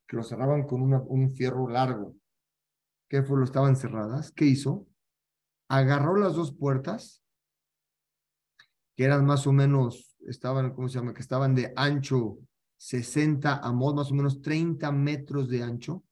que 0.06 0.16
los 0.16 0.28
cerraban 0.28 0.64
con 0.66 0.82
un 0.82 1.30
fierro 1.30 1.68
largo. 1.68 2.16
¿Qué 3.08 3.22
fue? 3.22 3.38
Lo 3.38 3.44
estaban 3.44 3.76
cerradas. 3.76 4.32
¿Qué 4.32 4.44
hizo? 4.44 4.86
Agarró 5.68 6.16
las 6.16 6.34
dos 6.34 6.52
puertas, 6.52 7.22
que 8.96 9.04
eran 9.04 9.24
más 9.24 9.46
o 9.46 9.52
menos, 9.52 10.16
estaban, 10.26 10.74
¿cómo 10.74 10.88
se 10.88 10.98
llama? 10.98 11.14
Que 11.14 11.22
estaban 11.22 11.54
de 11.54 11.72
ancho 11.76 12.38
60 12.82 13.58
a 13.58 13.72
más 13.72 14.10
o 14.10 14.14
menos 14.14 14.42
30 14.42 14.90
metros 14.90 15.48
de 15.48 15.62
ancho. 15.62 16.02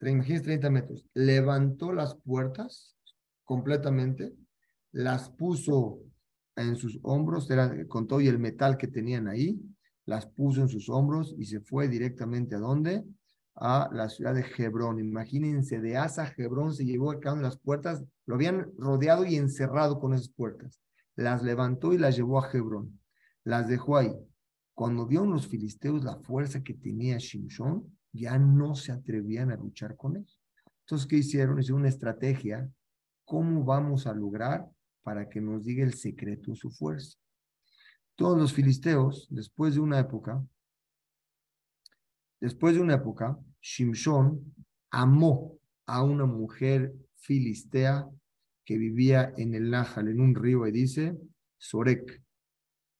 Imagínense 0.00 0.44
30 0.44 0.70
metros. 0.70 1.06
Levantó 1.14 1.92
las 1.92 2.14
puertas 2.14 2.96
completamente 3.44 4.34
las 4.96 5.28
puso 5.28 6.00
en 6.56 6.74
sus 6.76 6.98
hombros, 7.02 7.50
era, 7.50 7.86
con 7.86 8.06
todo 8.06 8.22
y 8.22 8.28
el 8.28 8.38
metal 8.38 8.78
que 8.78 8.88
tenían 8.88 9.28
ahí, 9.28 9.60
las 10.06 10.26
puso 10.26 10.62
en 10.62 10.70
sus 10.70 10.88
hombros 10.88 11.34
y 11.36 11.44
se 11.44 11.60
fue 11.60 11.86
directamente 11.86 12.54
a 12.54 12.60
dónde? 12.60 13.04
A 13.56 13.90
la 13.92 14.08
ciudad 14.08 14.34
de 14.34 14.46
Hebrón. 14.56 14.98
Imagínense, 14.98 15.80
de 15.80 15.98
Asa 15.98 16.32
Hebrón 16.34 16.72
se 16.72 16.86
llevó 16.86 17.10
a 17.10 17.20
cada 17.20 17.36
las 17.36 17.58
puertas, 17.58 18.04
lo 18.24 18.36
habían 18.36 18.72
rodeado 18.78 19.26
y 19.26 19.36
encerrado 19.36 20.00
con 20.00 20.14
esas 20.14 20.30
puertas. 20.30 20.80
Las 21.14 21.42
levantó 21.42 21.92
y 21.92 21.98
las 21.98 22.16
llevó 22.16 22.42
a 22.42 22.50
Hebrón. 22.50 22.98
Las 23.44 23.68
dejó 23.68 23.98
ahí. 23.98 24.14
Cuando 24.72 25.06
vieron 25.06 25.30
los 25.30 25.46
filisteos 25.46 26.04
la 26.04 26.16
fuerza 26.16 26.62
que 26.62 26.72
tenía 26.72 27.18
Shimshon, 27.18 27.95
ya 28.16 28.38
no 28.38 28.74
se 28.74 28.92
atrevían 28.92 29.50
a 29.50 29.56
luchar 29.56 29.96
con 29.96 30.16
él. 30.16 30.26
Entonces, 30.80 31.06
¿qué 31.06 31.16
hicieron? 31.16 31.58
Hicieron 31.58 31.80
una 31.80 31.88
estrategia. 31.88 32.68
¿Cómo 33.24 33.64
vamos 33.64 34.06
a 34.06 34.14
lograr 34.14 34.68
para 35.06 35.28
que 35.28 35.40
nos 35.40 35.64
diga 35.64 35.84
el 35.84 35.94
secreto 35.94 36.50
de 36.50 36.56
su 36.56 36.68
fuerza. 36.68 37.16
Todos 38.16 38.36
los 38.36 38.52
filisteos, 38.52 39.28
después 39.30 39.76
de 39.76 39.80
una 39.80 40.00
época, 40.00 40.44
después 42.40 42.74
de 42.74 42.80
una 42.80 42.94
época, 42.94 43.38
Shimshon 43.60 44.52
amó 44.90 45.60
a 45.86 46.02
una 46.02 46.26
mujer 46.26 46.92
filistea 47.14 48.10
que 48.64 48.76
vivía 48.76 49.32
en 49.36 49.54
el 49.54 49.70
Nájal, 49.70 50.08
en 50.08 50.20
un 50.20 50.34
río, 50.34 50.66
y 50.66 50.72
dice, 50.72 51.16
Sorek. 51.56 52.25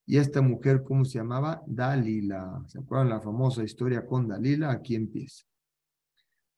Y 0.06 0.18
esta 0.18 0.40
mujer, 0.40 0.82
¿cómo 0.84 1.04
se 1.04 1.18
llamaba? 1.18 1.62
Dalila. 1.66 2.62
¿Se 2.68 2.78
acuerdan 2.78 3.08
la 3.08 3.20
famosa 3.20 3.64
historia 3.64 4.06
con 4.06 4.28
Dalila? 4.28 4.70
Aquí 4.70 4.94
empieza. 4.94 5.44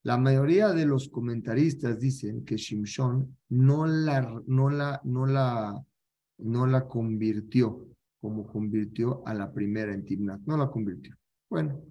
La 0.02 0.18
mayoría 0.18 0.68
de 0.72 0.86
los 0.86 1.08
comentaristas 1.08 1.98
dicen 1.98 2.44
que 2.44 2.56
Shimshon 2.56 3.36
no 3.48 3.86
la, 3.86 4.42
no 4.46 4.70
la, 4.70 5.00
no 5.04 5.26
la, 5.26 5.84
no 6.38 6.66
la 6.66 6.86
convirtió 6.86 7.88
como 8.20 8.46
convirtió 8.46 9.22
a 9.26 9.34
la 9.34 9.52
primera 9.52 9.92
en 9.94 10.04
Timnat. 10.04 10.40
No 10.42 10.56
la 10.56 10.70
convirtió. 10.70 11.16
Bueno, 11.48 11.82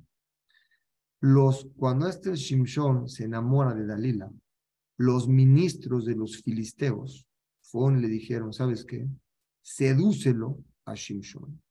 los, 1.22 1.68
cuando 1.78 2.08
este 2.08 2.36
Shimshon 2.36 3.08
se 3.08 3.26
enamora 3.26 3.74
de 3.74 3.86
Dalila, 3.86 4.32
los 4.98 5.28
ministros 5.28 6.06
de 6.06 6.16
los 6.16 6.42
filisteos 6.42 7.26
fueron 7.62 8.02
le 8.02 8.08
dijeron, 8.08 8.54
¿sabes 8.54 8.86
qué? 8.86 9.08
Sedúcelo 9.62 10.60
a 10.88 10.96
Shimshon 10.96 11.62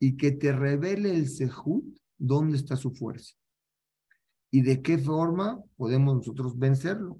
y 0.00 0.16
que 0.16 0.32
te 0.32 0.52
revele 0.52 1.14
el 1.14 1.28
Sehut 1.28 1.84
dónde 2.18 2.56
está 2.56 2.76
su 2.76 2.90
fuerza 2.90 3.34
y 4.50 4.62
de 4.62 4.82
qué 4.82 4.98
forma 4.98 5.62
podemos 5.76 6.14
nosotros 6.14 6.58
vencerlo. 6.58 7.18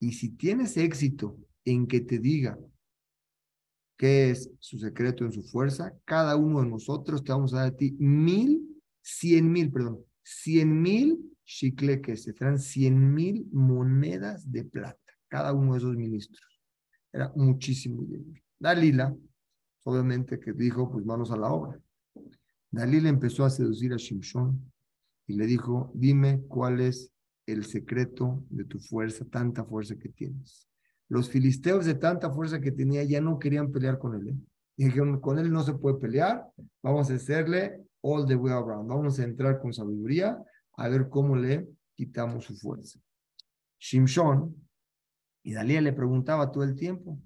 Y 0.00 0.12
si 0.12 0.30
tienes 0.30 0.76
éxito 0.76 1.38
en 1.64 1.86
que 1.86 2.00
te 2.00 2.18
diga 2.18 2.58
qué 3.96 4.30
es 4.30 4.50
su 4.58 4.78
secreto 4.78 5.24
en 5.24 5.32
su 5.32 5.42
fuerza, 5.44 5.92
cada 6.04 6.36
uno 6.36 6.60
de 6.60 6.68
nosotros 6.68 7.22
te 7.22 7.30
vamos 7.30 7.54
a 7.54 7.58
dar 7.58 7.66
a 7.68 7.76
ti 7.76 7.94
mil, 8.00 8.82
cien 9.00 9.52
mil, 9.52 9.70
perdón, 9.70 10.04
cien 10.22 10.82
mil 10.82 11.32
chicleques, 11.44 12.24
se 12.24 12.32
traen 12.32 12.58
cien 12.58 13.14
mil 13.14 13.46
monedas 13.52 14.50
de 14.50 14.64
plata, 14.64 14.98
cada 15.28 15.52
uno 15.52 15.72
de 15.72 15.78
esos 15.78 15.96
ministros. 15.96 16.60
Era 17.12 17.32
muchísimo 17.36 18.02
dinero. 18.02 18.40
Dalila, 18.58 19.14
obviamente 19.84 20.38
que 20.38 20.52
dijo, 20.52 20.90
pues 20.90 21.04
manos 21.04 21.30
a 21.30 21.36
la 21.36 21.52
obra. 21.52 21.80
Dalila 22.70 23.08
empezó 23.08 23.44
a 23.44 23.50
seducir 23.50 23.92
a 23.92 23.96
Shimshon 23.96 24.72
y 25.26 25.34
le 25.34 25.46
dijo, 25.46 25.90
dime 25.94 26.42
cuál 26.48 26.80
es 26.80 27.12
el 27.46 27.64
secreto 27.64 28.44
de 28.50 28.64
tu 28.64 28.78
fuerza, 28.78 29.24
tanta 29.24 29.64
fuerza 29.64 29.96
que 29.96 30.08
tienes. 30.08 30.68
Los 31.08 31.28
filisteos 31.28 31.84
de 31.84 31.94
tanta 31.94 32.30
fuerza 32.30 32.60
que 32.60 32.72
tenía 32.72 33.04
ya 33.04 33.20
no 33.20 33.38
querían 33.38 33.70
pelear 33.70 33.98
con 33.98 34.14
él. 34.14 34.28
¿eh? 34.28 34.36
Dijeron, 34.76 35.20
con 35.20 35.38
él 35.38 35.52
no 35.52 35.62
se 35.62 35.74
puede 35.74 35.98
pelear, 35.98 36.46
vamos 36.82 37.10
a 37.10 37.14
hacerle 37.14 37.82
all 38.00 38.26
the 38.26 38.34
way 38.34 38.52
around, 38.52 38.88
vamos 38.88 39.18
a 39.18 39.24
entrar 39.24 39.60
con 39.60 39.72
sabiduría 39.72 40.42
a 40.76 40.88
ver 40.88 41.08
cómo 41.08 41.36
le 41.36 41.68
quitamos 41.94 42.44
su 42.44 42.56
fuerza. 42.56 42.98
Shimshon 43.78 44.56
y 45.42 45.52
Dalía 45.52 45.80
le 45.80 45.92
preguntaba 45.92 46.50
todo 46.50 46.64
el 46.64 46.74
tiempo, 46.74 47.18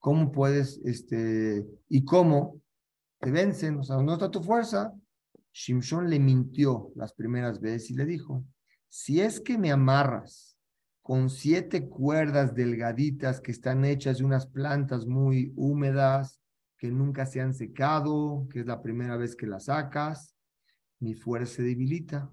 ¿cómo 0.00 0.32
puedes, 0.32 0.80
este, 0.84 1.64
y 1.88 2.04
cómo 2.04 2.60
te 3.20 3.30
vencen? 3.30 3.78
O 3.78 3.84
sea, 3.84 3.98
¿no 3.98 4.14
está 4.14 4.30
tu 4.30 4.42
fuerza? 4.42 4.92
Shimshon 5.52 6.10
le 6.10 6.18
mintió 6.18 6.90
las 6.96 7.12
primeras 7.12 7.60
veces 7.60 7.90
y 7.90 7.94
le 7.94 8.06
dijo, 8.06 8.44
si 8.88 9.20
es 9.20 9.40
que 9.40 9.56
me 9.56 9.70
amarras 9.70 10.56
con 11.02 11.30
siete 11.30 11.88
cuerdas 11.88 12.54
delgaditas 12.54 13.40
que 13.40 13.52
están 13.52 13.84
hechas 13.84 14.18
de 14.18 14.24
unas 14.24 14.46
plantas 14.46 15.06
muy 15.06 15.52
húmedas, 15.56 16.40
que 16.76 16.90
nunca 16.90 17.26
se 17.26 17.40
han 17.40 17.52
secado, 17.52 18.46
que 18.50 18.60
es 18.60 18.66
la 18.66 18.80
primera 18.80 19.16
vez 19.16 19.36
que 19.36 19.46
las 19.46 19.66
sacas, 19.66 20.34
mi 20.98 21.14
fuerza 21.14 21.56
se 21.56 21.62
debilita 21.62 22.30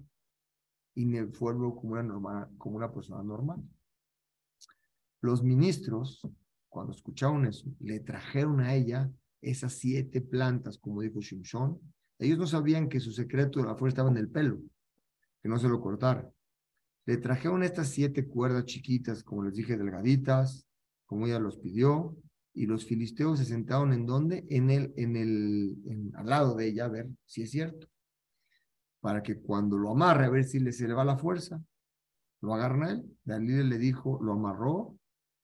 y 0.94 1.06
me 1.06 1.24
vuelvo 1.24 1.76
como 1.76 1.92
una, 1.92 2.02
normal, 2.02 2.48
como 2.56 2.76
una 2.76 2.92
persona 2.92 3.22
normal. 3.22 3.62
Los 5.20 5.42
ministros, 5.42 6.26
cuando 6.68 6.92
escucharon 6.92 7.46
eso, 7.46 7.66
le 7.80 8.00
trajeron 8.00 8.60
a 8.60 8.74
ella 8.74 9.10
esas 9.40 9.74
siete 9.74 10.20
plantas, 10.20 10.78
como 10.78 11.00
dijo 11.00 11.20
Shimshon. 11.20 11.78
Ellos 12.18 12.38
no 12.38 12.46
sabían 12.46 12.88
que 12.88 13.00
su 13.00 13.12
secreto 13.12 13.60
de 13.60 13.66
la 13.66 13.76
fuerza 13.76 13.94
estaba 13.94 14.10
en 14.10 14.16
el 14.16 14.28
pelo, 14.28 14.60
que 15.42 15.48
no 15.48 15.58
se 15.58 15.68
lo 15.68 15.80
cortara. 15.80 16.28
Le 17.06 17.16
trajeron 17.16 17.62
estas 17.62 17.88
siete 17.88 18.26
cuerdas 18.26 18.64
chiquitas, 18.64 19.22
como 19.22 19.44
les 19.44 19.54
dije, 19.54 19.76
delgaditas, 19.76 20.66
como 21.06 21.26
ella 21.26 21.38
los 21.38 21.56
pidió, 21.56 22.16
y 22.52 22.66
los 22.66 22.84
filisteos 22.84 23.38
se 23.38 23.44
sentaron 23.44 23.92
en 23.92 24.04
donde? 24.04 24.44
En 24.50 24.68
el, 24.70 24.92
en 24.96 25.16
el, 25.16 26.12
al 26.14 26.26
lado 26.26 26.56
de 26.56 26.66
ella, 26.66 26.86
a 26.86 26.88
ver 26.88 27.08
si 27.24 27.42
es 27.42 27.50
cierto. 27.50 27.86
Para 29.00 29.22
que 29.22 29.38
cuando 29.38 29.78
lo 29.78 29.92
amarre, 29.92 30.24
a 30.24 30.30
ver 30.30 30.44
si 30.44 30.58
le 30.58 30.72
se 30.72 30.88
le 30.88 30.94
va 30.94 31.04
la 31.04 31.16
fuerza, 31.16 31.62
lo 32.40 32.54
agarran 32.54 32.82
a 32.82 32.90
él. 32.90 33.18
Dalil 33.24 33.68
le 33.68 33.78
dijo, 33.78 34.18
lo 34.20 34.32
amarró 34.32 34.98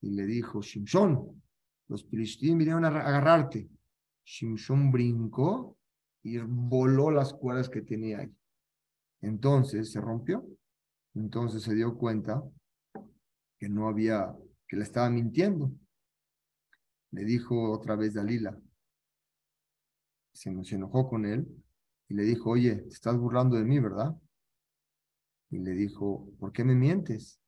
y 0.05 0.11
le 0.11 0.27
dijo, 0.27 0.61
Shimshon, 0.61 1.43
los 1.89 2.05
filisteos 2.05 2.59
vinieron 2.59 2.85
a 2.85 2.89
agarrarte. 2.89 3.71
Shimshon 4.23 4.93
brincó 4.93 5.79
y 6.23 6.37
voló 6.39 7.11
las 7.11 7.33
cuerdas 7.33 7.71
que 7.71 7.81
tenía 7.81 8.19
ahí. 8.19 8.37
Entonces 9.23 9.93
se 9.93 10.03
rompió. 10.03 10.47
Entonces 11.15 11.63
se 11.63 11.75
dio 11.75 11.97
cuenta 11.97 12.43
que 13.59 13.71
no 13.71 13.89
había, 13.89 14.37
que 14.69 14.77
le 14.77 14.83
estaba 14.83 15.09
mintiendo. 15.09 15.73
Le 17.13 17.25
dijo 17.25 17.73
otra 17.73 17.97
vez 17.97 18.13
Dalila. 18.13 18.61
Se, 20.35 20.53
se 20.65 20.75
enojó 20.75 21.09
con 21.09 21.25
él 21.25 21.47
y 22.09 22.15
le 22.15 22.25
dijo, 22.25 22.51
oye, 22.51 22.77
te 22.77 22.89
estás 22.89 23.17
burlando 23.17 23.57
de 23.57 23.65
mí, 23.65 23.79
¿verdad? 23.79 24.15
Y 25.49 25.61
le 25.61 25.71
dijo, 25.71 26.29
¿por 26.39 26.53
qué 26.53 26.63
me 26.63 26.75
mientes? 26.75 27.41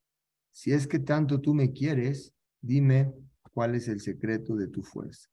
Si 0.52 0.72
es 0.72 0.86
que 0.86 1.00
tanto 1.00 1.38
tú 1.42 1.52
me 1.52 1.72
quieres, 1.72 2.32
dime 2.66 3.12
cuál 3.52 3.74
es 3.74 3.88
el 3.88 4.00
secreto 4.00 4.56
de 4.56 4.68
tu 4.68 4.82
fuerza. 4.82 5.28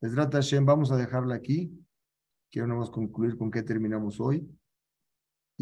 Esrat 0.00 0.32
Hashem, 0.32 0.64
vamos 0.64 0.90
a 0.90 0.96
dejarla 0.96 1.34
aquí. 1.34 1.70
Quiero 2.50 2.66
nomás 2.66 2.90
concluir 2.90 3.36
con 3.36 3.50
qué 3.50 3.62
terminamos 3.62 4.20
hoy 4.20 4.46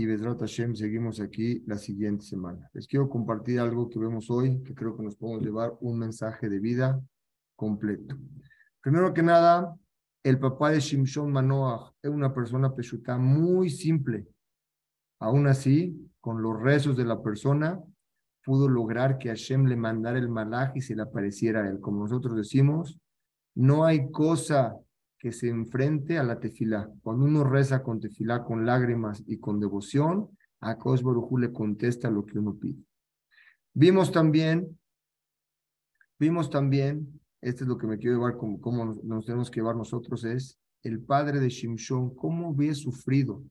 y 0.01 0.07
Bedrat 0.07 0.41
Hashem 0.41 0.75
seguimos 0.75 1.21
aquí 1.21 1.63
la 1.67 1.77
siguiente 1.77 2.25
semana. 2.25 2.71
Les 2.73 2.87
quiero 2.87 3.09
compartir 3.09 3.61
algo 3.61 3.91
que 3.91 3.99
vemos 3.99 4.31
hoy, 4.31 4.63
que 4.63 4.75
creo 4.75 4.97
que 4.97 5.03
nos 5.03 5.15
podemos 5.15 5.43
llevar 5.43 5.77
un 5.81 5.99
mensaje 5.99 6.49
de 6.49 6.59
vida 6.59 6.99
completo. 7.55 8.17
Primero 8.81 9.13
que 9.13 9.23
nada, 9.23 9.77
el 10.23 10.39
papá 10.39 10.71
de 10.71 10.81
Shimshon 10.81 11.31
Manoah 11.31 11.93
es 12.01 12.11
una 12.11 12.33
persona 12.33 12.75
peshuta 12.75 13.19
muy 13.19 13.69
simple. 13.69 14.27
Aún 15.19 15.47
así, 15.47 16.11
con 16.21 16.41
los 16.41 16.59
rezos 16.59 16.97
de 16.97 17.05
la 17.05 17.23
persona, 17.23 17.79
pudo 18.45 18.69
lograr 18.69 19.19
que 19.19 19.29
Hashem 19.29 19.67
le 19.67 19.77
mandara 19.77 20.19
el 20.19 20.29
malaj 20.29 20.73
y 20.75 20.81
se 20.81 20.95
le 20.95 21.03
apareciera 21.03 21.63
a 21.63 21.69
él. 21.69 21.81
Como 21.81 22.01
nosotros 22.01 22.37
decimos, 22.37 22.99
no 23.55 23.85
hay 23.85 24.11
cosa 24.11 24.77
que 25.19 25.33
se 25.33 25.49
enfrente 25.49 26.19
a 26.19 26.23
la 26.23 26.41
tefilá. 26.41 26.91
Cuando 27.03 27.27
uno 27.27 27.45
reza 27.45 27.83
con 27.83 28.01
tefilá, 28.01 28.43
con 28.43 28.65
lágrimas 28.65 29.23
y 29.27 29.39
con 29.39 29.61
devoción, 29.61 30.31
a 30.61 30.77
Kos 30.77 31.03
le 31.39 31.53
contesta 31.53 32.11
lo 32.11 32.25
que 32.25 32.39
uno 32.39 32.55
pide. 32.55 32.83
Vimos 33.73 34.13
también, 34.13 34.79
vimos 36.19 36.51
también, 36.51 37.21
este 37.41 37.65
es 37.65 37.69
lo 37.69 37.79
que 37.79 37.87
me 37.87 37.99
quiero 37.99 38.17
llevar, 38.17 38.37
como, 38.37 39.01
nos, 39.05 39.25
tenemos 39.25 39.51
que 39.51 39.61
llevar 39.61 39.77
nosotros, 39.77 40.25
es 40.25 40.59
el 40.83 41.01
padre 41.01 41.39
de 41.41 41.49
Shimshon, 41.49 42.15
cómo 42.15 42.49
había 42.49 42.75
sufrido 42.75 43.43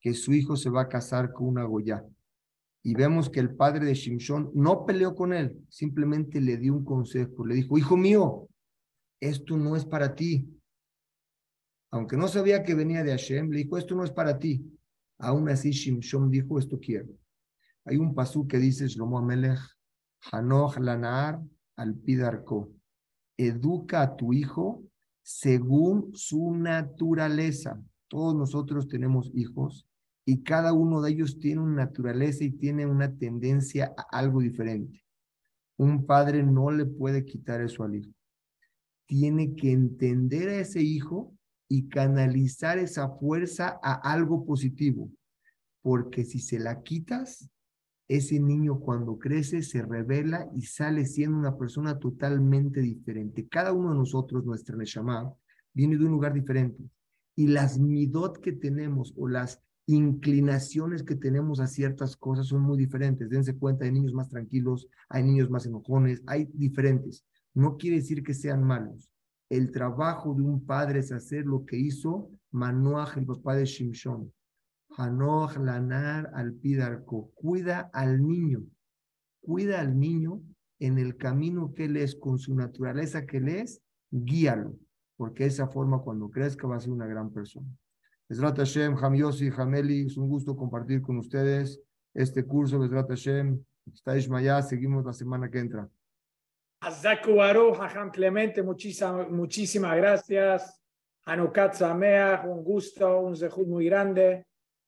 que 0.00 0.14
su 0.14 0.32
hijo 0.32 0.56
se 0.56 0.70
va 0.70 0.82
a 0.82 0.88
casar 0.88 1.32
con 1.32 1.48
una 1.48 1.64
Goya. 1.64 2.04
Y 2.82 2.94
vemos 2.94 3.30
que 3.30 3.40
el 3.40 3.54
padre 3.54 3.86
de 3.86 3.94
Shimshon 3.94 4.50
no 4.54 4.84
peleó 4.84 5.14
con 5.14 5.32
él, 5.32 5.56
simplemente 5.68 6.40
le 6.40 6.56
dio 6.56 6.74
un 6.74 6.84
consejo, 6.84 7.46
le 7.46 7.54
dijo, 7.54 7.78
hijo 7.78 7.96
mío, 7.96 8.48
esto 9.20 9.56
no 9.56 9.76
es 9.76 9.84
para 9.84 10.14
ti, 10.14 10.48
aunque 11.92 12.16
no 12.16 12.26
sabía 12.26 12.62
que 12.62 12.74
venía 12.74 13.04
de 13.04 13.10
Hashem, 13.10 13.50
le 13.50 13.58
dijo, 13.58 13.76
esto 13.76 13.94
no 13.94 14.02
es 14.02 14.10
para 14.10 14.38
ti. 14.38 14.64
Aún 15.18 15.50
así, 15.50 15.70
Shimshon 15.70 16.30
dijo, 16.30 16.58
esto 16.58 16.80
quiero. 16.80 17.08
Hay 17.84 17.98
un 17.98 18.14
pasú 18.14 18.48
que 18.48 18.58
dice, 18.58 18.88
Shlomo 18.88 19.18
Amelech, 19.18 19.60
Hanoch 20.32 20.78
Lanar 20.78 21.40
al 21.76 21.94
Pidarko. 21.94 22.72
Educa 23.36 24.00
a 24.02 24.16
tu 24.16 24.32
hijo 24.32 24.82
según 25.20 26.12
su 26.14 26.54
naturaleza. 26.54 27.78
Todos 28.08 28.34
nosotros 28.34 28.88
tenemos 28.88 29.30
hijos 29.34 29.86
y 30.24 30.42
cada 30.42 30.72
uno 30.72 31.00
de 31.00 31.12
ellos 31.12 31.38
tiene 31.38 31.60
una 31.60 31.84
naturaleza 31.84 32.44
y 32.44 32.52
tiene 32.52 32.86
una 32.86 33.16
tendencia 33.16 33.92
a 33.96 34.18
algo 34.18 34.40
diferente. 34.40 35.02
Un 35.76 36.06
padre 36.06 36.42
no 36.42 36.70
le 36.70 36.86
puede 36.86 37.24
quitar 37.24 37.60
eso 37.60 37.82
al 37.82 37.96
hijo. 37.96 38.12
Tiene 39.06 39.54
que 39.56 39.72
entender 39.72 40.48
a 40.48 40.60
ese 40.60 40.82
hijo 40.82 41.34
y 41.68 41.88
canalizar 41.88 42.78
esa 42.78 43.08
fuerza 43.08 43.80
a 43.82 43.94
algo 44.12 44.44
positivo. 44.44 45.10
Porque 45.82 46.24
si 46.24 46.38
se 46.38 46.60
la 46.60 46.82
quitas, 46.82 47.50
ese 48.06 48.38
niño 48.38 48.78
cuando 48.78 49.18
crece 49.18 49.62
se 49.62 49.82
revela 49.82 50.48
y 50.54 50.62
sale 50.62 51.04
siendo 51.06 51.38
una 51.38 51.56
persona 51.56 51.98
totalmente 51.98 52.80
diferente. 52.80 53.48
Cada 53.48 53.72
uno 53.72 53.90
de 53.90 53.96
nosotros, 53.96 54.44
nuestra 54.44 54.76
Neshama, 54.76 55.34
viene 55.72 55.96
de 55.96 56.04
un 56.04 56.12
lugar 56.12 56.32
diferente. 56.34 56.84
Y 57.34 57.48
las 57.48 57.78
midot 57.78 58.38
que 58.38 58.52
tenemos 58.52 59.14
o 59.16 59.26
las 59.26 59.62
inclinaciones 59.92 61.02
que 61.02 61.14
tenemos 61.14 61.60
a 61.60 61.66
ciertas 61.66 62.16
cosas 62.16 62.48
son 62.48 62.62
muy 62.62 62.76
diferentes. 62.76 63.30
Dense 63.30 63.56
cuenta, 63.56 63.84
hay 63.84 63.92
niños 63.92 64.14
más 64.14 64.28
tranquilos, 64.28 64.88
hay 65.08 65.22
niños 65.22 65.50
más 65.50 65.66
enojones, 65.66 66.22
hay 66.26 66.48
diferentes. 66.52 67.24
No 67.54 67.76
quiere 67.76 67.96
decir 67.96 68.22
que 68.22 68.34
sean 68.34 68.64
malos 68.64 69.12
el 69.52 69.70
trabajo 69.70 70.32
de 70.32 70.40
un 70.40 70.64
padre 70.64 71.00
es 71.00 71.12
hacer 71.12 71.44
lo 71.44 71.66
que 71.66 71.76
hizo 71.76 72.30
Manoach, 72.52 73.18
el 73.18 73.26
papá 73.26 73.54
de 73.54 73.66
Shimshon. 73.66 74.32
Hanoch 74.96 75.58
Lanar 75.58 76.30
al 76.32 76.54
Pidarco. 76.54 77.30
Cuida 77.34 77.90
al 77.92 78.26
niño. 78.26 78.62
Cuida 79.42 79.82
al 79.82 79.98
niño 79.98 80.40
en 80.78 80.98
el 80.98 81.18
camino 81.18 81.74
que 81.74 81.84
él 81.84 81.98
es, 81.98 82.14
con 82.14 82.38
su 82.38 82.54
naturaleza 82.54 83.26
que 83.26 83.36
él 83.36 83.48
es, 83.48 83.82
guíalo. 84.10 84.74
Porque 85.18 85.42
de 85.42 85.50
esa 85.50 85.68
forma, 85.68 86.00
cuando 86.00 86.30
crezca, 86.30 86.66
va 86.66 86.76
a 86.76 86.80
ser 86.80 86.90
una 86.90 87.06
gran 87.06 87.30
persona. 87.30 87.68
Besrat 88.32 88.56
Hashem, 88.56 88.96
Hamiosi, 88.96 89.50
Hameli, 89.54 90.06
es 90.06 90.16
un 90.16 90.26
gusto 90.26 90.56
compartir 90.56 91.02
con 91.02 91.18
ustedes 91.18 91.82
este 92.14 92.46
curso. 92.46 92.78
Besrat 92.78 93.10
Hashem, 93.10 93.62
está 93.92 94.16
Ishmaya, 94.16 94.62
seguimos 94.62 95.04
la 95.04 95.12
semana 95.12 95.50
que 95.50 95.58
entra. 95.58 95.86
Azaku 96.80 97.34
Baruch, 97.34 97.78
Hajam 97.78 98.10
Clemente, 98.10 98.62
muchísimas, 98.62 99.96
gracias. 99.98 100.80
Hanukat 101.26 101.74
Sameach, 101.74 102.46
un 102.46 102.64
gusto, 102.64 103.20
un 103.20 103.36
zehut 103.36 103.68
muy 103.68 103.84
grande. 103.84 104.46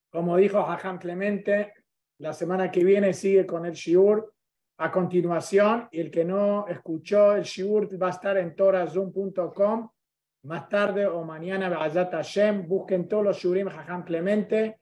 Como 0.09 0.35
dijo 0.37 0.57
Hajam 0.57 0.97
Clemente, 0.97 1.71
la 2.17 2.33
semana 2.33 2.71
que 2.71 2.83
viene 2.83 3.13
sigue 3.13 3.45
con 3.45 3.67
el 3.67 3.73
Shiur. 3.73 4.33
A 4.79 4.91
continuación, 4.91 5.87
el 5.91 6.09
que 6.09 6.25
no 6.25 6.65
escuchó 6.67 7.35
el 7.35 7.43
Shiur 7.43 8.01
va 8.01 8.07
a 8.07 8.09
estar 8.09 8.39
en 8.39 8.55
torazoom.com. 8.55 9.89
Más 10.45 10.69
tarde 10.69 11.07
o 11.07 11.23
mañana, 11.23 11.69
Be'azat 11.69 12.11
Hashem, 12.11 12.67
busquen 12.67 13.07
todos 13.07 13.23
los 13.23 13.37
Shiurim 13.37 13.67
Hajam 13.67 14.03
Clemente. 14.03 14.79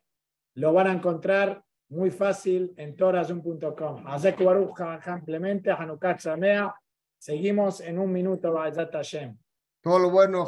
Lo 0.55 0.73
van 0.73 0.87
a 0.87 0.91
encontrar 0.91 1.63
muy 1.87 2.11
fácil 2.11 2.73
en 2.75 2.97
torazoom.com. 2.97 4.05
Azaku 4.05 4.43
Baruch, 4.43 4.81
Hajam 4.81 5.23
Clemente, 5.23 5.71
Hanukat 5.71 6.19
Sameach. 6.19 6.73
Seguimos 7.17 7.79
en 7.79 7.97
un 7.97 8.11
minuto, 8.11 8.53
Hashem. 8.57 9.37
Todo 9.81 9.99
lo 9.99 10.09
bueno. 10.09 10.41